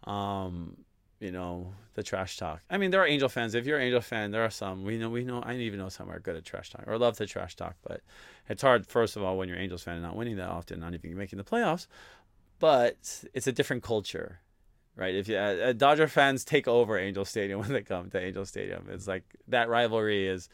um, 0.04 0.78
you 1.20 1.33
know, 1.33 1.72
the 1.94 2.02
trash 2.02 2.37
talk. 2.37 2.61
I 2.70 2.78
mean, 2.78 2.90
there 2.90 3.02
are 3.02 3.07
Angel 3.07 3.28
fans. 3.28 3.54
If 3.54 3.66
you're 3.66 3.78
an 3.78 3.85
Angel 3.85 4.00
fan, 4.00 4.31
there 4.31 4.44
are 4.44 4.50
some. 4.50 4.85
We 4.85 4.98
know, 4.98 5.11
we 5.11 5.24
know. 5.24 5.42
I 5.44 5.54
even 5.54 5.78
know 5.78 5.88
some 5.88 6.11
are 6.11 6.20
good 6.20 6.37
at 6.37 6.44
trash 6.44 6.70
talk 6.70 6.85
or 6.87 6.96
love 6.98 7.16
the 7.16 7.26
trash 7.26 7.57
talk, 7.57 7.76
but 7.83 8.02
it's 8.48 8.62
hard. 8.62 8.87
First 8.87 9.16
of 9.16 9.22
all, 9.22 9.37
when 9.37 9.48
you're 9.48 9.57
an 9.57 9.64
Angels 9.64 9.83
fan 9.83 9.94
and 9.94 10.02
not 10.02 10.16
winning 10.16 10.37
that 10.37 10.48
often, 10.48 10.81
not 10.81 10.94
even 10.94 11.16
making 11.16 11.38
the 11.38 11.44
playoffs, 11.44 11.87
but 12.59 13.24
it's 13.35 13.46
a 13.46 13.52
different 13.52 13.83
culture 13.83 14.40
right? 14.98 15.14
If 15.14 15.28
you, 15.28 15.37
uh, 15.37 15.68
uh, 15.68 15.72
Dodger 15.72 16.09
fans 16.09 16.44
take 16.44 16.68
over 16.68 16.98
Angel 16.98 17.24
Stadium 17.24 17.61
when 17.61 17.72
they 17.72 17.83
come 17.83 18.11
to 18.11 18.20
Angel 18.20 18.44
Stadium, 18.44 18.88
it's 18.90 19.09
like 19.09 19.22
that 19.46 19.70
rivalry 19.70 20.26
is 20.26 20.50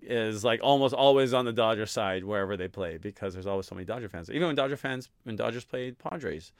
is 0.00 0.42
like 0.42 0.58
almost 0.62 0.94
always 0.94 1.34
on 1.34 1.44
the 1.44 1.52
Dodger 1.52 1.84
side 1.84 2.24
wherever 2.24 2.56
they 2.56 2.66
play 2.66 2.96
because 2.96 3.34
there's 3.34 3.46
always 3.46 3.66
so 3.66 3.74
many 3.74 3.84
Dodger 3.84 4.08
fans. 4.08 4.30
Even 4.30 4.46
when 4.46 4.56
Dodger 4.56 4.78
fans 4.78 5.10
when 5.24 5.36
Dodgers 5.36 5.64
played 5.64 5.98
Padres, 5.98 6.50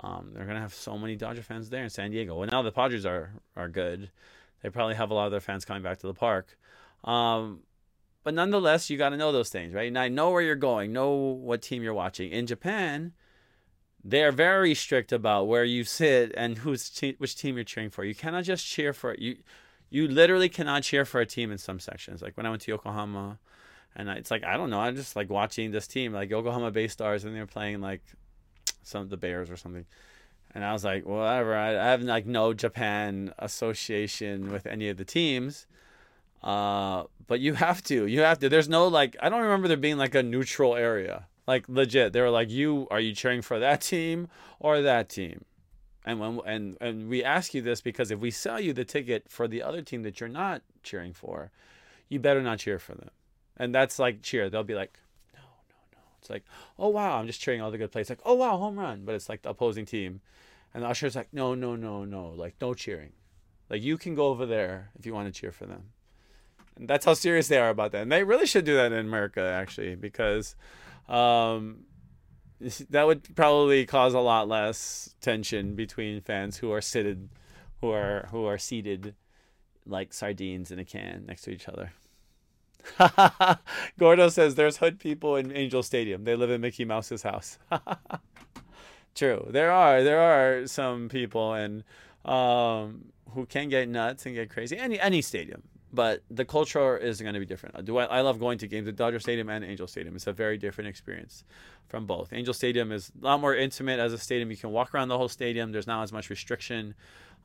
um, 0.00 0.30
they're 0.32 0.44
gonna 0.44 0.60
have 0.60 0.74
so 0.74 0.98
many 0.98 1.16
Dodger 1.16 1.42
fans 1.42 1.70
there 1.70 1.82
in 1.82 1.90
San 1.90 2.10
Diego. 2.10 2.36
Well, 2.36 2.48
now 2.50 2.62
the 2.62 2.72
Padres 2.72 3.06
are 3.06 3.30
are 3.56 3.68
good. 3.68 4.10
They 4.62 4.70
probably 4.70 4.94
have 4.94 5.10
a 5.10 5.14
lot 5.14 5.26
of 5.26 5.30
their 5.30 5.40
fans 5.40 5.64
coming 5.64 5.82
back 5.82 5.98
to 5.98 6.06
the 6.06 6.14
park. 6.14 6.58
Um, 7.04 7.60
but 8.24 8.34
nonetheless, 8.34 8.90
you 8.90 8.98
got 8.98 9.10
to 9.10 9.16
know 9.16 9.30
those 9.30 9.50
things, 9.50 9.72
right? 9.72 9.86
And 9.86 9.98
I 9.98 10.08
know 10.08 10.30
where 10.30 10.42
you're 10.42 10.56
going, 10.56 10.92
know 10.92 11.12
what 11.12 11.62
team 11.62 11.82
you're 11.82 11.94
watching. 11.94 12.32
In 12.32 12.46
Japan, 12.46 13.12
they're 14.02 14.32
very 14.32 14.74
strict 14.74 15.12
about 15.12 15.46
where 15.46 15.64
you 15.64 15.84
sit 15.84 16.32
and 16.36 16.58
who's 16.58 16.90
te- 16.90 17.14
which 17.18 17.36
team 17.36 17.54
you're 17.56 17.64
cheering 17.64 17.90
for. 17.90 18.04
You 18.04 18.14
cannot 18.14 18.44
just 18.44 18.66
cheer 18.66 18.92
for 18.92 19.14
you. 19.16 19.36
You 19.90 20.08
literally 20.08 20.48
cannot 20.48 20.82
cheer 20.82 21.04
for 21.04 21.20
a 21.20 21.26
team 21.26 21.52
in 21.52 21.58
some 21.58 21.78
sections. 21.78 22.20
Like 22.20 22.36
when 22.36 22.46
I 22.46 22.50
went 22.50 22.62
to 22.62 22.72
Yokohama, 22.72 23.38
and 23.94 24.08
it's 24.08 24.30
like 24.30 24.44
I 24.44 24.56
don't 24.56 24.70
know. 24.70 24.80
I'm 24.80 24.96
just 24.96 25.16
like 25.16 25.30
watching 25.30 25.70
this 25.70 25.86
team, 25.86 26.12
like 26.12 26.28
Yokohama 26.30 26.70
Bay 26.70 26.88
Stars, 26.88 27.24
and 27.24 27.34
they're 27.34 27.46
playing 27.46 27.80
like 27.80 28.02
some 28.82 29.02
of 29.02 29.10
the 29.10 29.16
Bears 29.16 29.50
or 29.50 29.56
something. 29.56 29.86
And 30.54 30.64
I 30.64 30.72
was 30.72 30.84
like, 30.84 31.04
whatever. 31.04 31.54
I, 31.54 31.70
I 31.70 31.90
have 31.90 32.02
like 32.02 32.24
no 32.24 32.54
Japan 32.54 33.32
association 33.38 34.50
with 34.50 34.66
any 34.66 34.88
of 34.88 34.96
the 34.96 35.04
teams. 35.04 35.66
Uh, 36.42 37.04
but 37.26 37.40
you 37.40 37.54
have 37.54 37.82
to. 37.84 38.06
You 38.06 38.20
have 38.20 38.38
to. 38.38 38.48
There's 38.48 38.68
no 38.68 38.88
like. 38.88 39.16
I 39.20 39.28
don't 39.28 39.42
remember 39.42 39.68
there 39.68 39.76
being 39.76 39.98
like 39.98 40.14
a 40.14 40.22
neutral 40.22 40.74
area. 40.76 41.26
Like 41.46 41.68
legit, 41.68 42.12
they 42.12 42.20
were 42.20 42.30
like, 42.30 42.50
"You 42.50 42.88
are 42.90 43.00
you 43.00 43.14
cheering 43.14 43.42
for 43.42 43.58
that 43.58 43.80
team 43.80 44.28
or 44.58 44.80
that 44.80 45.08
team?" 45.08 45.44
And 46.04 46.20
when 46.20 46.40
and 46.46 46.76
and 46.80 47.08
we 47.08 47.22
ask 47.24 47.52
you 47.52 47.62
this 47.62 47.80
because 47.80 48.10
if 48.10 48.20
we 48.20 48.30
sell 48.30 48.60
you 48.60 48.72
the 48.72 48.84
ticket 48.84 49.24
for 49.28 49.48
the 49.48 49.62
other 49.62 49.82
team 49.82 50.02
that 50.04 50.20
you're 50.20 50.28
not 50.28 50.62
cheering 50.82 51.12
for, 51.12 51.50
you 52.08 52.20
better 52.20 52.42
not 52.42 52.60
cheer 52.60 52.78
for 52.78 52.94
them. 52.94 53.10
And 53.56 53.74
that's 53.74 53.98
like 53.98 54.22
cheer. 54.22 54.48
They'll 54.48 54.64
be 54.64 54.74
like. 54.74 54.98
It's 56.20 56.30
like, 56.30 56.44
"Oh 56.78 56.88
wow, 56.88 57.18
I'm 57.18 57.26
just 57.26 57.40
cheering 57.40 57.60
all 57.60 57.70
the 57.70 57.78
good 57.78 57.92
plays." 57.92 58.08
Like, 58.08 58.20
"Oh 58.24 58.34
wow, 58.34 58.56
home 58.56 58.78
run!" 58.78 59.04
But 59.04 59.14
it's 59.14 59.28
like 59.28 59.42
the 59.42 59.50
opposing 59.50 59.86
team, 59.86 60.20
and 60.74 60.82
the 60.82 60.88
usher's 60.88 61.16
like, 61.16 61.32
"No, 61.32 61.54
no, 61.54 61.76
no, 61.76 62.04
no. 62.04 62.28
Like 62.28 62.54
no 62.60 62.74
cheering. 62.74 63.12
Like 63.70 63.82
you 63.82 63.96
can 63.98 64.14
go 64.14 64.28
over 64.28 64.46
there 64.46 64.90
if 64.98 65.06
you 65.06 65.14
want 65.14 65.32
to 65.32 65.40
cheer 65.40 65.52
for 65.52 65.66
them." 65.66 65.92
And 66.76 66.88
that's 66.88 67.04
how 67.04 67.14
serious 67.14 67.48
they 67.48 67.58
are 67.58 67.70
about 67.70 67.92
that. 67.92 68.02
And 68.02 68.12
they 68.12 68.22
really 68.22 68.46
should 68.46 68.64
do 68.64 68.76
that 68.76 68.92
in 68.92 68.98
America 68.98 69.40
actually 69.40 69.94
because 69.94 70.54
um, 71.08 71.84
that 72.90 73.06
would 73.06 73.34
probably 73.34 73.86
cause 73.86 74.14
a 74.14 74.20
lot 74.20 74.48
less 74.48 75.14
tension 75.20 75.74
between 75.74 76.20
fans 76.20 76.58
who 76.58 76.72
are 76.72 76.80
seated, 76.80 77.28
who 77.80 77.90
are 77.90 78.28
who 78.30 78.44
are 78.44 78.58
seated 78.58 79.14
like 79.86 80.12
sardines 80.12 80.70
in 80.70 80.78
a 80.78 80.84
can 80.84 81.24
next 81.26 81.42
to 81.42 81.50
each 81.50 81.68
other. 81.68 81.92
Gordo 83.98 84.28
says 84.28 84.54
there's 84.54 84.78
hood 84.78 84.98
people 84.98 85.36
in 85.36 85.52
Angel 85.52 85.82
Stadium. 85.82 86.24
They 86.24 86.36
live 86.36 86.50
in 86.50 86.60
Mickey 86.60 86.84
Mouse's 86.84 87.22
house. 87.22 87.58
True. 89.14 89.46
There 89.50 89.70
are 89.72 90.02
there 90.02 90.20
are 90.20 90.66
some 90.66 91.08
people 91.08 91.54
and 91.54 91.84
um, 92.24 93.06
who 93.32 93.46
can 93.46 93.68
get 93.68 93.88
nuts 93.88 94.26
and 94.26 94.34
get 94.34 94.50
crazy. 94.50 94.76
Any 94.76 95.00
any 95.00 95.22
stadium 95.22 95.62
but 95.96 96.22
the 96.30 96.44
culture 96.44 96.96
is 96.96 97.20
going 97.20 97.34
to 97.34 97.40
be 97.40 97.46
different. 97.46 97.84
Do 97.84 97.96
I, 97.96 98.04
I 98.04 98.20
love 98.20 98.38
going 98.38 98.58
to 98.58 98.68
games 98.68 98.86
at 98.86 98.96
Dodger 98.96 99.18
Stadium 99.18 99.48
and 99.48 99.64
Angel 99.64 99.86
Stadium. 99.86 100.14
It's 100.14 100.26
a 100.26 100.32
very 100.32 100.58
different 100.58 100.88
experience 100.88 101.42
from 101.88 102.06
both. 102.06 102.32
Angel 102.32 102.52
Stadium 102.52 102.92
is 102.92 103.10
a 103.20 103.24
lot 103.24 103.40
more 103.40 103.54
intimate 103.54 103.98
as 103.98 104.12
a 104.12 104.18
stadium. 104.18 104.50
You 104.50 104.56
can 104.56 104.70
walk 104.70 104.94
around 104.94 105.08
the 105.08 105.16
whole 105.16 105.28
stadium. 105.28 105.72
There's 105.72 105.86
not 105.86 106.02
as 106.02 106.12
much 106.12 106.28
restriction. 106.28 106.94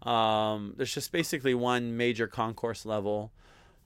Um, 0.01 0.73
there's 0.75 0.93
just 0.93 1.11
basically 1.11 1.53
one 1.53 1.95
major 1.95 2.27
concourse 2.27 2.85
level. 2.85 3.31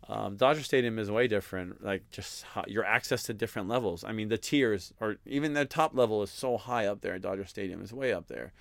Um, 0.08 0.36
Dodger 0.36 0.62
Stadium 0.62 1.00
is 1.00 1.10
way 1.10 1.28
different. 1.28 1.84
Like 1.84 2.10
just 2.12 2.44
how, 2.44 2.64
your 2.68 2.86
access 2.86 3.24
to 3.24 3.34
different 3.34 3.68
levels. 3.68 4.04
I 4.04 4.12
mean, 4.12 4.30
the 4.30 4.38
tiers 4.38 4.94
or 5.00 5.18
even 5.26 5.54
the 5.54 5.66
top 5.66 5.96
level 5.96 6.22
is 6.24 6.30
so 6.30 6.58
high 6.58 6.86
up 6.86 7.02
there. 7.02 7.18
Dodger 7.18 7.46
Stadium 7.46 7.82
is 7.82 7.92
way 7.92 8.14
up 8.14 8.28
there. 8.28 8.54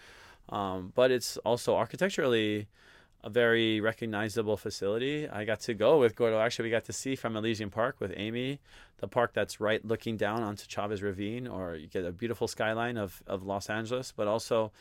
Um, 0.49 0.93
but 0.95 1.11
it's 1.11 1.37
also 1.39 1.75
architecturally 1.75 2.67
a 3.23 3.31
very 3.31 3.81
recognizable 3.81 4.59
facility. 4.59 5.27
I 5.27 5.45
got 5.45 5.61
to 5.61 5.75
go 5.75 5.99
with 5.99 6.15
Gordo. 6.15 6.39
Actually, 6.39 6.67
we 6.67 6.71
got 6.71 6.85
to 6.85 6.93
see 6.93 7.17
from 7.17 7.37
Elysian 7.37 7.71
Park 7.71 7.97
with 7.99 8.13
Amy, 8.17 8.61
the 8.99 9.09
park 9.09 9.33
that's 9.33 9.61
right 9.61 9.83
looking 9.83 10.19
down 10.19 10.43
onto 10.43 10.67
Chavez 10.67 11.03
Ravine, 11.03 11.47
or 11.47 11.75
you 11.75 11.87
get 11.87 12.05
a 12.05 12.13
beautiful 12.13 12.47
skyline 12.47 12.99
of, 12.99 13.23
of 13.27 13.43
Los 13.43 13.71
Angeles, 13.71 14.13
but 14.15 14.29
also 14.29 14.73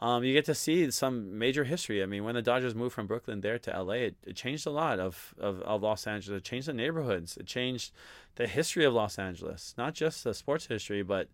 um, 0.00 0.22
you 0.22 0.32
get 0.32 0.44
to 0.44 0.54
see 0.54 0.90
some 0.92 1.38
major 1.38 1.64
history. 1.64 2.02
I 2.02 2.06
mean, 2.06 2.22
when 2.22 2.36
the 2.36 2.42
Dodgers 2.42 2.74
moved 2.74 2.94
from 2.94 3.08
Brooklyn 3.08 3.40
there 3.40 3.58
to 3.58 3.82
LA, 3.82 3.94
it, 3.94 4.16
it 4.24 4.36
changed 4.36 4.66
a 4.66 4.70
lot 4.70 5.00
of, 5.00 5.34
of, 5.38 5.60
of, 5.62 5.82
Los 5.82 6.06
Angeles. 6.06 6.38
It 6.38 6.44
changed 6.44 6.68
the 6.68 6.72
neighborhoods. 6.72 7.36
It 7.36 7.46
changed 7.46 7.92
the 8.36 8.46
history 8.46 8.84
of 8.84 8.94
Los 8.94 9.18
Angeles, 9.18 9.74
not 9.76 9.94
just 9.94 10.22
the 10.22 10.34
sports 10.34 10.66
history, 10.66 11.02
but 11.02 11.28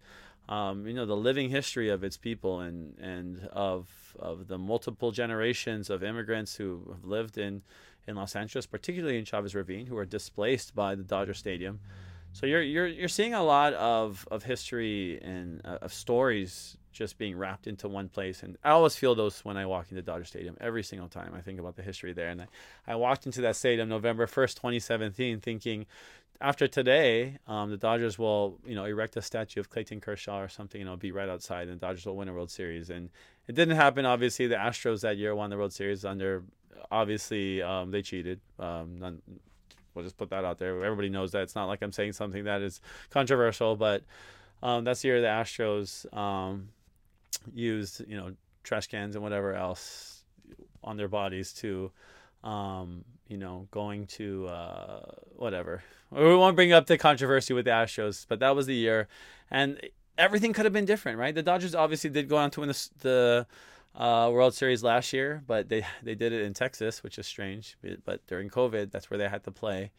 um, 0.49 0.87
you 0.87 0.95
know 0.95 1.07
the 1.07 1.17
living 1.17 1.51
history 1.51 1.89
of 1.89 2.05
its 2.05 2.17
people 2.17 2.61
and 2.61 2.99
and 2.99 3.49
of 3.53 3.89
of 4.19 4.47
the 4.49 4.59
multiple 4.59 5.11
generations 5.11 5.89
of 5.89 6.03
immigrants 6.03 6.57
who 6.57 6.87
have 6.91 7.05
lived 7.05 7.39
in 7.39 7.63
in 8.07 8.17
Los 8.17 8.37
Angeles, 8.37 8.67
particularly 8.67 9.19
in 9.19 9.25
Chavez 9.25 9.55
Ravine, 9.55 9.87
who 9.87 9.95
were 9.95 10.05
displaced 10.05 10.75
by 10.75 10.95
the 10.95 11.03
Dodger 11.03 11.35
Stadium. 11.35 11.81
So 12.33 12.47
you're 12.47 12.63
you're 12.63 12.87
you're 12.87 13.09
seeing 13.09 13.35
a 13.35 13.43
lot 13.43 13.75
of 13.75 14.27
of 14.31 14.43
history 14.43 15.21
and 15.23 15.61
uh, 15.65 15.79
of 15.83 15.93
stories 15.93 16.77
just 16.95 17.19
being 17.19 17.37
wrapped 17.37 17.67
into 17.67 17.89
one 17.89 18.09
place. 18.09 18.43
And 18.43 18.57
I 18.65 18.71
always 18.71 18.97
feel 18.97 19.15
those 19.15 19.45
when 19.45 19.57
I 19.57 19.67
walk 19.67 19.91
into 19.91 20.03
Dodger 20.03 20.25
Stadium 20.25 20.57
every 20.61 20.83
single 20.83 21.09
time. 21.09 21.35
I 21.37 21.41
think 21.41 21.61
about 21.61 21.77
the 21.77 21.83
history 21.83 22.13
there. 22.13 22.29
And 22.29 22.43
I, 22.43 22.47
I 22.87 22.95
walked 22.95 23.27
into 23.27 23.43
that 23.43 23.57
stadium 23.57 23.89
November 23.89 24.27
1st, 24.27 24.55
2017, 24.55 25.41
thinking 25.41 25.87
after 26.41 26.67
today, 26.67 27.39
um, 27.47 27.71
the 27.71 27.77
Dodgers 27.77 28.19
will, 28.19 28.59
you 28.67 28.75
know, 28.75 28.85
erect 28.85 29.17
a 29.17 29.23
statue 29.23 29.61
of 29.61 29.71
Clayton 29.71 30.01
Kershaw 30.01 30.41
or 30.41 30.49
something, 30.49 30.81
you 30.81 30.85
know, 30.85 30.97
be 30.97 31.13
right 31.13 31.29
outside, 31.29 31.69
and 31.69 31.81
the 31.81 31.87
Dodgers 31.87 32.07
will 32.07 32.17
win 32.17 32.29
a 32.29 32.33
World 32.33 32.51
Series. 32.51 32.91
And 32.91 33.09
it 33.47 33.55
didn't 33.55 33.77
happen. 33.77 34.05
Obviously, 34.05 34.47
the 34.47 34.57
Astros 34.57 35.03
that 35.03 35.17
year 35.17 35.35
won 35.35 35.51
the 35.51 35.57
World 35.57 35.73
Series 35.73 36.05
under. 36.05 36.43
Obviously, 36.91 37.63
um, 37.63 37.91
they 37.91 38.03
cheated. 38.03 38.41
Um, 38.59 38.99
none, 38.99 39.23
we'll 39.95 40.05
just 40.05 40.17
put 40.17 40.31
that 40.31 40.45
out 40.45 40.59
there. 40.59 40.85
Everybody 40.85 41.09
knows 41.09 41.33
that. 41.33 41.43
It's 41.43 41.55
not 41.55 41.67
like 41.67 41.83
I'm 41.83 41.93
saying 41.93 42.13
something 42.13 42.45
that 42.45 42.63
is 42.63 42.81
controversial, 43.11 43.77
but 43.77 44.03
um, 44.63 44.85
that's 44.85 45.03
the 45.03 45.09
year 45.09 45.21
the 45.21 45.29
Astros 45.29 46.13
um, 46.17 46.69
used, 47.53 48.03
you 48.09 48.17
know, 48.17 48.35
trash 48.63 48.87
cans 48.87 49.15
and 49.15 49.23
whatever 49.23 49.55
else 49.55 50.25
on 50.83 50.97
their 50.97 51.09
bodies 51.09 51.53
to, 51.53 51.91
um, 52.43 53.05
you 53.29 53.37
know, 53.37 53.69
going 53.71 54.07
to 54.07 54.47
uh, 54.49 55.01
whatever. 55.37 55.83
We 56.11 56.37
won't 56.37 56.57
bring 56.57 56.73
up 56.73 56.87
the 56.87 56.99
controversy 56.99 57.55
with 57.55 57.65
the 57.65 57.73
Astros, 57.73 58.27
but 58.29 58.41
that 58.41 58.55
was 58.55 58.67
the 58.67 58.75
year, 58.75 59.09
and 59.51 59.81
everything 60.17 60.53
could 60.53 60.65
have 60.65 60.73
been 60.73 60.85
different, 60.85 61.19
right? 61.19 61.35
The 61.35 61.43
Dodgers 61.43 61.75
obviously 61.75 62.11
did 62.11 62.29
go 62.29 62.37
on 62.37 62.51
to 62.53 62.61
win 62.61 62.69
the, 62.69 62.89
the 63.01 63.47
uh, 64.01 64.31
World 64.31 64.55
Series 64.55 64.83
last 64.83 65.13
year, 65.13 65.43
but 65.47 65.69
they 65.69 65.85
they 66.03 66.15
did 66.15 66.33
it 66.33 66.43
in 66.43 66.55
Texas, 66.55 67.03
which 67.03 67.19
is 67.19 67.27
strange. 67.27 67.77
But 68.05 68.27
during 68.27 68.49
COVID, 68.51 68.91
that's 68.91 69.11
where 69.11 69.19
they 69.19 69.29
had 69.29 69.45
to 69.45 69.51
play, 69.51 69.91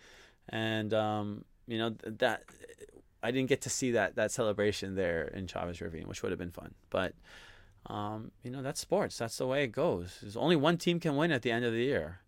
and 0.50 0.93
um, 0.93 1.46
you 1.68 1.78
know 1.78 1.96
that 2.06 2.43
I 3.26 3.32
didn't 3.32 3.50
get 3.50 3.62
to 3.62 3.70
see 3.70 3.92
that 3.92 4.16
that 4.16 4.32
celebration 4.32 4.96
there 4.96 5.24
in 5.24 5.48
Chavez 5.48 5.82
Ravine, 5.82 6.08
which 6.08 6.22
would 6.22 6.32
have 6.32 6.40
been 6.40 6.52
fun. 6.52 6.76
But 6.90 7.14
um, 7.88 8.32
you 8.44 8.52
know 8.52 8.62
that's 8.62 8.80
sports. 8.80 9.18
That's 9.18 9.38
the 9.38 9.48
way 9.48 9.64
it 9.64 9.72
goes. 9.72 10.18
There's 10.22 10.38
only 10.38 10.56
one 10.56 10.78
team 10.78 11.00
can 11.00 11.16
win 11.16 11.32
at 11.32 11.42
the 11.42 11.52
end 11.52 11.66
of 11.66 11.74
the 11.74 11.84
year. 11.84 12.20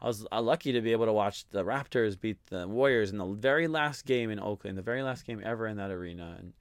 I 0.00 0.06
was 0.06 0.26
uh, 0.32 0.42
lucky 0.42 0.72
to 0.72 0.80
be 0.80 0.92
able 0.92 1.06
to 1.06 1.12
watch 1.12 1.48
the 1.50 1.64
Raptors 1.64 2.20
beat 2.20 2.36
the 2.46 2.66
Warriors 2.66 3.12
in 3.12 3.18
the 3.18 3.26
very 3.26 3.68
last 3.68 4.04
game 4.04 4.30
in 4.30 4.40
Oakland, 4.40 4.76
the 4.76 4.82
very 4.82 5.02
last 5.02 5.24
game 5.24 5.40
ever 5.44 5.66
in 5.66 5.76
that 5.76 5.90
arena, 5.90 6.36
and 6.38 6.52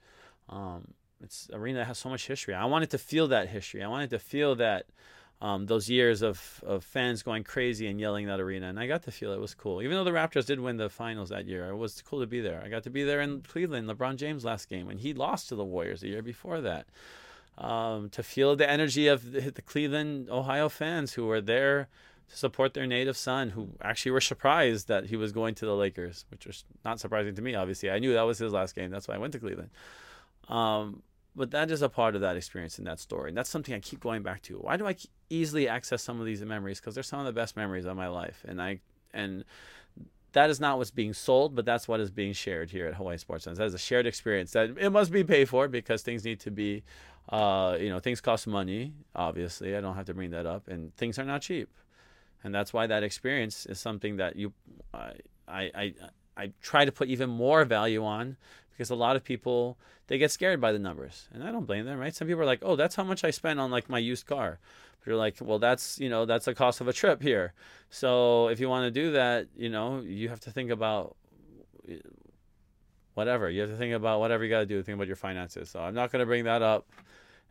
um, 0.47 0.93
it's 1.23 1.49
arena 1.51 1.79
that 1.79 1.85
has 1.85 1.97
so 1.97 2.09
much 2.09 2.27
history. 2.27 2.53
I 2.53 2.65
wanted 2.65 2.91
to 2.91 2.97
feel 2.97 3.27
that 3.29 3.49
history. 3.49 3.83
I 3.83 3.87
wanted 3.87 4.11
to 4.11 4.19
feel 4.19 4.55
that 4.55 4.85
um, 5.41 5.65
those 5.65 5.89
years 5.89 6.21
of, 6.21 6.63
of 6.65 6.83
fans 6.83 7.23
going 7.23 7.43
crazy 7.43 7.87
and 7.87 7.99
yelling 7.99 8.27
that 8.27 8.39
arena, 8.39 8.67
and 8.67 8.79
I 8.79 8.85
got 8.85 9.03
to 9.03 9.11
feel 9.11 9.33
it. 9.33 9.39
was 9.39 9.55
cool. 9.55 9.81
Even 9.81 9.97
though 9.97 10.03
the 10.03 10.11
Raptors 10.11 10.45
did 10.45 10.59
win 10.59 10.77
the 10.77 10.87
finals 10.87 11.29
that 11.29 11.47
year, 11.47 11.69
it 11.69 11.75
was 11.75 11.99
cool 12.03 12.19
to 12.19 12.27
be 12.27 12.41
there. 12.41 12.61
I 12.63 12.69
got 12.69 12.83
to 12.83 12.91
be 12.91 13.03
there 13.03 13.21
in 13.21 13.41
Cleveland, 13.41 13.89
LeBron 13.89 14.17
James 14.17 14.45
last 14.45 14.69
game 14.69 14.85
when 14.85 14.99
he 14.99 15.15
lost 15.15 15.49
to 15.49 15.55
the 15.55 15.65
Warriors 15.65 16.01
the 16.01 16.09
year 16.09 16.21
before 16.21 16.61
that. 16.61 16.85
Um, 17.57 18.09
to 18.09 18.23
feel 18.23 18.55
the 18.55 18.69
energy 18.69 19.07
of 19.07 19.31
the, 19.31 19.51
the 19.51 19.61
Cleveland, 19.61 20.29
Ohio 20.29 20.69
fans 20.69 21.13
who 21.13 21.25
were 21.25 21.41
there 21.41 21.89
to 22.29 22.37
support 22.37 22.75
their 22.75 22.87
native 22.87 23.17
son, 23.17 23.49
who 23.49 23.69
actually 23.81 24.11
were 24.11 24.21
surprised 24.21 24.87
that 24.87 25.07
he 25.07 25.17
was 25.17 25.31
going 25.31 25.55
to 25.55 25.65
the 25.65 25.75
Lakers, 25.75 26.25
which 26.29 26.45
was 26.45 26.63
not 26.85 26.99
surprising 26.99 27.35
to 27.35 27.41
me. 27.41 27.55
Obviously, 27.55 27.89
I 27.89 27.99
knew 27.99 28.13
that 28.13 28.21
was 28.21 28.37
his 28.37 28.53
last 28.53 28.75
game. 28.75 28.91
That's 28.91 29.07
why 29.07 29.15
I 29.15 29.17
went 29.17 29.33
to 29.33 29.39
Cleveland. 29.39 29.71
Um, 30.47 31.01
but 31.35 31.51
that 31.51 31.71
is 31.71 31.81
a 31.81 31.89
part 31.89 32.15
of 32.15 32.21
that 32.21 32.35
experience 32.35 32.77
in 32.77 32.85
that 32.85 32.99
story. 32.99 33.29
And 33.29 33.37
that's 33.37 33.49
something 33.49 33.73
I 33.73 33.79
keep 33.79 34.01
going 34.01 34.21
back 34.21 34.41
to. 34.43 34.57
Why 34.57 34.77
do 34.77 34.87
I 34.87 34.95
easily 35.29 35.67
access 35.67 36.03
some 36.03 36.19
of 36.19 36.25
these 36.25 36.41
memories? 36.41 36.79
Because 36.79 36.93
they're 36.93 37.03
some 37.03 37.19
of 37.19 37.25
the 37.25 37.33
best 37.33 37.55
memories 37.55 37.85
of 37.85 37.95
my 37.95 38.07
life. 38.07 38.43
And 38.47 38.61
I 38.61 38.79
and 39.13 39.45
that 40.33 40.49
is 40.49 40.59
not 40.59 40.77
what's 40.77 40.91
being 40.91 41.13
sold, 41.13 41.55
but 41.55 41.65
that's 41.65 41.87
what 41.87 41.99
is 41.99 42.11
being 42.11 42.33
shared 42.33 42.71
here 42.71 42.87
at 42.87 42.95
Hawaii 42.95 43.17
Sports 43.17 43.45
Fans. 43.45 43.57
That 43.57 43.67
is 43.67 43.73
a 43.73 43.79
shared 43.79 44.05
experience 44.05 44.51
that 44.51 44.77
it 44.77 44.89
must 44.89 45.11
be 45.11 45.23
paid 45.23 45.49
for 45.49 45.67
because 45.67 46.03
things 46.03 46.23
need 46.23 46.39
to 46.41 46.51
be, 46.51 46.83
uh, 47.29 47.77
you 47.79 47.89
know, 47.89 47.99
things 47.99 48.21
cost 48.21 48.47
money. 48.47 48.93
Obviously, 49.15 49.75
I 49.75 49.81
don't 49.81 49.95
have 49.95 50.05
to 50.05 50.13
bring 50.13 50.31
that 50.31 50.45
up, 50.45 50.67
and 50.67 50.95
things 50.95 51.19
are 51.19 51.25
not 51.25 51.41
cheap, 51.41 51.69
and 52.43 52.55
that's 52.55 52.71
why 52.71 52.87
that 52.87 53.03
experience 53.03 53.65
is 53.65 53.79
something 53.79 54.17
that 54.17 54.37
you, 54.37 54.53
I, 54.93 55.13
I, 55.49 55.93
I 56.37 56.51
try 56.61 56.85
to 56.85 56.91
put 56.93 57.09
even 57.09 57.29
more 57.29 57.65
value 57.65 58.05
on 58.05 58.37
because 58.71 58.89
a 58.89 58.95
lot 58.95 59.15
of 59.15 59.23
people 59.23 59.77
they 60.07 60.17
get 60.17 60.31
scared 60.31 60.59
by 60.59 60.71
the 60.71 60.79
numbers 60.79 61.27
and 61.33 61.43
i 61.43 61.51
don't 61.51 61.65
blame 61.65 61.85
them 61.85 61.99
right? 61.99 62.15
Some 62.15 62.27
people 62.27 62.41
are 62.41 62.45
like 62.45 62.61
oh 62.63 62.75
that's 62.75 62.95
how 62.95 63.03
much 63.03 63.23
i 63.23 63.31
spent 63.31 63.59
on 63.59 63.71
like 63.71 63.89
my 63.89 63.99
used 63.99 64.25
car. 64.25 64.59
But 64.99 65.07
you're 65.07 65.17
like 65.17 65.37
well 65.39 65.59
that's 65.59 65.99
you 65.99 66.09
know 66.09 66.25
that's 66.25 66.45
the 66.45 66.53
cost 66.53 66.81
of 66.81 66.87
a 66.87 66.93
trip 66.93 67.21
here. 67.21 67.53
So 67.89 68.47
if 68.49 68.59
you 68.59 68.69
want 68.69 68.85
to 68.85 68.91
do 68.91 69.11
that 69.11 69.47
you 69.55 69.69
know 69.69 70.01
you 70.01 70.29
have 70.29 70.39
to 70.41 70.51
think 70.51 70.69
about 70.69 71.15
uh, 71.89 71.95
whatever. 73.13 73.49
You 73.49 73.61
have 73.61 73.69
to 73.69 73.77
think 73.77 73.93
about 73.93 74.19
whatever 74.19 74.43
you 74.43 74.49
got 74.49 74.59
to 74.59 74.65
do 74.65 74.81
think 74.81 74.95
about 74.95 75.07
your 75.07 75.15
finances. 75.15 75.69
So 75.69 75.79
i'm 75.79 75.93
not 75.93 76.11
going 76.11 76.21
to 76.21 76.25
bring 76.25 76.45
that 76.45 76.61
up. 76.61 76.87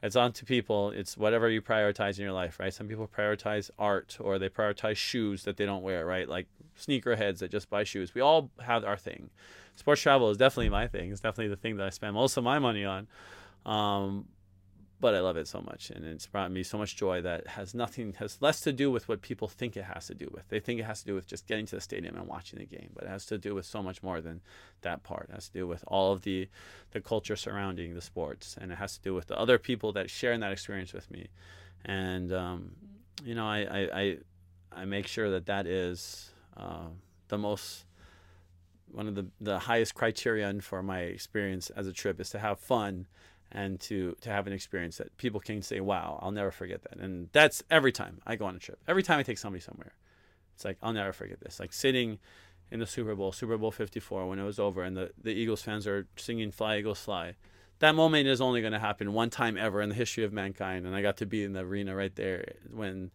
It's 0.02 0.16
on 0.16 0.32
to 0.32 0.46
people. 0.46 0.90
It's 0.90 1.18
whatever 1.18 1.50
you 1.50 1.60
prioritize 1.60 2.18
in 2.18 2.24
your 2.24 2.32
life 2.32 2.58
right? 2.58 2.72
Some 2.72 2.88
people 2.88 3.08
prioritize 3.08 3.70
art 3.78 4.16
or 4.20 4.38
they 4.38 4.48
prioritize 4.48 4.96
shoes 4.96 5.44
that 5.44 5.56
they 5.56 5.66
don't 5.66 5.82
wear 5.82 6.04
right? 6.04 6.28
Like 6.28 6.46
sneakerheads 6.78 7.38
that 7.38 7.50
just 7.50 7.70
buy 7.70 7.84
shoes. 7.84 8.14
We 8.14 8.20
all 8.20 8.50
have 8.60 8.84
our 8.84 8.96
thing 8.96 9.30
sports 9.80 10.02
travel 10.02 10.30
is 10.30 10.36
definitely 10.36 10.68
my 10.68 10.86
thing. 10.86 11.10
It's 11.10 11.20
definitely 11.20 11.48
the 11.48 11.56
thing 11.56 11.76
that 11.78 11.86
I 11.86 11.90
spend 11.90 12.14
most 12.14 12.36
of 12.36 12.44
my 12.44 12.58
money 12.58 12.84
on. 12.84 13.08
Um, 13.66 14.26
but 15.00 15.14
I 15.14 15.20
love 15.20 15.38
it 15.38 15.48
so 15.48 15.62
much, 15.62 15.88
and 15.88 16.04
it's 16.04 16.26
brought 16.26 16.52
me 16.52 16.62
so 16.62 16.76
much 16.76 16.94
joy 16.94 17.22
that 17.22 17.46
has 17.46 17.74
nothing 17.74 18.12
has 18.18 18.36
less 18.42 18.60
to 18.60 18.72
do 18.72 18.90
with 18.90 19.08
what 19.08 19.22
people 19.22 19.48
think 19.48 19.74
it 19.74 19.84
has 19.84 20.08
to 20.08 20.14
do 20.14 20.28
with. 20.30 20.46
They 20.50 20.60
think 20.60 20.78
it 20.78 20.82
has 20.82 21.00
to 21.00 21.06
do 21.06 21.14
with 21.14 21.26
just 21.26 21.46
getting 21.46 21.64
to 21.66 21.76
the 21.76 21.80
stadium 21.80 22.16
and 22.16 22.26
watching 22.26 22.58
the 22.58 22.66
game, 22.66 22.90
but 22.94 23.04
it 23.04 23.08
has 23.08 23.24
to 23.26 23.38
do 23.38 23.54
with 23.54 23.64
so 23.64 23.82
much 23.82 24.02
more 24.02 24.20
than 24.20 24.42
that 24.82 25.02
part. 25.02 25.30
It 25.30 25.34
has 25.36 25.48
to 25.48 25.54
do 25.54 25.66
with 25.66 25.82
all 25.86 26.12
of 26.12 26.20
the 26.22 26.48
the 26.90 27.00
culture 27.00 27.34
surrounding 27.34 27.94
the 27.94 28.02
sports, 28.02 28.58
and 28.60 28.70
it 28.70 28.76
has 28.76 28.98
to 28.98 29.02
do 29.02 29.14
with 29.14 29.28
the 29.28 29.38
other 29.38 29.58
people 29.58 29.90
that 29.92 30.10
share 30.10 30.34
in 30.34 30.40
that 30.40 30.52
experience 30.52 30.92
with 30.92 31.10
me. 31.10 31.28
And 31.86 32.30
um, 32.30 32.72
you 33.24 33.34
know, 33.34 33.46
I, 33.46 33.60
I, 33.60 34.00
I 34.00 34.18
I 34.82 34.84
make 34.84 35.06
sure 35.06 35.30
that 35.30 35.46
that 35.46 35.66
is 35.66 36.30
uh, 36.58 36.88
the 37.28 37.38
most 37.38 37.86
one 38.93 39.09
of 39.09 39.14
the, 39.14 39.26
the 39.41 39.59
highest 39.61 39.95
criterion 39.95 40.61
for 40.61 40.82
my 40.82 41.01
experience 41.01 41.70
as 41.70 41.86
a 41.86 41.93
trip 41.93 42.20
is 42.20 42.30
to 42.30 42.38
have 42.38 42.59
fun 42.59 43.07
and 43.53 43.80
to 43.80 44.16
to 44.20 44.30
have 44.30 44.47
an 44.47 44.53
experience 44.53 44.99
that 44.99 45.16
people 45.16 45.41
can 45.41 45.62
say, 45.62 45.80
"Wow, 45.80 46.18
I'll 46.22 46.30
never 46.30 46.51
forget 46.51 46.82
that." 46.82 46.99
And 46.99 47.28
that's 47.32 47.62
every 47.70 47.93
time 47.93 48.20
I 48.26 48.36
go 48.36 48.47
on 48.47 48.55
a 48.55 48.59
trip. 48.59 48.78
Every 48.86 49.03
time 49.03 49.18
I 49.18 49.22
take 49.22 49.38
somebody 49.38 49.61
somewhere, 49.61 49.95
it's 50.55 50.64
like 50.64 50.78
I'll 50.82 50.93
never 50.93 51.12
forget 51.12 51.41
this. 51.41 51.59
Like 51.59 51.72
sitting 51.72 52.18
in 52.70 52.78
the 52.78 52.86
Super 52.86 53.16
Bowl, 53.16 53.32
Super 53.32 53.59
Bowl 53.59 53.72
54, 53.72 54.28
when 54.28 54.38
it 54.38 54.45
was 54.45 54.59
over, 54.59 54.82
and 54.82 54.97
the 54.97 55.11
the 55.20 55.32
Eagles 55.32 55.62
fans 55.62 55.86
are 55.86 56.07
singing 56.16 56.51
"Fly 56.51 56.78
Eagles 56.78 57.01
Fly." 57.01 57.34
That 57.80 57.95
moment 57.95 58.28
is 58.28 58.43
only 58.43 58.61
going 58.61 58.74
to 58.74 58.78
happen 58.78 59.14
one 59.14 59.30
time 59.30 59.57
ever 59.57 59.80
in 59.80 59.88
the 59.88 59.95
history 59.95 60.22
of 60.22 60.34
mankind, 60.34 60.86
and 60.86 60.95
I 60.95 61.01
got 61.01 61.16
to 61.18 61.26
be 61.26 61.43
in 61.43 61.55
the 61.55 61.61
arena 61.61 61.97
right 61.97 62.14
there 62.14 62.45
when 62.70 63.11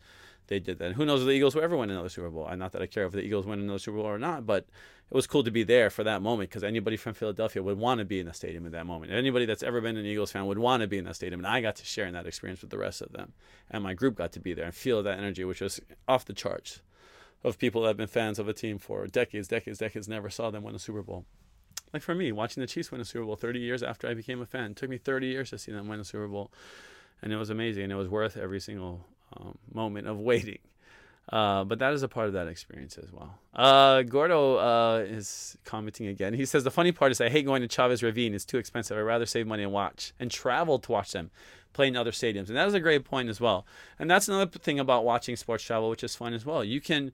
they 0.47 0.59
did 0.59 0.79
that. 0.79 0.85
And 0.87 0.95
who 0.95 1.05
knows 1.05 1.21
if 1.21 1.27
the 1.27 1.33
Eagles 1.33 1.55
will 1.55 1.63
ever 1.63 1.77
win 1.77 1.91
another 1.91 2.09
Super 2.09 2.29
Bowl? 2.29 2.47
And 2.47 2.59
not 2.59 2.71
that 2.71 2.81
I 2.81 2.87
care 2.87 3.05
if 3.05 3.11
the 3.11 3.21
Eagles 3.21 3.45
win 3.45 3.59
another 3.59 3.79
Super 3.79 3.97
Bowl 3.97 4.07
or 4.07 4.17
not, 4.17 4.45
but 4.45 4.65
it 5.11 5.15
was 5.15 5.27
cool 5.27 5.43
to 5.43 5.51
be 5.51 5.63
there 5.63 5.89
for 5.89 6.03
that 6.03 6.21
moment 6.21 6.49
because 6.49 6.63
anybody 6.63 6.97
from 6.97 7.13
Philadelphia 7.13 7.61
would 7.61 7.77
want 7.77 7.99
to 7.99 8.05
be 8.05 8.19
in 8.19 8.25
the 8.25 8.33
stadium 8.33 8.65
at 8.65 8.71
that 8.71 8.87
moment. 8.87 9.11
Anybody 9.11 9.45
that's 9.45 9.61
ever 9.61 9.79
been 9.79 9.97
an 9.97 10.05
Eagles 10.05 10.31
fan 10.31 10.47
would 10.47 10.57
want 10.57 10.81
to 10.81 10.87
be 10.87 10.97
in 10.97 11.05
that 11.05 11.15
stadium, 11.15 11.39
and 11.39 11.47
I 11.47 11.61
got 11.61 11.75
to 11.75 11.85
share 11.85 12.07
in 12.07 12.13
that 12.13 12.25
experience 12.25 12.61
with 12.61 12.71
the 12.71 12.77
rest 12.77 13.01
of 13.01 13.11
them, 13.11 13.33
and 13.69 13.83
my 13.83 13.93
group 13.93 14.15
got 14.15 14.31
to 14.31 14.39
be 14.39 14.53
there 14.53 14.65
and 14.65 14.73
feel 14.73 15.03
that 15.03 15.19
energy, 15.19 15.43
which 15.43 15.61
was 15.61 15.79
off 16.07 16.25
the 16.25 16.33
charts, 16.33 16.81
of 17.45 17.59
people 17.59 17.83
that 17.83 17.89
have 17.89 17.97
been 17.97 18.07
fans 18.07 18.39
of 18.39 18.47
a 18.47 18.53
team 18.53 18.79
for 18.79 19.05
decades, 19.05 19.47
decades, 19.47 19.77
decades, 19.77 20.07
never 20.07 20.31
saw 20.31 20.49
them 20.49 20.63
win 20.63 20.73
a 20.73 20.79
Super 20.79 21.03
Bowl. 21.03 21.25
Like 21.93 22.01
for 22.01 22.15
me, 22.15 22.31
watching 22.31 22.61
the 22.61 22.67
Chiefs 22.67 22.91
win 22.91 22.99
a 22.99 23.05
Super 23.05 23.25
Bowl 23.25 23.35
30 23.35 23.59
years 23.59 23.83
after 23.83 24.07
I 24.07 24.15
became 24.15 24.41
a 24.41 24.47
fan, 24.47 24.71
it 24.71 24.77
took 24.77 24.89
me 24.89 24.97
30 24.97 25.27
years 25.27 25.51
to 25.51 25.59
see 25.59 25.71
them 25.71 25.87
win 25.87 25.99
a 25.99 26.03
Super 26.03 26.27
Bowl, 26.27 26.51
and 27.21 27.31
it 27.31 27.37
was 27.37 27.51
amazing. 27.51 27.83
and 27.83 27.93
It 27.93 27.97
was 27.97 28.09
worth 28.09 28.35
every 28.35 28.59
single 28.59 29.05
um, 29.37 29.59
moment 29.71 30.07
of 30.07 30.17
waiting 30.31 30.57
Uh, 31.29 31.63
but 31.63 31.79
that 31.79 31.91
is 31.93 32.03
a 32.03 32.07
part 32.07 32.27
of 32.27 32.33
that 32.33 32.47
experience 32.47 32.97
as 32.97 33.11
well. 33.11 33.39
Uh, 33.53 34.03
Gordo 34.03 34.57
uh, 34.57 34.97
is 34.99 35.57
commenting 35.65 36.07
again. 36.07 36.33
He 36.33 36.45
says 36.45 36.63
the 36.63 36.71
funny 36.71 36.91
part 36.91 37.11
is 37.11 37.19
I 37.19 37.29
hate 37.29 37.45
going 37.45 37.61
to 37.63 37.67
Chavez 37.67 38.03
Ravine. 38.03 38.35
It's 38.35 38.45
too 38.45 38.57
expensive. 38.57 38.97
I'd 38.97 39.01
rather 39.01 39.25
save 39.25 39.47
money 39.47 39.63
and 39.63 39.71
watch 39.71 40.13
and 40.19 40.29
travel 40.29 40.77
to 40.79 40.91
watch 40.91 41.13
them 41.13 41.31
play 41.73 41.87
in 41.87 41.95
other 41.95 42.11
stadiums. 42.11 42.47
And 42.47 42.55
that 42.55 42.67
is 42.67 42.73
a 42.73 42.79
great 42.79 43.03
point 43.05 43.29
as 43.29 43.41
well. 43.41 43.65
And 43.99 44.09
that's 44.09 44.27
another 44.27 44.49
thing 44.59 44.79
about 44.79 45.03
watching 45.03 45.35
sports 45.35 45.63
travel, 45.63 45.89
which 45.89 46.03
is 46.03 46.15
fun 46.15 46.33
as 46.33 46.45
well. 46.45 46.63
You 46.63 46.79
can, 46.79 47.11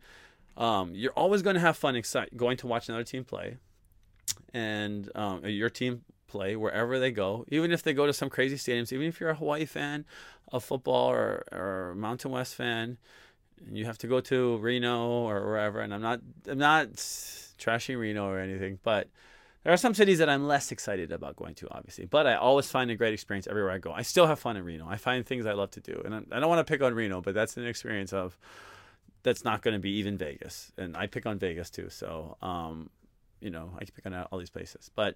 um, 0.58 0.94
you're 0.94 1.14
always 1.14 1.42
going 1.42 1.56
to 1.56 1.60
have 1.60 1.78
fun 1.78 2.02
going 2.36 2.58
to 2.58 2.68
watch 2.68 2.90
another 2.90 3.04
team 3.04 3.24
play, 3.24 3.58
and 4.54 5.10
um, 5.16 5.46
your 5.46 5.70
team 5.70 6.04
play 6.28 6.56
wherever 6.56 7.00
they 7.00 7.12
go, 7.12 7.46
even 7.50 7.72
if 7.72 7.84
they 7.84 7.94
go 7.94 8.06
to 8.06 8.14
some 8.14 8.30
crazy 8.30 8.56
stadiums, 8.56 8.94
even 8.94 9.08
if 9.08 9.20
you're 9.20 9.32
a 9.32 9.36
Hawaii 9.36 9.66
fan 9.66 10.06
of 10.52 10.64
football 10.64 11.10
or, 11.10 11.44
or 11.52 11.94
Mountain 11.96 12.32
West 12.32 12.56
fan, 12.56 12.98
you 13.70 13.86
have 13.86 13.98
to 14.00 14.08
go 14.08 14.22
to 14.22 14.58
Reno 14.58 15.08
or 15.28 15.46
wherever. 15.46 15.82
And 15.82 15.94
I'm 15.94 16.02
not 16.02 16.22
I'm 16.48 16.58
not 16.58 16.88
trashing 16.94 18.00
Reno 18.00 18.28
or 18.28 18.40
anything, 18.40 18.80
but 18.84 19.08
there 19.64 19.72
are 19.72 19.78
some 19.78 19.94
cities 19.94 20.18
that 20.18 20.30
I'm 20.30 20.48
less 20.48 20.72
excited 20.72 21.12
about 21.12 21.36
going 21.36 21.54
to, 21.56 21.68
obviously. 21.70 22.06
But 22.06 22.26
I 22.26 22.36
always 22.36 22.70
find 22.70 22.90
a 22.90 22.96
great 22.96 23.14
experience 23.14 23.48
everywhere 23.48 23.72
I 23.72 23.78
go. 23.78 23.92
I 23.92 24.02
still 24.02 24.26
have 24.26 24.40
fun 24.40 24.58
in 24.58 24.66
Reno. 24.66 24.88
I 24.90 24.98
find 24.98 25.26
things 25.26 25.46
I 25.46 25.54
love 25.54 25.72
to 25.72 25.80
do, 25.80 26.02
and 26.04 26.26
I 26.32 26.40
don't 26.40 26.50
want 26.50 26.66
to 26.66 26.72
pick 26.72 26.82
on 26.82 26.96
Reno, 26.96 27.22
but 27.22 27.36
that's 27.36 27.58
an 27.58 27.68
experience 27.68 28.12
of 28.12 28.38
that's 29.24 29.44
not 29.44 29.62
going 29.62 29.76
to 29.76 29.80
be 29.80 29.92
even 29.92 30.18
Vegas, 30.18 30.72
and 30.78 30.98
I 30.98 31.06
pick 31.08 31.26
on 31.28 31.38
Vegas 31.38 31.70
too. 31.70 31.90
So, 31.90 32.38
um, 32.42 32.90
you 33.40 33.52
know, 33.52 33.72
I 33.76 33.86
pick 33.86 34.06
on 34.06 34.16
all 34.16 34.40
these 34.40 34.50
places, 34.50 34.90
but 34.96 35.16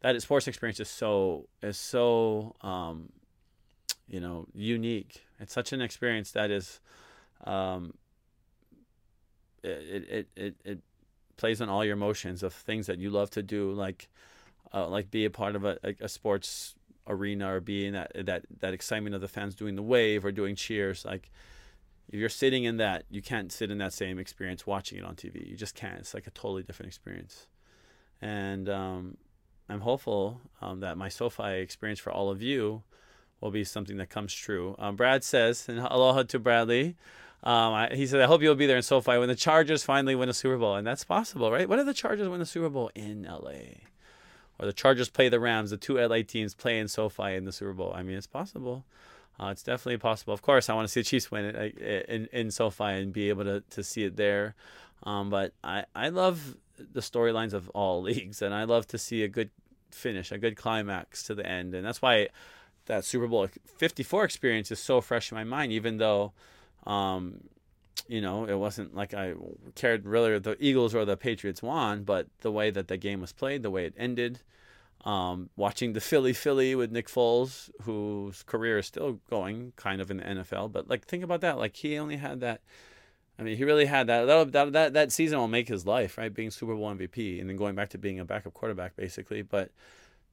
that 0.00 0.20
sports 0.20 0.48
experience 0.48 0.80
is 0.80 0.88
so 0.88 1.48
is 1.62 1.78
so 1.78 2.54
um, 2.60 3.10
you 4.08 4.20
know 4.20 4.46
unique. 4.52 5.24
It's 5.40 5.54
such 5.54 5.72
an 5.72 5.80
experience 5.80 6.32
that 6.32 6.50
is 6.50 6.80
um, 7.44 7.94
it, 9.62 10.08
it, 10.10 10.28
it, 10.36 10.54
it 10.64 10.78
plays 11.36 11.60
on 11.60 11.68
all 11.68 11.84
your 11.84 11.94
emotions 11.94 12.42
of 12.42 12.52
things 12.52 12.86
that 12.86 12.98
you 12.98 13.10
love 13.10 13.30
to 13.30 13.42
do, 13.42 13.72
like 13.72 14.08
uh, 14.72 14.88
like 14.88 15.10
be 15.10 15.24
a 15.24 15.30
part 15.30 15.56
of 15.56 15.64
a, 15.64 15.78
a, 16.00 16.08
sports 16.08 16.74
arena 17.06 17.54
or 17.54 17.60
be 17.60 17.86
in 17.86 17.92
that 17.94 18.12
that 18.26 18.44
that 18.60 18.72
excitement 18.72 19.14
of 19.14 19.20
the 19.20 19.28
fans 19.28 19.54
doing 19.54 19.76
the 19.76 19.82
wave 19.82 20.24
or 20.24 20.32
doing 20.32 20.56
cheers. 20.56 21.04
Like 21.04 21.30
if 22.08 22.18
you're 22.18 22.28
sitting 22.28 22.64
in 22.64 22.76
that, 22.78 23.04
you 23.10 23.22
can't 23.22 23.52
sit 23.52 23.70
in 23.70 23.78
that 23.78 23.92
same 23.92 24.18
experience 24.18 24.66
watching 24.66 24.98
it 24.98 25.04
on 25.04 25.14
TV. 25.14 25.48
You 25.48 25.56
just 25.56 25.74
can't. 25.74 25.98
It's 25.98 26.14
like 26.14 26.26
a 26.26 26.30
totally 26.30 26.62
different 26.62 26.88
experience. 26.88 27.46
And 28.20 28.68
um, 28.68 29.16
I'm 29.68 29.80
hopeful 29.80 30.40
um, 30.60 30.80
that 30.80 30.96
my 30.96 31.08
SoFi 31.08 31.54
experience 31.58 31.98
for 31.98 32.12
all 32.12 32.30
of 32.30 32.42
you 32.42 32.82
will 33.40 33.50
be 33.50 33.64
something 33.64 33.96
that 33.96 34.10
comes 34.10 34.32
true. 34.32 34.76
Um, 34.78 34.94
Brad 34.96 35.24
says, 35.24 35.68
and 35.68 35.78
aloha 35.80 36.22
to 36.24 36.38
Bradley. 36.38 36.96
Um, 37.42 37.74
I, 37.74 37.88
he 37.92 38.06
said, 38.06 38.20
I 38.20 38.26
hope 38.26 38.40
you'll 38.40 38.54
be 38.54 38.66
there 38.66 38.76
in 38.76 38.82
SoFi 38.82 39.18
when 39.18 39.28
the 39.28 39.34
Chargers 39.34 39.82
finally 39.82 40.14
win 40.14 40.28
a 40.28 40.34
Super 40.34 40.58
Bowl. 40.58 40.76
And 40.76 40.86
that's 40.86 41.04
possible, 41.04 41.50
right? 41.50 41.68
When 41.68 41.78
do 41.78 41.84
the 41.84 41.94
Chargers 41.94 42.28
win 42.28 42.38
the 42.38 42.46
Super 42.46 42.68
Bowl? 42.68 42.90
In 42.94 43.24
LA. 43.24 43.80
Or 44.58 44.66
the 44.66 44.72
Chargers 44.72 45.08
play 45.08 45.28
the 45.28 45.40
Rams, 45.40 45.70
the 45.70 45.76
two 45.76 45.98
LA 45.98 46.22
teams 46.22 46.54
play 46.54 46.78
in 46.78 46.86
SoFi 46.86 47.34
in 47.34 47.44
the 47.44 47.52
Super 47.52 47.72
Bowl. 47.72 47.92
I 47.94 48.02
mean, 48.02 48.16
it's 48.16 48.28
possible. 48.28 48.84
Uh, 49.40 49.46
it's 49.46 49.64
definitely 49.64 49.98
possible. 49.98 50.32
Of 50.32 50.42
course, 50.42 50.68
I 50.68 50.74
want 50.74 50.86
to 50.86 50.92
see 50.92 51.00
the 51.00 51.04
Chiefs 51.04 51.30
win 51.30 51.46
it 51.46 51.56
uh, 51.56 52.12
in, 52.12 52.28
in 52.32 52.50
SoFi 52.52 52.84
and 52.84 53.12
be 53.12 53.28
able 53.28 53.44
to, 53.44 53.60
to 53.70 53.82
see 53.82 54.04
it 54.04 54.16
there. 54.16 54.54
Um, 55.02 55.30
but 55.30 55.52
I, 55.64 55.84
I 55.96 56.10
love 56.10 56.56
the 56.76 57.00
storylines 57.00 57.54
of 57.54 57.68
all 57.70 58.02
leagues, 58.02 58.40
and 58.40 58.54
I 58.54 58.64
love 58.64 58.86
to 58.88 58.98
see 58.98 59.24
a 59.24 59.28
good 59.28 59.50
finish, 59.90 60.30
a 60.30 60.38
good 60.38 60.56
climax 60.56 61.24
to 61.24 61.34
the 61.34 61.44
end. 61.44 61.74
And 61.74 61.84
that's 61.84 62.00
why 62.00 62.28
that 62.86 63.04
Super 63.04 63.26
Bowl 63.26 63.48
54 63.64 64.24
experience 64.24 64.70
is 64.70 64.78
so 64.78 65.00
fresh 65.00 65.32
in 65.32 65.36
my 65.36 65.44
mind, 65.44 65.72
even 65.72 65.98
though 65.98 66.32
um, 66.86 67.40
you 68.08 68.20
know, 68.20 68.44
it 68.44 68.54
wasn't 68.54 68.94
like 68.94 69.14
I 69.14 69.34
cared 69.74 70.06
really 70.06 70.38
the 70.38 70.56
Eagles 70.60 70.94
or 70.94 71.04
the 71.04 71.16
Patriots 71.16 71.62
won, 71.62 72.04
but 72.04 72.26
the 72.40 72.50
way 72.50 72.70
that 72.70 72.88
the 72.88 72.96
game 72.96 73.20
was 73.20 73.32
played, 73.32 73.62
the 73.62 73.70
way 73.70 73.86
it 73.86 73.94
ended, 73.96 74.40
um, 75.04 75.50
watching 75.56 75.92
the 75.92 76.00
Philly 76.00 76.32
Philly 76.32 76.74
with 76.74 76.92
Nick 76.92 77.08
Foles, 77.08 77.70
whose 77.82 78.42
career 78.44 78.78
is 78.78 78.86
still 78.86 79.20
going 79.30 79.72
kind 79.76 80.00
of 80.00 80.10
in 80.10 80.18
the 80.18 80.24
NFL. 80.24 80.72
But 80.72 80.88
like, 80.88 81.04
think 81.06 81.24
about 81.24 81.40
that. 81.40 81.58
Like, 81.58 81.76
he 81.76 81.98
only 81.98 82.16
had 82.16 82.40
that. 82.40 82.60
I 83.38 83.42
mean, 83.42 83.56
he 83.56 83.64
really 83.64 83.86
had 83.86 84.06
that. 84.08 84.26
That 84.26 84.52
that 84.52 84.72
that, 84.72 84.92
that 84.92 85.12
season 85.12 85.38
will 85.38 85.48
make 85.48 85.68
his 85.68 85.86
life, 85.86 86.18
right? 86.18 86.32
Being 86.32 86.50
Super 86.50 86.74
Bowl 86.74 86.94
MVP 86.94 87.40
and 87.40 87.48
then 87.48 87.56
going 87.56 87.74
back 87.74 87.88
to 87.90 87.98
being 87.98 88.20
a 88.20 88.24
backup 88.24 88.54
quarterback, 88.54 88.94
basically. 88.94 89.42
But 89.42 89.70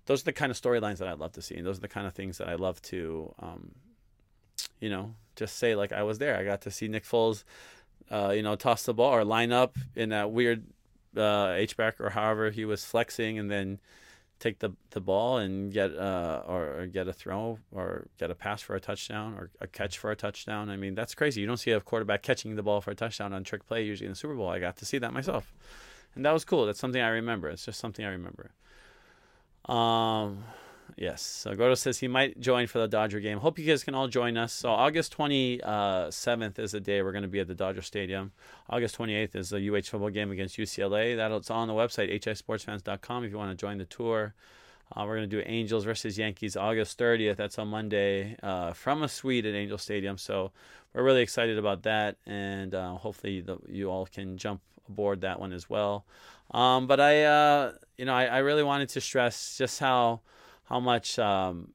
those 0.05 0.21
are 0.21 0.25
the 0.25 0.33
kind 0.33 0.51
of 0.51 0.59
storylines 0.59 0.97
that 0.97 1.07
I 1.07 1.13
love 1.13 1.31
to 1.33 1.41
see, 1.41 1.55
and 1.55 1.65
those 1.65 1.77
are 1.77 1.81
the 1.81 1.87
kind 1.87 2.05
of 2.05 2.13
things 2.13 2.37
that 2.39 2.49
I 2.49 2.55
love 2.55 2.81
to, 2.83 3.33
um, 3.39 3.71
you 4.79 4.89
know, 4.89 5.15
just 5.35 5.57
say 5.57 5.75
like 5.75 5.91
I 5.91 6.03
was 6.03 6.19
there. 6.19 6.37
I 6.37 6.43
got 6.43 6.61
to 6.61 6.71
see 6.71 6.87
Nick 6.87 7.05
Foles, 7.05 7.43
uh, 8.11 8.33
you 8.35 8.43
know, 8.43 8.55
toss 8.55 8.83
the 8.83 8.93
ball 8.93 9.13
or 9.13 9.23
line 9.23 9.51
up 9.51 9.77
in 9.95 10.09
that 10.09 10.31
weird 10.31 10.65
uh, 11.15 11.53
H 11.55 11.77
back 11.77 11.99
or 11.99 12.11
however 12.11 12.49
he 12.49 12.65
was 12.65 12.85
flexing, 12.85 13.39
and 13.39 13.49
then 13.49 13.79
take 14.39 14.59
the 14.59 14.71
the 14.91 15.01
ball 15.01 15.37
and 15.37 15.71
get 15.71 15.95
uh 15.95 16.41
or, 16.47 16.79
or, 16.79 16.87
get 16.87 17.07
a 17.07 17.13
throw 17.13 17.59
or 17.71 18.07
get 18.17 18.31
a 18.31 18.35
pass 18.35 18.61
for 18.61 18.75
a 18.75 18.79
touchdown 18.79 19.33
or 19.33 19.49
a 19.59 19.67
catch 19.67 19.97
for 19.97 20.11
a 20.11 20.15
touchdown. 20.15 20.69
I 20.69 20.77
mean, 20.77 20.95
that's 20.95 21.13
crazy. 21.13 21.41
You 21.41 21.47
don't 21.47 21.57
see 21.57 21.71
a 21.71 21.81
quarterback 21.81 22.23
catching 22.23 22.55
the 22.55 22.63
ball 22.63 22.81
for 22.81 22.91
a 22.91 22.95
touchdown 22.95 23.33
on 23.33 23.43
trick 23.43 23.67
play 23.67 23.83
usually 23.83 24.07
in 24.07 24.13
the 24.13 24.15
Super 24.15 24.35
Bowl. 24.35 24.49
I 24.49 24.59
got 24.59 24.77
to 24.77 24.85
see 24.85 24.97
that 24.99 25.13
myself. 25.13 25.53
And 26.15 26.25
that 26.25 26.31
was 26.31 26.45
cool. 26.45 26.65
That's 26.65 26.79
something 26.79 27.01
I 27.01 27.09
remember. 27.09 27.49
It's 27.49 27.65
just 27.65 27.79
something 27.79 28.05
I 28.05 28.09
remember. 28.09 28.51
Um 29.65 30.45
Yes. 30.97 31.21
So 31.21 31.55
Gordo 31.55 31.75
says 31.75 31.99
he 31.99 32.07
might 32.07 32.39
join 32.39 32.67
for 32.67 32.79
the 32.79 32.87
Dodger 32.87 33.19
game. 33.19 33.39
Hope 33.39 33.59
you 33.59 33.65
guys 33.65 33.83
can 33.83 33.95
all 33.95 34.07
join 34.07 34.37
us. 34.37 34.53
So 34.53 34.69
August 34.69 35.15
27th 35.17 36.59
is 36.59 36.71
the 36.71 36.79
day 36.79 37.01
we're 37.01 37.11
going 37.11 37.23
to 37.23 37.27
be 37.27 37.39
at 37.39 37.47
the 37.47 37.55
Dodger 37.55 37.81
Stadium. 37.81 38.31
August 38.69 38.97
28th 38.97 39.35
is 39.35 39.49
the 39.49 39.69
UH 39.69 39.83
football 39.83 40.09
game 40.09 40.31
against 40.31 40.57
UCLA. 40.57 41.15
That's 41.15 41.49
on 41.49 41.67
the 41.67 41.73
website, 41.73 42.11
hisportsfans.com, 42.11 43.23
if 43.23 43.31
you 43.31 43.37
want 43.37 43.51
to 43.51 43.57
join 43.57 43.77
the 43.77 43.85
tour. 43.85 44.33
Uh, 44.95 45.03
we're 45.05 45.15
going 45.17 45.29
to 45.29 45.35
do 45.37 45.43
Angels 45.45 45.83
versus 45.85 46.17
Yankees 46.17 46.57
August 46.57 46.97
30th. 46.97 47.35
That's 47.35 47.59
on 47.59 47.67
Monday 47.67 48.35
uh, 48.41 48.73
from 48.73 49.03
a 49.03 49.07
suite 49.07 49.45
at 49.45 49.53
Angel 49.53 49.77
Stadium. 49.77 50.17
So 50.17 50.51
we're 50.93 51.03
really 51.03 51.21
excited 51.21 51.59
about 51.59 51.83
that, 51.83 52.17
and 52.25 52.73
uh, 52.73 52.95
hopefully 52.95 53.41
the, 53.41 53.57
you 53.67 53.91
all 53.91 54.07
can 54.07 54.37
jump 54.37 54.61
aboard 54.87 55.21
that 55.21 55.39
one 55.39 55.53
as 55.53 55.69
well. 55.69 56.05
Um, 56.51 56.87
but 56.87 56.99
I, 56.99 57.23
uh, 57.23 57.73
you 57.97 58.05
know, 58.05 58.15
I, 58.15 58.25
I 58.25 58.37
really 58.39 58.63
wanted 58.63 58.89
to 58.89 59.01
stress 59.01 59.55
just 59.57 59.79
how 59.79 60.21
how 60.69 60.79
much 60.79 61.17
um, 61.17 61.73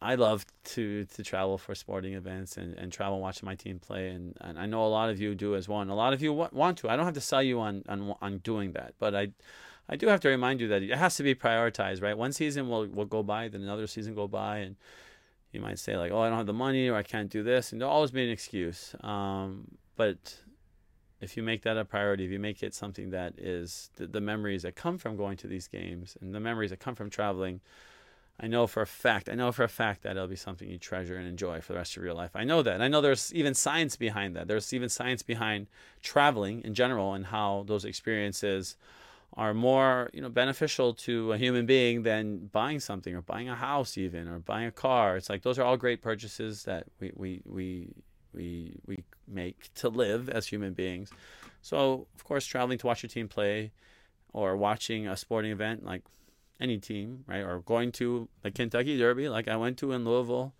I 0.00 0.14
love 0.14 0.46
to 0.74 1.06
to 1.06 1.22
travel 1.24 1.56
for 1.56 1.74
sporting 1.74 2.12
events 2.12 2.56
and, 2.58 2.74
and 2.74 2.92
travel 2.92 3.20
watching 3.20 3.46
my 3.46 3.54
team 3.54 3.78
play. 3.78 4.10
And, 4.10 4.36
and 4.40 4.58
I 4.58 4.66
know 4.66 4.84
a 4.84 4.88
lot 4.88 5.08
of 5.08 5.20
you 5.20 5.34
do 5.34 5.56
as 5.56 5.66
well. 5.68 5.80
And 5.80 5.90
a 5.90 5.94
lot 5.94 6.12
of 6.12 6.22
you 6.22 6.32
want, 6.32 6.52
want 6.52 6.78
to. 6.78 6.90
I 6.90 6.96
don't 6.96 7.06
have 7.06 7.14
to 7.14 7.20
sell 7.20 7.42
you 7.42 7.58
on, 7.60 7.82
on 7.88 8.14
on 8.20 8.38
doing 8.38 8.72
that. 8.72 8.94
But 8.98 9.14
I 9.14 9.28
I 9.88 9.96
do 9.96 10.06
have 10.08 10.20
to 10.20 10.28
remind 10.28 10.60
you 10.60 10.68
that 10.68 10.82
it 10.82 10.96
has 10.96 11.16
to 11.16 11.22
be 11.22 11.34
prioritized 11.34 12.02
right? 12.02 12.16
One 12.16 12.32
season 12.32 12.68
will 12.68 12.86
will 12.86 13.06
go 13.06 13.22
by 13.22 13.48
then 13.48 13.62
another 13.62 13.86
season 13.86 14.14
go 14.14 14.28
by 14.28 14.58
and 14.58 14.76
you 15.50 15.60
might 15.60 15.78
say 15.78 15.96
like 15.96 16.12
oh 16.12 16.20
I 16.20 16.28
don't 16.28 16.36
have 16.36 16.46
the 16.46 16.52
money 16.52 16.88
or 16.88 16.96
I 16.96 17.02
can't 17.02 17.30
do 17.30 17.42
this. 17.42 17.72
And 17.72 17.80
there'll 17.80 17.94
always 17.94 18.10
be 18.10 18.22
an 18.22 18.30
excuse. 18.30 18.94
Um, 19.00 19.78
but 19.96 20.36
if 21.20 21.36
you 21.36 21.42
make 21.42 21.62
that 21.62 21.76
a 21.76 21.84
priority, 21.84 22.24
if 22.24 22.30
you 22.30 22.38
make 22.38 22.62
it 22.62 22.74
something 22.74 23.10
that 23.10 23.38
is 23.38 23.90
the, 23.96 24.06
the, 24.06 24.20
memories 24.20 24.62
that 24.62 24.76
come 24.76 24.98
from 24.98 25.16
going 25.16 25.36
to 25.38 25.46
these 25.46 25.66
games 25.66 26.16
and 26.20 26.34
the 26.34 26.40
memories 26.40 26.70
that 26.70 26.78
come 26.78 26.94
from 26.94 27.10
traveling, 27.10 27.60
I 28.40 28.46
know 28.46 28.68
for 28.68 28.82
a 28.82 28.86
fact, 28.86 29.28
I 29.28 29.34
know 29.34 29.50
for 29.50 29.64
a 29.64 29.68
fact 29.68 30.02
that 30.02 30.12
it'll 30.12 30.28
be 30.28 30.36
something 30.36 30.68
you 30.68 30.78
treasure 30.78 31.16
and 31.16 31.26
enjoy 31.26 31.60
for 31.60 31.72
the 31.72 31.78
rest 31.78 31.96
of 31.96 32.04
your 32.04 32.14
life. 32.14 32.30
I 32.34 32.44
know 32.44 32.62
that. 32.62 32.74
And 32.74 32.82
I 32.84 32.88
know 32.88 33.00
there's 33.00 33.34
even 33.34 33.54
science 33.54 33.96
behind 33.96 34.36
that. 34.36 34.46
There's 34.46 34.72
even 34.72 34.88
science 34.88 35.22
behind 35.22 35.66
traveling 36.02 36.62
in 36.62 36.74
general 36.74 37.14
and 37.14 37.26
how 37.26 37.64
those 37.66 37.84
experiences 37.84 38.76
are 39.34 39.54
more, 39.54 40.08
you 40.12 40.20
know, 40.20 40.28
beneficial 40.28 40.94
to 40.94 41.32
a 41.32 41.38
human 41.38 41.66
being 41.66 42.02
than 42.02 42.46
buying 42.52 42.80
something 42.80 43.14
or 43.14 43.22
buying 43.22 43.48
a 43.48 43.56
house 43.56 43.98
even 43.98 44.28
or 44.28 44.38
buying 44.38 44.66
a 44.66 44.72
car. 44.72 45.16
It's 45.16 45.28
like 45.28 45.42
those 45.42 45.58
are 45.58 45.64
all 45.64 45.76
great 45.76 46.00
purchases 46.00 46.62
that 46.64 46.86
we 47.00 47.12
we 47.14 47.42
we 47.44 47.88
we 48.38 48.80
we 48.86 49.04
make 49.26 49.74
to 49.74 49.88
live 49.88 50.28
as 50.30 50.46
human 50.46 50.72
beings. 50.72 51.10
So 51.60 52.06
of 52.14 52.24
course, 52.24 52.46
traveling 52.46 52.78
to 52.78 52.86
watch 52.86 53.02
your 53.02 53.10
team 53.10 53.28
play, 53.28 53.72
or 54.32 54.56
watching 54.56 55.06
a 55.06 55.16
sporting 55.16 55.52
event 55.52 55.84
like 55.84 56.02
any 56.60 56.78
team, 56.78 57.24
right, 57.26 57.42
or 57.42 57.60
going 57.60 57.92
to 57.92 58.28
the 58.42 58.50
Kentucky 58.50 58.96
Derby 58.96 59.28
like 59.28 59.48
I 59.48 59.56
went 59.56 59.76
to 59.78 59.92
in 59.92 60.04
Louisville. 60.04 60.54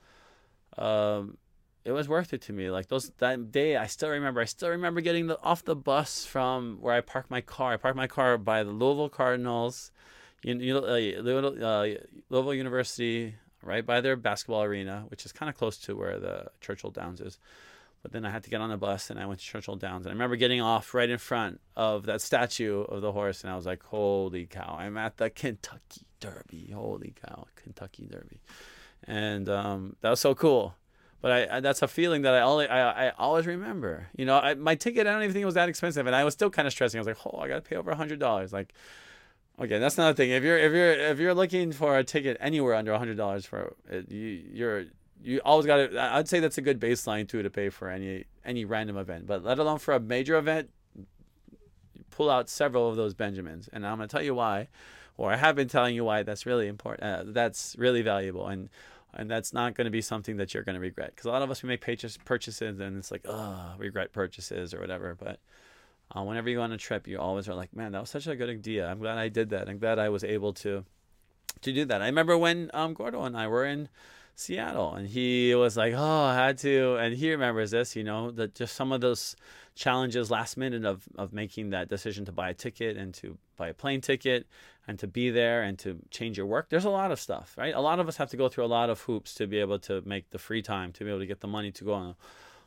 Um, 0.77 1.39
it 1.85 1.93
was 1.93 2.09
worth 2.09 2.35
it 2.35 2.43
to 2.43 2.53
me. 2.53 2.71
Like 2.71 2.89
those 2.89 3.11
that 3.19 3.51
day, 3.51 3.77
I 3.77 3.87
still 3.87 4.11
remember. 4.11 4.43
I 4.43 4.45
still 4.45 4.69
remember 4.69 5.01
getting 5.01 5.29
the, 5.29 5.41
off 5.43 5.65
the 5.65 5.77
bus 5.77 6.27
from 6.27 6.79
where 6.81 6.95
I 6.95 7.01
parked 7.01 7.31
my 7.31 7.41
car. 7.41 7.73
I 7.73 7.77
parked 7.79 7.97
my 7.97 8.07
car 8.07 8.37
by 8.37 8.63
the 8.63 8.73
Louisville 8.73 9.09
Cardinals, 9.09 9.91
you, 10.43 10.55
you 10.57 10.79
uh, 10.79 11.63
uh, 11.65 11.95
Louisville 12.29 12.55
University 12.55 13.35
right 13.63 13.85
by 13.85 14.01
their 14.01 14.17
basketball 14.17 14.63
arena, 14.63 15.05
which 15.09 15.27
is 15.27 15.33
kind 15.33 15.49
of 15.49 15.57
close 15.57 15.79
to 15.79 15.97
where 15.97 16.19
the 16.19 16.47
Churchill 16.61 16.91
Downs 16.91 17.21
is. 17.21 17.39
But 18.03 18.13
then 18.13 18.25
I 18.25 18.31
had 18.31 18.45
to 18.45 18.51
get 18.51 18.61
on 18.61 18.71
the 18.71 18.77
bus 18.77 19.11
and 19.11 19.19
I 19.19 19.27
went 19.27 19.41
to 19.41 19.47
Churchill 19.47 19.77
Downs. 19.77 20.07
And 20.07 20.13
I 20.13 20.15
remember 20.15 20.37
getting 20.37 20.61
off 20.61 20.95
right 20.95 21.11
in 21.11 21.19
front 21.19 21.61
of 21.77 22.07
that 22.07 22.21
statue 22.21 22.83
of 22.83 23.03
the 23.03 23.13
horse. 23.13 23.43
And 23.43 23.53
I 23.53 23.57
was 23.57 23.67
like, 23.67 23.83
holy 23.83 24.47
cow, 24.47 24.77
I'm 24.79 24.97
at 24.97 25.17
the 25.17 25.31
Kentucky 25.31 26.07
Derby. 26.21 26.71
Holy 26.73 27.15
cow, 27.27 27.47
Kentucky 27.57 28.07
Derby. 28.11 28.41
And 29.05 29.49
um, 29.49 29.97
that 30.01 30.11
was 30.11 30.21
so 30.21 30.35
cool. 30.35 30.75
but 31.21 31.33
I, 31.33 31.57
I, 31.57 31.61
that's 31.61 31.83
a 31.83 31.89
feeling 31.89 32.23
that 32.23 32.35
I 32.35 32.41
always 32.41 32.69
I, 32.69 33.09
I 33.09 33.13
always 33.19 33.47
remember. 33.47 34.09
You 34.17 34.25
know, 34.25 34.39
I, 34.39 34.55
my 34.55 34.75
ticket 34.75 35.07
I 35.07 35.13
don't 35.13 35.23
even 35.23 35.33
think 35.33 35.43
it 35.43 35.47
was 35.47 35.55
that 35.55 35.69
expensive, 35.69 36.07
and 36.07 36.15
I 36.15 36.25
was 36.25 36.35
still 36.35 36.51
kind 36.51 36.67
of 36.67 36.73
stressing. 36.73 36.99
I 36.99 37.01
was 37.01 37.07
like, 37.07 37.19
oh, 37.27 37.39
I 37.41 37.49
got 37.49 37.57
to 37.57 37.63
pay 37.63 37.77
over 37.77 37.91
a 37.91 37.97
hundred 37.97 38.19
dollars. 38.21 38.53
Like, 38.53 38.73
okay, 39.61 39.79
that's 39.79 39.99
another 39.99 40.15
thing. 40.15 40.31
If 40.31 40.45
you're 40.45 40.59
if 40.59 40.73
you're 40.73 40.93
if 40.93 41.19
you're 41.19 41.35
looking 41.35 41.73
for 41.73 41.99
a 41.99 42.05
ticket 42.05 42.37
anywhere 42.41 42.75
under 42.75 42.97
hundred 42.97 43.17
dollars 43.17 43.47
for 43.47 43.75
it, 43.91 44.11
you 44.11 44.43
you're 44.53 44.85
you 45.23 45.41
always 45.45 45.67
got 45.67 45.77
to. 45.77 46.01
I'd 46.01 46.29
say 46.29 46.41
that's 46.41 46.59
a 46.59 46.63
good 46.63 46.81
baseline 46.81 47.29
too 47.29 47.43
to 47.43 47.51
pay 47.51 47.69
for 47.69 47.89
any 47.89 48.25
any 48.45 48.65
random 48.65 48.97
event, 48.97 49.27
but 49.27 49.45
let 49.45 49.59
alone 49.59 49.79
for 49.79 49.95
a 49.95 50.01
major 50.01 50.37
event, 50.37 50.71
pull 52.11 52.31
out 52.31 52.49
several 52.49 52.89
of 52.89 52.97
those 52.97 53.15
Benjamins, 53.15 53.69
and 53.73 53.87
I'm 53.87 53.97
gonna 53.99 54.09
tell 54.09 54.23
you 54.23 54.35
why, 54.35 54.69
or 55.17 55.33
I 55.33 55.37
have 55.37 55.57
been 55.57 55.69
telling 55.69 55.95
you 55.95 56.05
why. 56.05 56.23
That's 56.23 56.47
really 56.47 56.69
important. 56.69 57.05
Uh, 57.05 57.33
that's 57.33 57.75
really 57.79 58.03
valuable, 58.03 58.47
and 58.47 58.69
and 59.15 59.31
that's 59.31 59.53
not 59.53 59.75
going 59.75 59.87
to 59.87 59.91
be 59.91 60.01
something 60.01 60.37
that 60.37 60.55
you're 60.55 60.63
going 60.63 60.75
to 60.75 60.81
regret 60.81 61.11
because 61.11 61.27
a 61.27 61.31
lot 61.31 61.43
of 61.43 61.51
us 61.51 61.63
we 61.63 61.69
make 61.69 61.81
purchases 61.81 62.81
and 62.81 62.99
it's 62.99 63.11
like 63.11 63.23
oh 63.27 63.73
regret 63.79 64.13
purchases 64.13 64.75
or 64.75 64.81
whatever 64.81 65.17
but 65.19 65.41
uh, 66.15 66.23
whenever 66.23 66.49
you 66.49 66.57
go 66.57 66.63
on 66.63 66.73
a 66.73 66.79
trip 66.79 67.07
you 67.07 67.19
always 67.19 67.49
are 67.49 67.55
like 67.55 67.75
man 67.75 67.93
that 67.93 68.01
was 68.01 68.11
such 68.11 68.27
a 68.27 68.37
good 68.37 68.51
idea 68.51 68.87
i'm 68.87 68.99
glad 68.99 69.19
i 69.19 69.29
did 69.29 69.51
that 69.51 69.69
i'm 69.69 69.79
glad 69.79 69.99
i 69.99 70.09
was 70.09 70.25
able 70.25 70.53
to 70.53 70.85
to 71.61 71.73
do 71.73 71.85
that 71.85 72.03
i 72.03 72.07
remember 72.07 72.37
when 72.37 72.71
um, 72.75 72.95
gordo 72.95 73.23
and 73.23 73.37
i 73.37 73.47
were 73.47 73.65
in 73.65 73.89
seattle 74.39 74.95
and 74.95 75.09
he 75.09 75.55
was 75.55 75.77
like 75.77 75.93
oh 75.97 76.23
i 76.23 76.35
had 76.35 76.57
to 76.57 76.97
and 76.97 77.17
he 77.17 77.31
remembers 77.31 77.73
this 77.73 77.97
you 77.97 78.05
know 78.05 78.31
that 78.31 78.55
just 78.55 78.77
some 78.77 78.93
of 78.93 79.01
those 79.01 79.35
challenges 79.79 80.31
last 80.31 80.57
minute 80.57 80.85
of, 80.85 81.09
of 81.17 81.33
making 81.33 81.71
that 81.71 81.89
decision 81.89 82.25
to 82.25 82.33
buy 82.33 82.51
a 82.51 82.55
ticket 82.55 82.97
and 82.97 83.15
to 83.15 83.39
buy 83.57 83.69
a 83.69 83.75
plane 83.75 84.01
ticket 84.01 84.47
and 84.89 84.99
to 84.99 85.07
be 85.07 85.31
there 85.31 85.63
and 85.63 85.79
to 85.79 85.99
change 86.11 86.37
your 86.37 86.47
work. 86.47 86.69
There's 86.69 86.85
a 86.85 86.91
lot 86.91 87.13
of 87.13 87.21
stuff, 87.21 87.55
right? 87.57 87.75
A 87.75 87.81
lot 87.81 88.01
of 88.01 88.09
us 88.09 88.17
have 88.17 88.31
to 88.31 88.37
go 88.37 88.49
through 88.49 88.65
a 88.65 88.67
lot 88.67 88.91
of 88.91 89.01
hoops 89.03 89.35
to 89.35 89.47
be 89.47 89.61
able 89.61 89.79
to 89.81 90.03
make 90.05 90.31
the 90.31 90.39
free 90.39 90.63
time, 90.63 90.93
to 90.95 91.05
be 91.05 91.11
able 91.11 91.21
to 91.21 91.27
get 91.27 91.41
the 91.41 91.47
money 91.47 91.71
to 91.71 91.85
go 91.85 91.93
on 91.93 92.17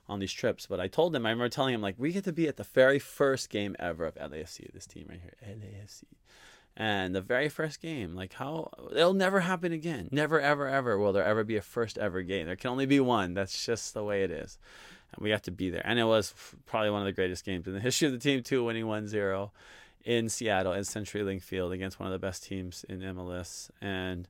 on 0.08 0.20
these 0.20 0.32
trips. 0.32 0.68
But 0.68 0.80
I 0.80 0.88
told 0.88 1.16
him, 1.16 1.26
I 1.26 1.32
remember 1.32 1.50
telling 1.50 1.74
him, 1.74 1.82
like, 1.82 1.96
we 1.98 2.14
get 2.14 2.24
to 2.26 2.34
be 2.34 2.48
at 2.48 2.58
the 2.58 2.64
very 2.64 3.00
first 3.00 3.50
game 3.50 3.76
ever 3.80 4.06
of 4.06 4.16
LAFC, 4.16 4.72
this 4.72 4.86
team 4.86 5.08
right 5.10 5.20
here, 5.22 5.36
LAFC. 5.44 6.04
And 6.78 7.14
the 7.14 7.22
very 7.22 7.50
first 7.50 7.82
game, 7.82 8.16
like 8.16 8.34
how 8.34 8.72
it'll 8.92 9.14
never 9.14 9.42
happen 9.42 9.72
again. 9.72 10.08
Never, 10.12 10.40
ever, 10.40 10.68
ever 10.68 10.98
will 10.98 11.14
there 11.14 11.24
ever 11.24 11.44
be 11.44 11.58
a 11.58 11.62
first 11.62 11.98
ever 11.98 12.22
game. 12.22 12.48
There 12.48 12.56
can 12.56 12.72
only 12.72 12.86
be 12.86 13.00
one. 13.00 13.34
That's 13.34 13.66
just 13.66 13.94
the 13.94 14.04
way 14.04 14.24
it 14.24 14.32
is. 14.32 14.58
And 15.14 15.24
we 15.24 15.32
have 15.32 15.42
to 15.44 15.52
be 15.52 15.70
there. 15.70 15.82
And 15.86 16.00
it 16.00 16.06
was 16.06 16.34
probably 16.66 16.90
one 16.90 17.02
of 17.02 17.06
the 17.06 17.12
greatest 17.12 17.46
games 17.46 17.68
in 17.68 17.74
the 17.74 17.80
history 17.82 18.08
of 18.08 18.14
the 18.14 18.20
team, 18.20 18.42
too, 18.42 18.64
winning 18.64 18.88
1 18.88 19.08
0 19.08 19.52
in 20.04 20.30
Seattle 20.30 20.74
at 20.74 20.82
CenturyLink 20.82 21.42
Field 21.42 21.72
against 21.72 22.00
one 22.00 22.08
of 22.08 22.14
the 22.14 22.26
best 22.26 22.44
teams 22.44 22.86
in 22.90 23.02
MLS, 23.02 23.70
and 23.82 24.28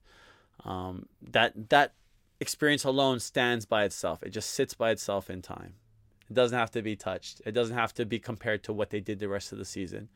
um, 0.65 1.07
that 1.21 1.69
that 1.69 1.93
experience 2.39 2.83
alone 2.83 3.19
stands 3.19 3.65
by 3.65 3.83
itself. 3.83 4.23
It 4.23 4.29
just 4.29 4.51
sits 4.51 4.73
by 4.73 4.91
itself 4.91 5.29
in 5.29 5.41
time. 5.41 5.75
It 6.29 6.33
doesn't 6.33 6.57
have 6.57 6.71
to 6.71 6.81
be 6.81 6.95
touched. 6.95 7.41
It 7.45 7.51
doesn't 7.51 7.75
have 7.75 7.93
to 7.95 8.05
be 8.05 8.19
compared 8.19 8.63
to 8.63 8.73
what 8.73 8.89
they 8.89 8.99
did 8.99 9.19
the 9.19 9.29
rest 9.29 9.51
of 9.51 9.57
the 9.57 9.65
season. 9.65 10.09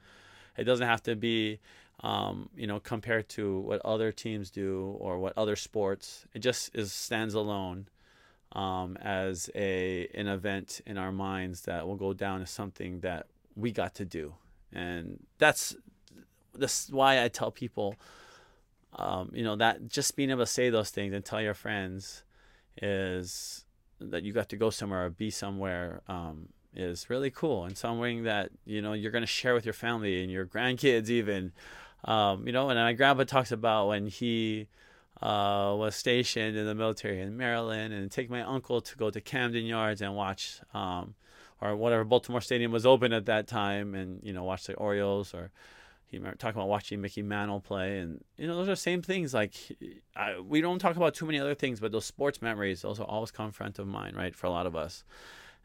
It 0.58 0.64
doesn't 0.64 0.88
have 0.88 1.04
to 1.04 1.16
be, 1.16 1.60
um, 2.02 2.50
you 2.56 2.68
know, 2.68 2.80
compared 2.80 3.30
to 3.30 3.60
what 3.60 3.82
other 3.86 4.12
teams 4.12 4.52
do 4.52 4.96
or 5.00 5.20
what 5.20 5.34
other 5.38 5.56
sports. 5.56 6.26
It 6.34 6.40
just 6.40 6.76
is 6.76 6.92
stands 6.92 7.34
alone 7.34 7.88
um, 8.52 8.98
as 8.98 9.50
a 9.56 10.08
an 10.14 10.28
event 10.28 10.82
in 10.86 10.98
our 10.98 11.12
minds 11.12 11.62
that 11.62 11.88
will 11.88 11.96
go 11.96 12.14
down 12.14 12.42
as 12.42 12.50
something 12.50 13.00
that 13.02 13.28
we 13.56 13.72
got 13.72 13.96
to 13.96 14.06
do 14.06 14.36
and 14.76 15.26
that's 15.40 15.76
this 16.54 16.90
why 16.90 17.24
I 17.24 17.30
tell 17.30 17.50
people, 17.50 17.96
um, 18.94 19.32
you 19.34 19.44
know, 19.44 19.56
that 19.56 19.88
just 19.88 20.16
being 20.16 20.30
able 20.30 20.42
to 20.42 20.46
say 20.46 20.70
those 20.70 20.90
things 20.90 21.14
and 21.14 21.24
tell 21.24 21.42
your 21.42 21.54
friends 21.54 22.24
is 22.82 23.66
that 24.00 24.24
you 24.24 24.34
got 24.34 24.50
to 24.50 24.58
go 24.58 24.70
somewhere 24.70 25.06
or 25.06 25.10
be 25.10 25.32
somewhere 25.32 26.02
um, 26.08 26.50
is 26.76 27.10
really 27.10 27.32
cool 27.32 27.64
and 27.64 27.78
something 27.78 28.24
that 28.24 28.50
you 28.66 28.82
know 28.82 28.92
you're 28.92 29.12
going 29.12 29.24
to 29.24 29.28
share 29.28 29.54
with 29.54 29.66
your 29.66 29.74
family 29.74 30.22
and 30.22 30.32
your 30.32 30.46
grandkids 30.46 31.10
even. 31.10 31.54
Um, 32.06 32.46
you 32.46 32.54
know, 32.54 32.70
and 32.70 32.80
my 32.80 32.94
grandpa 32.94 33.24
talks 33.24 33.52
about 33.52 33.88
when 33.88 34.06
he 34.08 34.68
uh, 35.22 35.74
was 35.78 35.96
stationed 35.96 36.56
in 36.56 36.66
the 36.66 36.76
military 36.76 37.20
in 37.20 37.36
Maryland, 37.36 37.94
and 37.94 38.12
take 38.12 38.30
my 38.30 38.42
uncle 38.42 38.82
to 38.82 38.96
go 38.96 39.10
to 39.10 39.20
Camden 39.20 39.66
Yards 39.66 40.02
and 40.02 40.16
watch 40.16 40.60
um, 40.74 41.16
or 41.62 41.76
whatever 41.76 42.04
Baltimore 42.04 42.42
Stadium 42.42 42.72
was 42.72 42.86
open 42.86 43.12
at 43.12 43.26
that 43.26 43.48
time, 43.48 43.96
and 43.96 44.20
you 44.24 44.34
know 44.34 44.44
watch 44.44 44.66
the 44.66 44.76
Orioles 44.76 45.34
or 45.34 45.52
he 46.08 46.20
talking 46.20 46.60
about 46.60 46.70
watching 46.70 47.02
Mickey 47.02 47.22
Mantle 47.22 47.60
play, 47.60 48.00
and 48.00 48.24
you 48.38 48.48
know 48.48 48.56
those 48.56 48.70
are 48.70 48.76
same 48.76 49.02
things. 49.02 49.34
Like 49.34 49.54
I, 50.16 50.40
we 50.40 50.62
don't 50.62 50.80
talk 50.80 50.96
about 50.96 51.16
too 51.16 51.26
many 51.26 51.40
other 51.40 51.56
things, 51.56 51.80
but 51.80 51.92
those 51.92 52.06
sports 52.06 52.42
memories 52.42 52.82
those 52.82 53.00
always 53.00 53.32
come 53.32 53.52
front 53.52 53.80
of 53.80 53.88
mind, 53.88 54.16
right, 54.16 54.36
for 54.36 54.48
a 54.48 54.52
lot 54.52 54.68
of 54.68 54.76
us. 54.76 55.04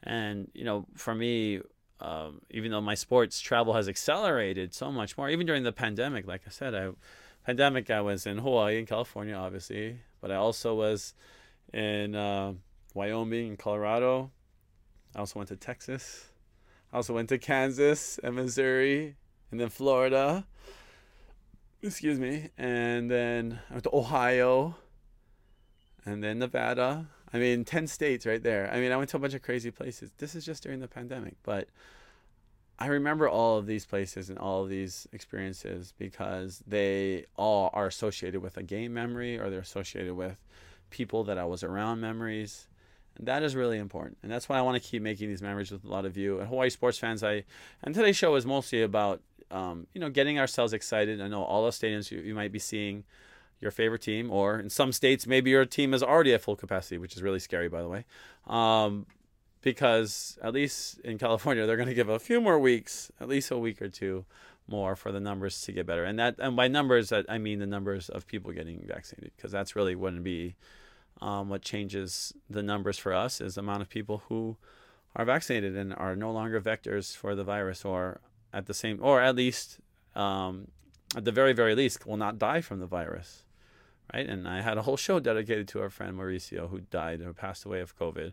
And 0.03 0.51
you 0.55 0.65
know, 0.65 0.87
for 0.95 1.15
me, 1.15 1.61
um, 2.01 2.41
even 2.51 2.71
though 2.71 2.81
my 2.81 2.95
sports 2.95 3.41
travel 3.41 3.75
has 3.75 3.89
accelerated 3.89 4.75
so 4.75 4.91
much 4.91 5.17
more, 5.17 5.29
even 5.29 5.47
during 5.47 5.63
the 5.63 5.73
pandemic, 5.73 6.27
like 6.27 6.43
I 6.47 6.51
said, 6.51 6.75
I 6.75 6.91
pandemic 7.45 7.91
I 7.91 8.01
was 8.01 8.27
in 8.27 8.39
Hawaii 8.39 8.79
in 8.79 8.87
California, 8.87 9.35
obviously, 9.35 10.01
but 10.21 10.31
I 10.31 10.37
also 10.37 10.75
was 10.75 11.15
in 11.73 12.15
uh, 12.15 12.55
Wyoming 12.95 13.49
and 13.51 13.59
Colorado, 13.59 14.31
I 15.15 15.19
also 15.19 15.39
went 15.41 15.49
to 15.49 15.57
Texas. 15.57 16.31
I 16.93 16.97
also 16.97 17.15
went 17.15 17.29
to 17.31 17.39
Kansas 17.39 18.19
and 18.23 18.37
Missouri 18.37 19.17
and 19.51 19.61
then 19.61 19.69
Florida. 19.69 20.47
Excuse 21.83 22.19
me. 22.19 22.51
And 22.57 23.11
then 23.11 23.61
I 23.71 23.75
went 23.75 23.85
to 23.85 23.95
Ohio 23.95 24.77
and 26.05 26.23
then 26.23 26.39
Nevada. 26.39 27.09
I 27.33 27.39
mean, 27.39 27.65
10 27.65 27.87
states 27.87 28.27
right 28.27 28.43
there. 28.43 28.71
I 28.73 28.81
mean, 28.81 28.93
I 28.93 28.97
went 28.97 29.11
to 29.11 29.17
a 29.17 29.21
bunch 29.21 29.35
of 29.35 29.43
crazy 29.43 29.71
places. 29.71 30.11
This 30.19 30.35
is 30.35 30.45
just 30.45 30.63
during 30.63 30.81
the 30.81 30.89
pandemic, 30.89 31.37
but 31.43 31.69
I 32.79 32.87
remember 32.87 33.29
all 33.29 33.59
of 33.59 33.67
these 33.67 33.85
places 33.85 34.31
and 34.31 34.39
all 34.39 34.63
of 34.63 34.71
these 34.71 35.07
experiences 35.13 35.93
because 35.99 36.63
they 36.67 37.27
all 37.37 37.71
are 37.75 37.87
associated 37.87 38.41
with 38.41 38.57
a 38.57 38.63
game 38.63 38.95
memory 38.95 39.39
or 39.39 39.51
they're 39.51 39.61
associated 39.61 40.15
with 40.15 40.37
people 40.89 41.23
that 41.25 41.39
I 41.39 41.45
was 41.45 41.63
around 41.63 42.01
memories 42.01 42.67
And 43.19 43.27
that 43.29 43.43
is 43.43 43.55
really 43.55 43.79
important, 43.79 44.19
and 44.23 44.33
that's 44.33 44.49
why 44.49 44.59
I 44.59 44.63
want 44.63 44.83
to 44.83 44.89
keep 44.89 45.03
making 45.03 45.29
these 45.29 45.43
memories 45.43 45.71
with 45.71 45.85
a 45.85 45.89
lot 45.89 46.05
of 46.05 46.17
you 46.17 46.39
and 46.41 46.49
Hawaii 46.49 46.71
sports 46.71 46.99
fans. 46.99 47.23
I 47.23 47.45
and 47.83 47.95
today's 47.95 48.17
show 48.17 48.35
is 48.37 48.47
mostly 48.47 48.83
about 48.83 49.21
um, 49.51 49.87
you 49.93 50.01
know 50.01 50.11
getting 50.11 50.39
ourselves 50.39 50.73
excited. 50.73 51.21
I 51.21 51.29
know 51.29 51.43
all 51.43 51.65
the 51.65 51.71
stadiums 51.71 52.11
you, 52.11 52.21
you 52.21 52.35
might 52.35 52.53
be 52.53 52.59
seeing 52.59 53.05
your 53.61 53.71
favorite 53.71 54.03
team, 54.03 54.31
or 54.31 54.59
in 54.59 54.71
some 54.71 54.93
states 54.93 55.27
maybe 55.27 55.51
your 55.51 55.65
team 55.65 55.93
is 55.95 56.03
already 56.03 56.33
at 56.33 56.41
full 56.41 56.57
capacity, 56.57 56.99
which 56.99 57.17
is 57.17 57.23
really 57.23 57.39
scary, 57.39 57.69
by 57.69 57.83
the 57.83 57.89
way. 57.89 58.05
Um, 58.47 59.07
because 59.63 60.39
at 60.43 60.55
least 60.55 60.99
in 61.01 61.19
California, 61.19 61.67
they're 61.67 61.77
going 61.77 61.89
to 61.89 61.95
give 61.95 62.09
a 62.09 62.19
few 62.19 62.41
more 62.41 62.59
weeks, 62.59 63.13
at 63.21 63.29
least 63.29 63.51
a 63.51 63.59
week 63.59 63.83
or 63.83 63.89
two 63.89 64.25
more 64.67 64.97
for 64.97 65.13
the 65.13 65.21
numbers 65.21 65.61
to 65.63 65.73
get 65.73 65.85
better. 65.85 66.05
And 66.05 66.19
that, 66.19 66.37
and 66.39 66.57
by 66.57 66.69
numbers, 66.69 67.13
I 67.13 67.39
mean 67.39 67.59
the 67.59 67.67
numbers 67.67 68.09
of 68.09 68.27
people 68.27 68.53
getting 68.53 68.85
vaccinated, 68.87 69.33
because 69.37 69.53
that's 69.53 69.77
really 69.77 69.95
wouldn't 69.95 70.25
be 70.25 70.55
um, 71.21 71.51
what 71.51 71.61
changes 71.61 72.33
the 72.49 72.63
numbers 72.63 72.97
for 72.97 73.13
us 73.13 73.41
is 73.41 73.57
the 73.57 73.61
amount 73.61 73.83
of 73.83 73.91
people 73.91 74.23
who 74.29 74.57
are 75.15 75.25
vaccinated 75.25 75.77
and 75.77 75.93
are 75.95 76.17
no 76.17 76.31
longer 76.31 76.61
vectors 76.61 77.15
for 77.15 77.35
the 77.35 77.45
virus, 77.45 77.85
or 77.85 78.21
at 78.53 78.67
the 78.67 78.73
same, 78.73 78.99
or 79.03 79.21
at 79.21 79.37
least, 79.37 79.81
um, 80.15 80.69
at 81.17 81.25
the 81.25 81.33
very 81.33 81.53
very 81.53 81.75
least, 81.75 82.07
will 82.07 82.17
not 82.17 82.39
die 82.39 82.61
from 82.61 82.79
the 82.79 82.87
virus, 82.87 83.43
right? 84.13 84.29
And 84.29 84.47
I 84.49 84.61
had 84.63 84.79
a 84.79 84.83
whole 84.83 84.97
show 84.97 85.21
dedicated 85.21 85.69
to 85.69 85.81
our 85.81 85.91
friend 85.91 86.17
Mauricio, 86.17 86.69
who 86.71 86.81
died 86.81 87.21
or 87.21 87.33
passed 87.33 87.65
away 87.65 87.81
of 87.81 87.99
COVID. 87.99 88.33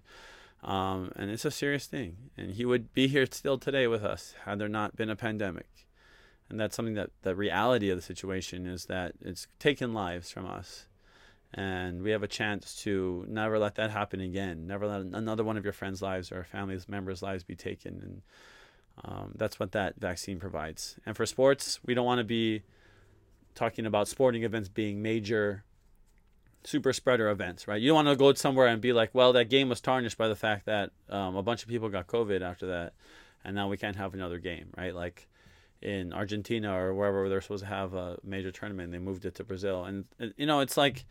Um, 0.64 1.12
and 1.16 1.30
it's 1.30 1.46
a 1.46 1.52
serious 1.52 1.86
thing. 1.86 2.18
And 2.38 2.52
he 2.52 2.66
would 2.66 2.94
be 2.94 3.08
here 3.08 3.28
still 3.30 3.58
today 3.58 3.88
with 3.88 4.04
us 4.04 4.34
had 4.46 4.60
there 4.60 4.68
not 4.68 4.96
been 4.96 5.10
a 5.10 5.16
pandemic. 5.16 5.88
And 6.50 6.60
that's 6.60 6.76
something 6.76 6.96
that 6.96 7.12
the 7.22 7.36
reality 7.36 7.90
of 7.90 7.98
the 7.98 8.02
situation 8.02 8.66
is 8.66 8.86
that 8.86 9.14
it's 9.22 9.48
taken 9.60 9.94
lives 9.94 10.32
from 10.32 10.46
us 10.46 10.88
and 11.54 12.02
we 12.04 12.12
have 12.12 12.24
a 12.24 12.28
chance 12.28 12.76
to 12.84 13.26
never 13.28 13.58
let 13.58 13.76
that 13.76 13.92
happen 13.92 14.20
again. 14.20 14.68
Never 14.68 14.88
let 14.88 15.02
another 15.02 15.44
one 15.44 15.58
of 15.58 15.64
your 15.64 15.74
friends' 15.74 16.02
lives 16.02 16.32
or 16.32 16.44
family 16.44 16.78
members' 16.88 17.22
lives 17.22 17.44
be 17.44 17.56
taken, 17.56 18.02
and 18.02 18.22
um, 19.06 19.32
that's 19.36 19.60
what 19.60 19.72
that 19.72 19.96
vaccine 19.98 20.40
provides. 20.40 20.98
And 21.06 21.16
for 21.16 21.26
sports, 21.26 21.80
we 21.86 21.94
don't 21.94 22.06
want 22.06 22.20
to 22.20 22.26
be 22.26 22.64
talking 23.56 23.86
about 23.86 24.08
sporting 24.08 24.44
events 24.44 24.70
being 24.70 25.02
major 25.02 25.64
super 26.64 26.94
spreader 26.94 27.30
events, 27.30 27.68
right? 27.68 27.82
You 27.82 27.90
don't 27.90 28.06
want 28.06 28.08
to 28.08 28.16
go 28.16 28.34
somewhere 28.34 28.68
and 28.68 28.82
be 28.82 28.94
like, 28.94 29.14
well, 29.14 29.34
that 29.34 29.50
game 29.50 29.70
was 29.70 29.82
tarnished 29.82 30.18
by 30.18 30.28
the 30.28 30.36
fact 30.36 30.66
that 30.66 30.92
um, 31.10 31.36
a 31.36 31.44
bunch 31.44 31.64
of 31.64 31.70
people 31.70 31.90
got 31.90 32.08
COVID 32.08 32.42
after 32.42 32.68
that, 32.68 32.94
and 33.44 33.56
now 33.56 33.68
we 33.68 33.78
can't 33.78 33.96
have 33.96 34.14
another 34.14 34.40
game, 34.40 34.70
right? 34.78 34.94
Like 34.94 35.28
in 35.82 36.12
Argentina 36.14 36.74
or 36.74 36.94
wherever 36.94 37.30
they're 37.30 37.42
supposed 37.42 37.64
to 37.64 37.70
have 37.70 37.94
a 37.94 38.18
major 38.24 38.52
tournament, 38.52 38.92
they 38.92 39.00
moved 39.00 39.26
it 39.26 39.36
to 39.36 39.44
Brazil, 39.44 39.86
and 39.86 40.06
you 40.38 40.46
know, 40.46 40.60
it's 40.60 40.78
like 40.78 41.06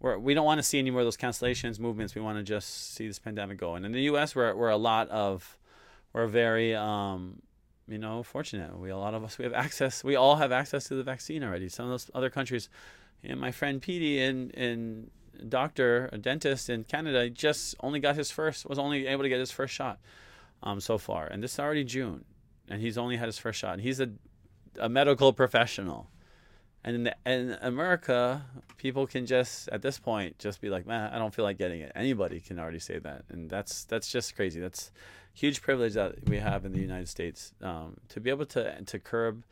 we're, 0.00 0.18
we 0.18 0.34
don't 0.34 0.46
want 0.46 0.58
to 0.58 0.62
see 0.62 0.78
any 0.78 0.90
more 0.90 1.02
of 1.02 1.06
those 1.06 1.16
cancellations 1.16 1.78
movements. 1.78 2.14
We 2.14 2.22
want 2.22 2.38
to 2.38 2.42
just 2.42 2.94
see 2.94 3.06
this 3.06 3.18
pandemic 3.18 3.58
go. 3.58 3.74
And 3.74 3.84
in 3.84 3.92
the 3.92 4.02
U.S., 4.02 4.34
we're 4.34 4.54
we're 4.54 4.70
a 4.70 4.76
lot 4.76 5.08
of 5.10 5.58
we're 6.12 6.26
very 6.26 6.74
um, 6.74 7.42
you 7.86 7.98
know 7.98 8.22
fortunate. 8.22 8.76
We 8.78 8.90
a 8.90 8.96
lot 8.96 9.14
of 9.14 9.22
us 9.22 9.38
we 9.38 9.44
have 9.44 9.54
access. 9.54 10.02
We 10.02 10.16
all 10.16 10.36
have 10.36 10.52
access 10.52 10.84
to 10.84 10.94
the 10.94 11.02
vaccine 11.02 11.44
already. 11.44 11.68
Some 11.68 11.86
of 11.86 11.90
those 11.90 12.10
other 12.14 12.30
countries. 12.30 12.68
And 13.22 13.40
my 13.40 13.50
friend 13.50 13.80
Petey 13.82 14.22
in 14.22 14.50
in 14.50 15.10
doctor, 15.48 16.08
a 16.12 16.18
dentist 16.18 16.68
in 16.68 16.84
Canada, 16.84 17.30
just 17.30 17.74
only 17.80 18.00
got 18.00 18.16
his 18.16 18.30
first, 18.30 18.68
was 18.68 18.78
only 18.78 19.06
able 19.06 19.22
to 19.22 19.28
get 19.28 19.38
his 19.38 19.50
first 19.50 19.74
shot 19.74 19.98
um, 20.62 20.80
so 20.80 20.98
far. 20.98 21.26
And 21.26 21.42
this 21.42 21.54
is 21.54 21.58
already 21.58 21.84
June, 21.84 22.24
and 22.68 22.80
he's 22.80 22.98
only 22.98 23.16
had 23.16 23.26
his 23.26 23.38
first 23.38 23.58
shot. 23.58 23.74
And 23.74 23.82
he's 23.82 24.00
a, 24.00 24.10
a 24.78 24.88
medical 24.88 25.32
professional. 25.32 26.08
And 26.82 26.96
in, 26.96 27.04
the, 27.04 27.16
in 27.26 27.58
America, 27.60 28.46
people 28.78 29.06
can 29.06 29.26
just 29.26 29.68
at 29.68 29.82
this 29.82 29.98
point 29.98 30.38
just 30.38 30.62
be 30.62 30.70
like, 30.70 30.86
"Man, 30.86 31.12
I 31.12 31.18
don't 31.18 31.34
feel 31.34 31.44
like 31.44 31.58
getting 31.58 31.80
it." 31.82 31.92
Anybody 31.94 32.40
can 32.40 32.58
already 32.58 32.78
say 32.78 32.98
that, 32.98 33.24
and 33.28 33.50
that's 33.50 33.84
that's 33.84 34.10
just 34.10 34.34
crazy. 34.34 34.60
That's 34.60 34.90
huge 35.34 35.60
privilege 35.60 35.92
that 35.94 36.26
we 36.28 36.38
have 36.38 36.64
in 36.64 36.72
the 36.72 36.80
United 36.80 37.08
States 37.08 37.52
um, 37.62 37.98
to 38.08 38.20
be 38.20 38.30
able 38.30 38.46
to 38.46 38.82
to 38.82 38.98
curb 38.98 39.44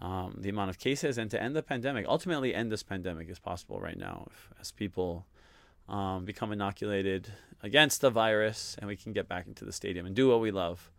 um, 0.00 0.36
the 0.38 0.48
amount 0.48 0.70
of 0.70 0.78
cases 0.78 1.18
and 1.18 1.30
to 1.30 1.42
end 1.42 1.56
the 1.56 1.62
pandemic. 1.62 2.06
Ultimately, 2.06 2.54
end 2.54 2.70
this 2.70 2.82
pandemic 2.82 3.28
is 3.30 3.38
possible 3.38 3.80
right 3.80 3.98
now 3.98 4.26
if, 4.30 4.50
as 4.60 4.70
people 4.70 5.26
um, 5.88 6.24
become 6.24 6.52
inoculated 6.52 7.32
against 7.62 8.00
the 8.00 8.10
virus 8.10 8.76
and 8.78 8.88
we 8.88 8.96
can 8.96 9.12
get 9.12 9.28
back 9.28 9.46
into 9.46 9.64
the 9.64 9.72
stadium 9.72 10.06
and 10.06 10.14
do 10.14 10.28
what 10.28 10.40
we 10.40 10.50
love. 10.50 10.90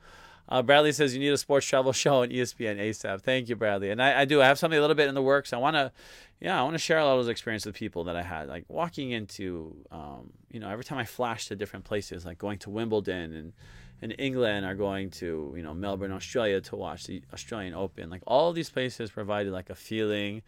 Uh, 0.50 0.62
Bradley 0.62 0.94
says 0.94 1.14
you 1.14 1.20
need 1.20 1.34
a 1.34 1.38
sports 1.38 1.66
travel 1.66 1.92
show 1.94 2.22
on 2.22 2.30
ESPN 2.30 2.80
ASAP. 2.80 3.22
Thank 3.22 3.50
you, 3.50 3.56
Bradley. 3.56 3.92
And 3.92 4.02
I, 4.02 4.22
I 4.22 4.26
do. 4.26 4.42
I 4.42 4.46
have 4.46 4.58
something 4.58 4.78
a 4.78 4.82
little 4.82 4.96
bit 4.96 5.10
in 5.10 5.16
the 5.16 5.22
works. 5.22 5.52
I 5.52 5.58
want 5.58 5.76
to, 5.76 5.92
yeah, 6.40 6.60
I 6.60 6.64
want 6.64 6.74
to 6.76 6.80
share 6.80 7.00
a 7.00 7.06
lot 7.06 7.14
of 7.14 7.26
those 7.26 7.30
experiences 7.30 7.68
with 7.68 7.76
people 7.76 8.06
that 8.06 8.16
I 8.16 8.24
had, 8.24 8.48
like 8.48 8.66
walking 8.70 9.12
into, 9.12 9.76
um, 9.92 10.32
you 10.52 10.60
know, 10.60 10.70
every 10.70 10.86
time 10.86 10.98
I 10.98 11.06
flashed 11.06 11.50
to 11.50 11.56
different 11.56 11.86
places, 11.86 12.26
like 12.26 12.38
going 12.38 12.60
to 12.60 12.70
Wimbledon 12.70 13.36
and 13.36 13.54
in 14.02 14.12
England 14.12 14.66
are 14.66 14.76
going 14.76 15.10
to 15.10 15.54
you 15.56 15.64
know 15.64 15.74
Melbourne, 15.74 16.12
Australia 16.12 16.62
to 16.62 16.76
watch 16.76 17.06
the 17.06 17.22
Australian 17.34 17.74
Open. 17.74 18.10
Like 18.10 18.24
all 18.28 18.54
these 18.54 18.70
places 18.70 19.12
provided 19.12 19.52
like 19.52 19.70
a 19.70 19.76
feeling, 19.76 20.44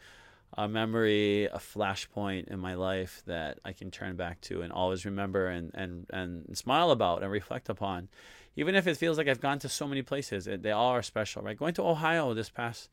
a 0.58 0.68
memory, 0.68 1.46
a 1.46 1.58
flashpoint 1.58 2.48
in 2.48 2.60
my 2.60 2.76
life 2.76 3.24
that 3.26 3.60
I 3.66 3.74
can 3.74 3.92
turn 3.92 4.16
back 4.16 4.42
to 4.42 4.62
and 4.62 4.72
always 4.72 5.06
remember 5.06 5.48
and 5.48 5.72
and 5.74 6.06
and 6.12 6.58
smile 6.58 6.92
about 6.92 7.24
and 7.24 7.32
reflect 7.32 7.70
upon. 7.70 8.10
Even 8.56 8.76
if 8.76 8.88
it 8.88 8.98
feels 8.98 9.18
like 9.18 9.28
I've 9.28 9.40
gone 9.40 9.60
to 9.60 9.70
so 9.70 9.88
many 9.88 10.02
places, 10.02 10.48
it, 10.48 10.64
they 10.64 10.72
all 10.72 10.90
are 10.90 11.02
special. 11.02 11.42
Right, 11.42 11.58
going 11.58 11.74
to 11.76 11.84
Ohio 11.84 12.34
this 12.34 12.50
past 12.50 12.90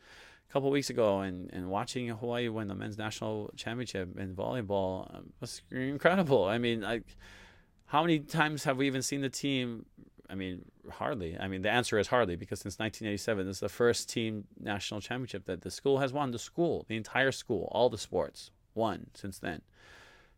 couple 0.48 0.70
weeks 0.70 0.90
ago 0.90 1.20
and, 1.20 1.50
and 1.52 1.68
watching 1.68 2.07
Hawaii 2.09 2.48
win 2.48 2.68
the 2.68 2.74
men's 2.74 2.96
national 2.96 3.50
championship 3.57 4.16
in 4.16 4.34
volleyball 4.34 5.12
um, 5.14 5.32
was 5.40 5.61
incredible. 5.72 6.44
I 6.44 6.59
mean, 6.59 6.84
I, 6.84 7.00
how 7.86 8.02
many 8.02 8.20
times 8.20 8.64
have 8.64 8.76
we 8.76 8.86
even 8.86 9.02
seen 9.02 9.22
the 9.22 9.28
team 9.28 9.86
I 10.29 10.35
mean, 10.35 10.64
hardly. 10.91 11.39
I 11.39 11.49
mean, 11.49 11.62
the 11.62 11.70
answer 11.70 11.99
is 11.99 12.09
hardly 12.09 12.37
because 12.37 12.61
since 12.61 12.79
1987, 12.79 13.47
this 13.47 13.57
is 13.57 13.61
the 13.61 13.68
first 13.68 14.09
team 14.09 14.45
national 14.61 15.01
championship 15.01 15.45
that 15.47 15.62
the 15.62 15.70
school 15.70 15.99
has 15.99 16.12
won. 16.12 16.31
The 16.31 16.39
school, 16.39 16.85
the 16.89 16.97
entire 16.97 17.33
school, 17.33 17.68
all 17.72 17.89
the 17.89 17.99
sports 17.99 18.51
won 18.74 19.09
since 19.14 19.39
then. 19.39 19.62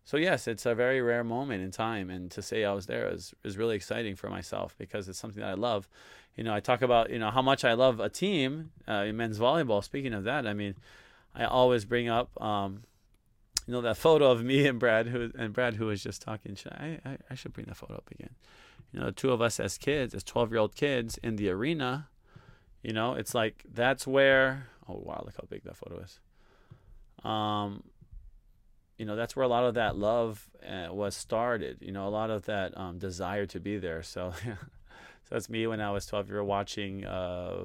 So 0.05 0.16
yes, 0.16 0.49
it's 0.49 0.64
a 0.64 0.74
very 0.74 1.03
rare 1.03 1.24
moment 1.24 1.62
in 1.62 1.70
time, 1.70 2.09
and 2.09 2.30
to 2.30 2.41
say 2.41 2.64
I 2.64 2.72
was 2.72 2.86
there 2.86 3.12
is 3.12 3.34
is 3.45 3.59
really 3.59 3.76
exciting 3.76 4.16
for 4.16 4.30
myself 4.30 4.74
because 4.78 5.09
it's 5.09 5.18
something 5.18 5.41
that 5.41 5.51
I 5.51 5.55
love. 5.55 5.89
You 6.34 6.45
know, 6.45 6.55
I 6.55 6.61
talk 6.61 6.80
about 6.80 7.11
you 7.11 7.18
know 7.18 7.30
how 7.30 7.43
much 7.43 7.64
I 7.64 7.74
love 7.74 8.01
a 8.01 8.09
team 8.09 8.70
uh, 8.89 9.05
in 9.07 9.16
men's 9.16 9.39
volleyball. 9.39 9.84
Speaking 9.84 10.14
of 10.14 10.24
that, 10.24 10.47
I 10.47 10.55
mean, 10.55 10.76
I 11.34 11.45
always 11.45 11.84
bring 11.84 12.09
up. 12.09 12.30
Um, 12.43 12.84
you 13.66 13.74
know 13.74 13.82
that 13.82 13.99
photo 13.99 14.30
of 14.30 14.43
me 14.43 14.66
and 14.66 14.78
Brad, 14.78 15.09
who 15.09 15.30
and 15.36 15.53
Brad, 15.53 15.74
who 15.74 15.86
was 15.86 16.03
just 16.03 16.22
talking. 16.22 16.57
I, 16.70 16.99
I, 17.05 17.18
I 17.28 17.34
should 17.34 17.53
bring 17.53 17.66
that 17.66 17.76
photo 17.76 17.97
up 17.97 18.11
again 18.11 18.30
you 18.93 19.01
know, 19.01 19.07
the 19.07 19.12
two 19.12 19.30
of 19.30 19.43
us 19.43 19.61
as 19.61 19.78
kids, 19.78 20.14
as 20.14 20.24
12 20.24 20.53
year 20.53 20.61
old 20.61 20.74
kids 20.74 21.18
in 21.22 21.36
the 21.36 21.51
arena, 21.51 22.09
you 22.82 22.93
know, 22.93 23.14
it's 23.14 23.34
like 23.34 23.64
that's 23.70 24.07
where, 24.07 24.68
oh, 24.89 25.03
wow, 25.05 25.22
look 25.24 25.34
how 25.36 25.47
big 25.49 25.64
that 25.64 25.76
photo 25.76 26.01
is. 26.01 26.20
Um, 27.24 27.82
you 28.97 29.05
know, 29.05 29.16
that's 29.16 29.36
where 29.36 29.45
a 29.45 29.49
lot 29.49 29.64
of 29.64 29.74
that 29.74 29.97
love 29.97 30.49
uh, 30.66 30.93
was 30.93 31.14
started, 31.14 31.78
you 31.80 31.93
know, 31.93 32.07
a 32.07 32.11
lot 32.11 32.30
of 32.30 32.47
that 32.47 32.76
um, 32.76 32.99
desire 32.99 33.47
to 33.47 33.61
be 33.61 33.78
there. 33.78 34.03
So, 34.03 34.32
so 34.45 34.55
that's 35.30 35.49
me 35.49 35.66
when 35.66 35.80
I 35.80 35.91
was 35.91 36.07
12 36.07 36.28
year 36.28 36.41
old 36.41 36.49
watching 36.49 37.05
uh, 37.05 37.64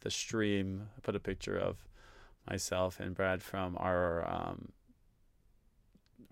the 0.00 0.10
stream. 0.10 0.88
I 0.96 1.00
put 1.00 1.16
a 1.16 1.20
picture 1.20 1.56
of 1.56 1.76
myself 2.50 3.00
and 3.00 3.14
Brad 3.14 3.42
from 3.42 3.76
our 3.78 4.28
um, 4.28 4.68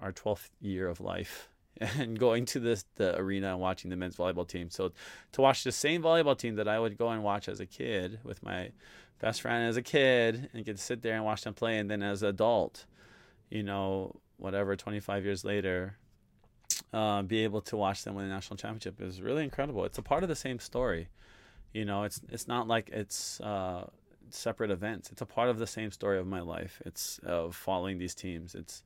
our 0.01 0.13
12th 0.13 0.51
year 0.61 0.89
of 0.89 1.01
life 1.01 1.49
and 1.99 2.19
going 2.19 2.45
to 2.47 2.61
this 2.61 2.85
the 2.97 3.17
arena 3.19 3.51
and 3.51 3.61
watching 3.61 3.91
the 3.91 3.97
men's 3.97 4.17
volleyball 4.17 4.47
team. 4.47 4.71
So 4.71 4.93
to 5.33 5.41
watch 5.41 5.65
the 5.65 5.73
same 5.73 6.03
volleyball 6.03 6.37
team 6.37 6.57
that 6.57 6.69
I 6.69 6.79
would 6.79 6.99
go 6.99 7.09
and 7.09 7.23
watch 7.23 7.49
as 7.49 7.61
a 7.61 7.67
kid 7.67 8.21
with 8.25 8.43
my 8.43 8.71
best 9.21 9.41
friend 9.41 9.69
as 9.69 9.77
a 9.77 9.83
kid 9.83 10.51
and 10.53 10.65
get 10.65 10.77
to 10.77 10.83
sit 10.83 11.03
there 11.03 11.15
and 11.15 11.25
watch 11.25 11.43
them 11.43 11.55
play 11.55 11.79
and 11.79 11.91
then 11.91 12.03
as 12.03 12.23
an 12.23 12.29
adult, 12.29 12.87
you 13.51 13.63
know, 13.63 14.17
whatever 14.37 14.77
25 14.77 15.25
years 15.25 15.45
later, 15.45 15.97
uh, 16.93 17.23
be 17.23 17.45
able 17.45 17.61
to 17.61 17.77
watch 17.77 18.05
them 18.05 18.15
win 18.15 18.27
a 18.27 18.29
national 18.29 18.57
championship 18.57 19.01
is 19.01 19.23
really 19.23 19.45
incredible. 19.45 19.85
It's 19.85 19.99
a 19.99 20.03
part 20.03 20.23
of 20.23 20.29
the 20.29 20.37
same 20.37 20.59
story. 20.59 21.09
You 21.73 21.85
know, 21.85 22.03
it's 22.03 22.21
it's 22.29 22.47
not 22.47 22.69
like 22.69 22.91
it's 22.91 23.41
uh, 23.41 23.87
separate 24.31 24.71
events. 24.71 25.11
It's 25.11 25.23
a 25.23 25.27
part 25.27 25.49
of 25.49 25.59
the 25.59 25.67
same 25.67 25.91
story 25.91 26.19
of 26.19 26.27
my 26.27 26.41
life. 26.41 26.83
It's 26.85 27.19
of 27.25 27.55
following 27.55 27.99
these 27.99 28.15
teams. 28.15 28.55
It's 28.55 28.83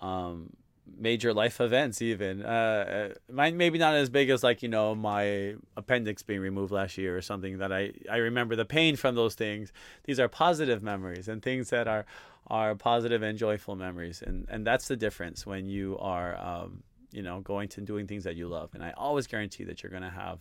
um, 0.00 0.50
major 0.86 1.32
life 1.32 1.60
events 1.60 2.02
even. 2.02 2.44
Uh, 2.44 2.48
uh 2.48 3.32
mine 3.32 3.56
maybe 3.56 3.78
not 3.78 3.94
as 3.94 4.10
big 4.10 4.30
as 4.30 4.42
like 4.42 4.62
you 4.62 4.68
know 4.68 4.94
my 4.94 5.54
appendix 5.76 6.22
being 6.22 6.40
removed 6.40 6.72
last 6.72 6.98
year 6.98 7.16
or 7.16 7.22
something 7.22 7.58
that 7.58 7.72
i 7.72 7.92
i 8.10 8.16
remember 8.16 8.56
the 8.56 8.64
pain 8.64 8.96
from 8.96 9.14
those 9.14 9.34
things. 9.34 9.72
These 10.04 10.18
are 10.20 10.28
positive 10.28 10.82
memories 10.82 11.28
and 11.28 11.42
things 11.42 11.70
that 11.70 11.88
are 11.88 12.04
are 12.48 12.74
positive 12.74 13.22
and 13.22 13.38
joyful 13.38 13.76
memories. 13.76 14.22
And 14.22 14.46
and 14.48 14.66
that's 14.66 14.88
the 14.88 14.96
difference 14.96 15.46
when 15.46 15.68
you 15.68 15.98
are 15.98 16.36
um 16.38 16.82
you 17.12 17.22
know 17.22 17.40
going 17.40 17.68
to 17.70 17.80
doing 17.80 18.06
things 18.06 18.24
that 18.24 18.36
you 18.36 18.48
love. 18.48 18.70
And 18.74 18.82
i 18.84 18.92
always 18.96 19.26
guarantee 19.26 19.64
that 19.64 19.82
you're 19.82 19.90
going 19.90 20.02
to 20.02 20.10
have 20.10 20.40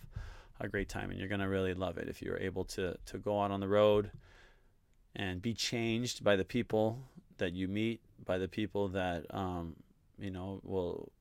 a 0.60 0.68
great 0.68 0.90
time 0.90 1.10
and 1.10 1.20
you're 1.20 1.28
going 1.30 1.42
to 1.42 1.50
really 1.50 1.74
love 1.74 1.98
it 1.98 2.08
if 2.08 2.22
you're 2.22 2.38
able 2.38 2.64
to 2.64 2.96
to 3.06 3.18
go 3.18 3.42
out 3.42 3.52
on 3.52 3.60
the 3.60 3.68
road 3.68 4.12
and 5.16 5.42
be 5.42 5.54
changed 5.54 6.24
by 6.24 6.36
the 6.36 6.46
people 6.46 7.00
that 7.38 7.54
you 7.54 7.68
meet 7.68 8.02
by 8.24 8.38
the 8.38 8.48
people 8.48 8.88
that 8.88 9.26
um 9.34 9.76
you 10.22 10.32
know, 10.32 10.60
will 10.64 11.12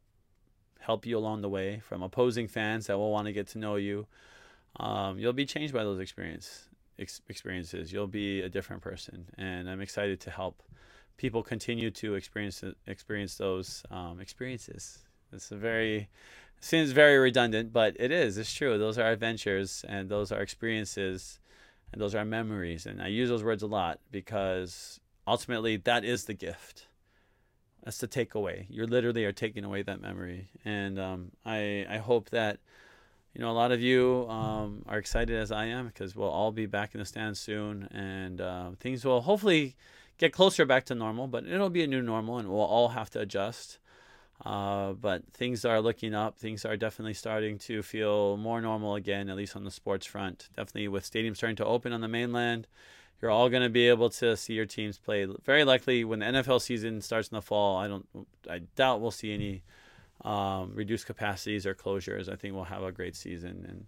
help 0.80 1.06
you 1.06 1.16
along 1.16 1.42
the 1.42 1.48
way 1.48 1.80
from 1.80 2.02
opposing 2.02 2.48
fans 2.48 2.86
that 2.86 2.98
will 2.98 3.10
want 3.10 3.26
to 3.26 3.32
get 3.32 3.46
to 3.48 3.58
know 3.58 3.76
you. 3.76 4.06
Um, 4.78 5.18
you'll 5.18 5.32
be 5.32 5.46
changed 5.46 5.74
by 5.74 5.84
those 5.84 6.00
experience 6.00 6.68
ex- 6.98 7.22
experiences. 7.28 7.92
You'll 7.92 8.06
be 8.06 8.40
a 8.40 8.48
different 8.48 8.82
person, 8.82 9.26
and 9.36 9.68
I'm 9.68 9.80
excited 9.80 10.20
to 10.20 10.30
help 10.30 10.62
people 11.16 11.42
continue 11.42 11.90
to 11.90 12.14
experience 12.14 12.64
experience 12.86 13.36
those 13.36 13.82
um, 13.90 14.20
experiences. 14.20 14.98
It's 15.32 15.50
a 15.50 15.56
very 15.56 16.08
seems 16.60 16.92
very 16.92 17.18
redundant, 17.18 17.72
but 17.72 17.96
it 17.98 18.10
is. 18.10 18.38
It's 18.38 18.52
true. 18.52 18.78
Those 18.78 18.98
are 18.98 19.10
adventures, 19.10 19.84
and 19.88 20.08
those 20.08 20.30
are 20.30 20.40
experiences, 20.40 21.38
and 21.92 22.00
those 22.00 22.14
are 22.14 22.24
memories. 22.24 22.86
And 22.86 23.02
I 23.02 23.08
use 23.08 23.28
those 23.28 23.44
words 23.44 23.62
a 23.62 23.66
lot 23.66 23.98
because 24.10 25.00
ultimately 25.26 25.76
that 25.76 26.04
is 26.04 26.24
the 26.24 26.34
gift 26.34 26.86
that's 27.84 27.98
the 27.98 28.08
takeaway. 28.08 28.66
You 28.68 28.86
literally 28.86 29.24
are 29.24 29.32
taking 29.32 29.64
away 29.64 29.82
that 29.82 30.00
memory, 30.00 30.48
and 30.64 30.98
um, 30.98 31.32
I 31.44 31.86
I 31.88 31.98
hope 31.98 32.30
that 32.30 32.58
you 33.34 33.40
know 33.40 33.50
a 33.50 33.52
lot 33.52 33.72
of 33.72 33.80
you 33.80 34.26
um, 34.28 34.84
are 34.86 34.98
excited 34.98 35.36
as 35.36 35.50
I 35.50 35.66
am 35.66 35.86
because 35.86 36.14
we'll 36.14 36.28
all 36.28 36.52
be 36.52 36.66
back 36.66 36.94
in 36.94 37.00
the 37.00 37.06
stands 37.06 37.40
soon, 37.40 37.88
and 37.90 38.40
uh, 38.40 38.70
things 38.78 39.04
will 39.04 39.22
hopefully 39.22 39.76
get 40.18 40.32
closer 40.32 40.64
back 40.66 40.84
to 40.86 40.94
normal. 40.94 41.26
But 41.26 41.46
it'll 41.46 41.70
be 41.70 41.82
a 41.82 41.86
new 41.86 42.02
normal, 42.02 42.38
and 42.38 42.48
we'll 42.48 42.60
all 42.60 42.88
have 42.88 43.10
to 43.10 43.20
adjust. 43.20 43.78
Uh, 44.44 44.92
but 44.92 45.22
things 45.34 45.64
are 45.66 45.82
looking 45.82 46.14
up. 46.14 46.38
Things 46.38 46.64
are 46.64 46.76
definitely 46.76 47.14
starting 47.14 47.58
to 47.58 47.82
feel 47.82 48.38
more 48.38 48.60
normal 48.60 48.94
again, 48.94 49.28
at 49.28 49.36
least 49.36 49.54
on 49.54 49.64
the 49.64 49.70
sports 49.70 50.06
front. 50.06 50.48
Definitely 50.56 50.88
with 50.88 51.10
stadiums 51.10 51.36
starting 51.36 51.56
to 51.56 51.64
open 51.66 51.92
on 51.92 52.00
the 52.00 52.08
mainland 52.08 52.66
you're 53.20 53.30
all 53.30 53.48
going 53.48 53.62
to 53.62 53.68
be 53.68 53.88
able 53.88 54.10
to 54.10 54.36
see 54.36 54.54
your 54.54 54.66
teams 54.66 54.98
play. 54.98 55.26
Very 55.44 55.64
likely, 55.64 56.04
when 56.04 56.20
the 56.20 56.26
NFL 56.26 56.62
season 56.62 57.00
starts 57.02 57.28
in 57.28 57.34
the 57.34 57.42
fall, 57.42 57.76
I 57.76 57.86
don't, 57.86 58.06
I 58.48 58.60
doubt 58.76 59.00
we'll 59.00 59.10
see 59.10 59.32
any 59.34 59.62
um, 60.24 60.72
reduced 60.74 61.06
capacities 61.06 61.66
or 61.66 61.74
closures. 61.74 62.32
I 62.32 62.36
think 62.36 62.54
we'll 62.54 62.64
have 62.64 62.82
a 62.82 62.92
great 62.92 63.14
season. 63.14 63.66
And 63.68 63.86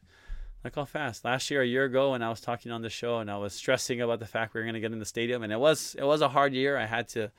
look 0.65 0.75
how 0.75 0.85
fast. 0.85 1.25
Last 1.25 1.51
year, 1.51 1.63
a 1.63 1.67
year 1.67 1.85
ago, 1.85 2.11
when 2.11 2.23
I 2.23 2.29
was 2.29 2.41
talking 2.41 2.71
on 2.73 2.83
the 2.83 2.91
show, 2.91 3.19
and 3.19 3.31
I 3.31 3.39
was 3.39 3.55
stressing 3.55 4.01
about 4.01 4.21
the 4.21 4.27
fact 4.27 4.53
we 4.53 4.61
were 4.61 4.65
going 4.65 4.75
to 4.75 4.81
get 4.81 4.93
in 4.93 4.99
the 4.99 5.07
stadium, 5.07 5.43
and 5.43 5.53
it 5.53 5.59
was 5.59 5.97
it 5.99 6.05
was 6.05 6.21
a 6.21 6.29
hard 6.29 6.53
year. 6.53 6.77
I 6.77 6.87
had 6.87 7.09
to 7.11 7.31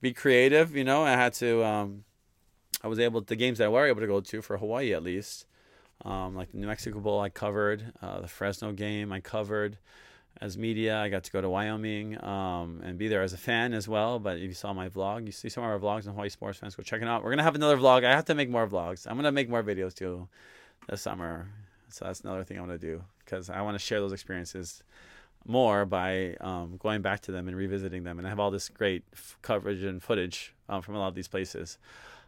be 0.00 0.12
creative. 0.12 0.74
You 0.74 0.84
know, 0.84 1.04
I 1.04 1.12
had 1.12 1.34
to. 1.34 1.64
Um, 1.64 2.04
I 2.82 2.88
was 2.88 2.98
able 2.98 3.20
the 3.20 3.36
games 3.36 3.58
that 3.58 3.64
I 3.64 3.68
were 3.68 3.86
able 3.86 4.00
to 4.00 4.06
go 4.06 4.20
to 4.20 4.40
for 4.40 4.56
Hawaii 4.56 4.94
at 4.94 5.02
least, 5.02 5.44
um, 6.02 6.34
like 6.34 6.50
the 6.50 6.56
New 6.56 6.66
Mexico 6.66 6.98
Bowl 6.98 7.20
I 7.20 7.28
covered, 7.28 7.92
uh, 8.00 8.20
the 8.22 8.28
Fresno 8.28 8.72
game 8.72 9.12
I 9.12 9.20
covered 9.20 9.76
as 10.40 10.56
media. 10.56 10.98
I 10.98 11.08
got 11.08 11.24
to 11.24 11.30
go 11.30 11.40
to 11.40 11.48
Wyoming 11.48 12.22
um, 12.24 12.80
and 12.84 12.98
be 12.98 13.08
there 13.08 13.22
as 13.22 13.32
a 13.32 13.38
fan 13.38 13.72
as 13.72 13.88
well. 13.88 14.18
But 14.18 14.36
if 14.36 14.42
you 14.44 14.54
saw 14.54 14.72
my 14.72 14.88
vlog, 14.88 15.26
you 15.26 15.32
see 15.32 15.48
some 15.48 15.64
of 15.64 15.70
our 15.70 15.78
vlogs 15.78 16.06
on 16.06 16.14
Hawaii 16.14 16.28
Sports 16.28 16.58
Fans, 16.58 16.74
go 16.74 16.82
check 16.82 17.02
it 17.02 17.08
out. 17.08 17.22
We're 17.22 17.30
gonna 17.30 17.42
have 17.42 17.54
another 17.54 17.76
vlog. 17.76 18.04
I 18.04 18.10
have 18.10 18.24
to 18.26 18.34
make 18.34 18.48
more 18.48 18.66
vlogs. 18.66 19.06
I'm 19.06 19.16
gonna 19.16 19.32
make 19.32 19.48
more 19.48 19.62
videos 19.62 19.94
too 19.94 20.28
this 20.88 21.02
summer. 21.02 21.48
So 21.88 22.04
that's 22.04 22.20
another 22.20 22.44
thing 22.44 22.58
I'm 22.58 22.64
gonna 22.64 22.78
do 22.78 23.02
because 23.24 23.50
I 23.50 23.62
want 23.62 23.74
to 23.74 23.78
share 23.78 24.00
those 24.00 24.12
experiences 24.12 24.82
more 25.46 25.84
by 25.84 26.36
um, 26.40 26.76
going 26.78 27.02
back 27.02 27.20
to 27.22 27.32
them 27.32 27.48
and 27.48 27.56
revisiting 27.56 28.04
them. 28.04 28.18
And 28.18 28.26
I 28.26 28.30
have 28.30 28.40
all 28.40 28.50
this 28.50 28.68
great 28.68 29.04
f- 29.12 29.38
coverage 29.42 29.82
and 29.82 30.02
footage 30.02 30.54
um, 30.68 30.82
from 30.82 30.94
a 30.94 30.98
lot 30.98 31.08
of 31.08 31.14
these 31.14 31.28
places. 31.28 31.78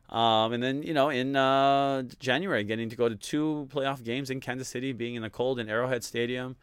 Um, 0.08 0.52
and 0.52 0.62
then 0.62 0.82
you 0.82 0.92
know 0.92 1.08
in 1.08 1.36
uh, 1.36 2.02
January, 2.18 2.64
getting 2.64 2.90
to 2.90 2.96
go 2.96 3.08
to 3.08 3.16
two 3.16 3.68
playoff 3.72 4.04
games 4.04 4.28
in 4.30 4.40
Kansas 4.40 4.68
City, 4.68 4.92
being 4.92 5.14
in 5.14 5.22
the 5.22 5.30
cold 5.30 5.58
in 5.58 5.68
Arrowhead 5.68 6.04
Stadium. 6.04 6.56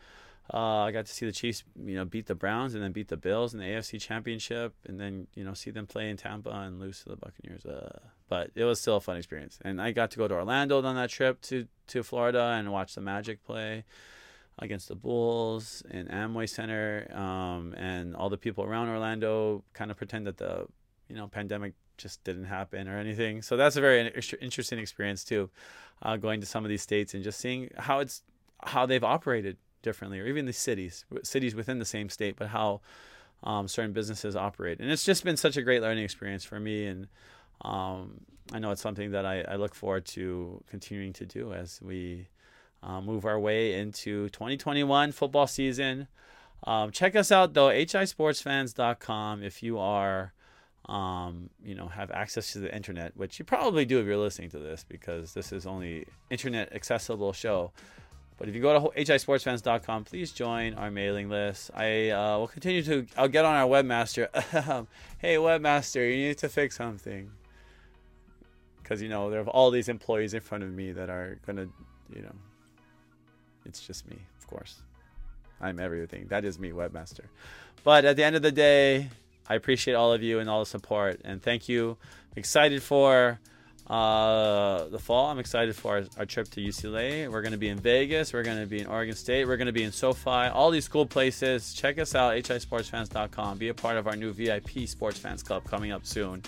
Uh, 0.52 0.80
I 0.80 0.92
got 0.92 1.06
to 1.06 1.14
see 1.14 1.26
the 1.26 1.32
Chiefs, 1.32 1.64
you 1.86 1.96
know, 1.96 2.06
beat 2.06 2.26
the 2.26 2.34
Browns 2.34 2.74
and 2.74 2.84
then 2.84 2.92
beat 2.92 3.10
the 3.10 3.18
Bills 3.18 3.54
in 3.54 3.60
the 3.60 3.66
AFC 3.66 4.02
Championship, 4.02 4.74
and 4.88 5.00
then 5.00 5.28
you 5.36 5.44
know 5.44 5.54
see 5.54 5.70
them 5.70 5.86
play 5.86 6.10
in 6.10 6.18
Tampa 6.18 6.50
and 6.50 6.80
lose 6.80 7.04
to 7.04 7.10
the 7.10 7.18
Buccaneers. 7.18 7.66
Uh, 7.66 8.00
but 8.28 8.52
it 8.56 8.64
was 8.64 8.82
still 8.82 8.96
a 8.96 9.02
fun 9.02 9.18
experience, 9.18 9.60
and 9.64 9.82
I 9.82 9.92
got 9.92 10.12
to 10.12 10.18
go 10.18 10.28
to 10.28 10.34
Orlando 10.34 10.84
on 10.84 10.96
that 10.96 11.10
trip 11.12 11.42
to 11.44 11.68
to 11.88 12.02
Florida 12.02 12.56
and 12.58 12.72
watch 12.72 12.96
the 12.96 13.02
Magic 13.02 13.44
play 13.44 13.84
against 14.58 14.88
the 14.88 14.96
Bulls 14.96 15.84
in 15.92 16.08
Amway 16.08 16.50
Center, 16.50 17.08
um, 17.14 17.74
and 17.78 18.16
all 18.16 18.30
the 18.30 18.38
people 18.38 18.64
around 18.64 18.90
Orlando 18.90 19.64
kind 19.74 19.92
of 19.92 19.98
pretend 19.98 20.26
that 20.26 20.38
the 20.38 20.66
you 21.10 21.16
know 21.16 21.28
pandemic 21.28 21.74
just 22.00 22.24
didn't 22.24 22.46
happen 22.46 22.88
or 22.88 22.98
anything. 22.98 23.44
So 23.44 23.56
that's 23.56 23.76
a 23.76 23.82
very 23.82 24.12
interesting 24.42 24.80
experience 24.80 25.24
too, 25.24 25.52
uh, 26.02 26.18
going 26.18 26.40
to 26.42 26.48
some 26.48 26.66
of 26.66 26.70
these 26.70 26.82
states 26.82 27.14
and 27.14 27.24
just 27.24 27.40
seeing 27.40 27.70
how 27.78 28.00
it's 28.00 28.24
how 28.64 28.86
they've 28.86 29.04
operated 29.04 29.58
differently, 29.82 30.20
or 30.20 30.28
even 30.28 30.46
the 30.46 30.54
cities, 30.54 31.06
cities 31.24 31.56
within 31.56 31.80
the 31.80 31.86
same 31.86 32.10
state, 32.10 32.36
but 32.38 32.50
how 32.50 32.82
um, 33.44 33.68
certain 33.68 33.94
businesses 33.94 34.36
operate. 34.36 34.80
And 34.80 34.92
it's 34.92 35.06
just 35.06 35.24
been 35.24 35.38
such 35.38 35.58
a 35.58 35.62
great 35.62 35.82
learning 35.82 36.04
experience 36.04 36.44
for 36.44 36.60
me, 36.60 36.86
and 36.86 37.08
um, 37.62 38.22
I 38.52 38.60
know 38.60 38.72
it's 38.72 38.82
something 38.82 39.12
that 39.12 39.26
I, 39.26 39.42
I, 39.42 39.56
look 39.56 39.76
forward 39.76 40.06
to 40.08 40.64
continuing 40.70 41.14
to 41.14 41.26
do 41.26 41.54
as 41.54 41.82
we 41.82 42.28
uh, 42.82 43.02
move 43.02 43.26
our 43.26 43.40
way 43.40 43.74
into 43.74 44.30
2021 44.30 45.12
football 45.12 45.46
season. 45.46 46.08
Um, 46.64 46.92
check 46.92 47.16
us 47.16 47.32
out 47.32 47.54
though, 47.54 47.68
hisportsfans.com 47.68 49.44
if 49.44 49.62
you 49.64 49.78
are. 49.78 50.34
Um, 50.86 51.52
you 51.64 51.76
know, 51.76 51.88
have 51.88 52.10
access 52.10 52.54
to 52.54 52.60
the 52.60 52.74
internet, 52.76 53.16
which 53.16 53.38
you 53.38 53.46
probably 53.46 53.86
do 53.86 54.00
if 54.00 54.08
you're 54.08 54.18
listening 54.18 54.50
to 54.50 54.58
this, 54.58 54.84
because 54.90 55.36
this 55.36 55.52
is 55.52 55.68
only 55.68 56.08
internet 56.32 56.74
accessible 56.74 57.32
show. 57.32 57.72
But 58.40 58.48
if 58.48 58.56
you 58.56 58.62
go 58.62 58.90
to 58.90 59.04
hisportsfans.com, 59.04 60.06
please 60.06 60.32
join 60.32 60.74
our 60.76 60.90
mailing 60.90 61.30
list. 61.30 61.72
I 61.76 62.10
uh, 62.10 62.38
will 62.40 62.48
continue 62.48 62.82
to. 62.84 63.06
I'll 63.18 63.28
get 63.28 63.44
on 63.44 63.54
our 63.54 63.68
webmaster. 63.68 64.30
hey, 65.18 65.36
webmaster, 65.36 66.10
you 66.10 66.30
need 66.30 66.38
to 66.38 66.48
fix 66.48 66.78
something. 66.78 67.32
Because 68.82 69.02
you 69.02 69.10
know 69.10 69.30
there 69.30 69.42
are 69.42 69.48
all 69.48 69.72
these 69.72 69.90
employees 69.90 70.34
in 70.34 70.40
front 70.40 70.64
of 70.64 70.72
me 70.72 70.94
that 70.94 71.10
are 71.10 71.38
gonna, 71.46 71.68
you 72.16 72.22
know, 72.22 72.34
it's 73.66 73.86
just 73.86 74.10
me, 74.10 74.18
of 74.40 74.48
course. 74.48 74.82
I'm 75.60 75.78
everything. 75.78 76.28
That 76.30 76.46
is 76.46 76.58
me, 76.58 76.72
webmaster. 76.72 77.26
But 77.84 78.06
at 78.06 78.16
the 78.16 78.24
end 78.24 78.38
of 78.38 78.42
the 78.42 78.54
day, 78.54 79.10
I 79.50 79.56
appreciate 79.56 79.96
all 79.96 80.14
of 80.14 80.24
you 80.24 80.40
and 80.40 80.50
all 80.50 80.62
the 80.62 80.66
support, 80.66 81.20
and 81.26 81.44
thank 81.44 81.68
you. 81.68 81.98
I'm 82.32 82.38
excited 82.38 82.82
for 82.82 83.42
uh, 83.90 84.88
the 84.90 85.00
fall. 85.00 85.28
I'm 85.28 85.40
excited 85.40 85.76
for 85.76 85.98
our, 85.98 86.04
our 86.18 86.26
trip 86.26 86.48
to 86.52 86.62
UCLA. 86.62 87.30
We're 87.30 87.42
going 87.42 87.54
to 87.54 87.58
be 87.58 87.70
in 87.70 87.80
Vegas. 87.80 88.34
We're 88.34 88.44
going 88.44 88.60
to 88.60 88.68
be 88.68 88.82
in 88.82 88.88
Oregon 88.88 89.16
State. 89.16 89.48
We're 89.48 89.58
going 89.58 89.68
to 89.68 89.74
be 89.74 89.84
in 89.84 89.92
SoFi. 89.92 90.30
All 90.30 90.70
these 90.70 90.88
cool 90.88 91.06
places. 91.06 91.74
Check 91.74 91.98
us 91.98 92.14
out, 92.14 92.36
hisportsfans.com. 92.36 93.58
Be 93.58 93.70
a 93.70 93.74
part 93.74 93.98
of 93.98 94.08
our 94.08 94.16
new 94.16 94.32
VIP 94.32 94.88
Sports 94.88 95.18
Fans 95.18 95.42
Club 95.42 95.64
coming 95.66 95.92
up 95.92 96.06
soon. 96.06 96.44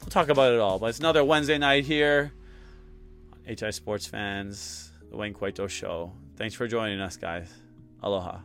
We'll 0.00 0.10
talk 0.10 0.28
about 0.28 0.52
it 0.52 0.60
all. 0.60 0.78
But 0.78 0.86
it's 0.86 1.00
another 1.00 1.24
Wednesday 1.24 1.58
night 1.58 1.84
here 1.84 2.32
on 3.32 3.56
HI 3.56 3.70
Sports 3.70 4.06
Fans, 4.06 4.92
the 5.10 5.16
Wayne 5.16 5.34
Coito 5.34 5.68
Show. 5.68 6.12
Thanks 6.36 6.54
for 6.54 6.68
joining 6.68 7.00
us, 7.00 7.16
guys. 7.16 7.52
Aloha. 8.02 8.38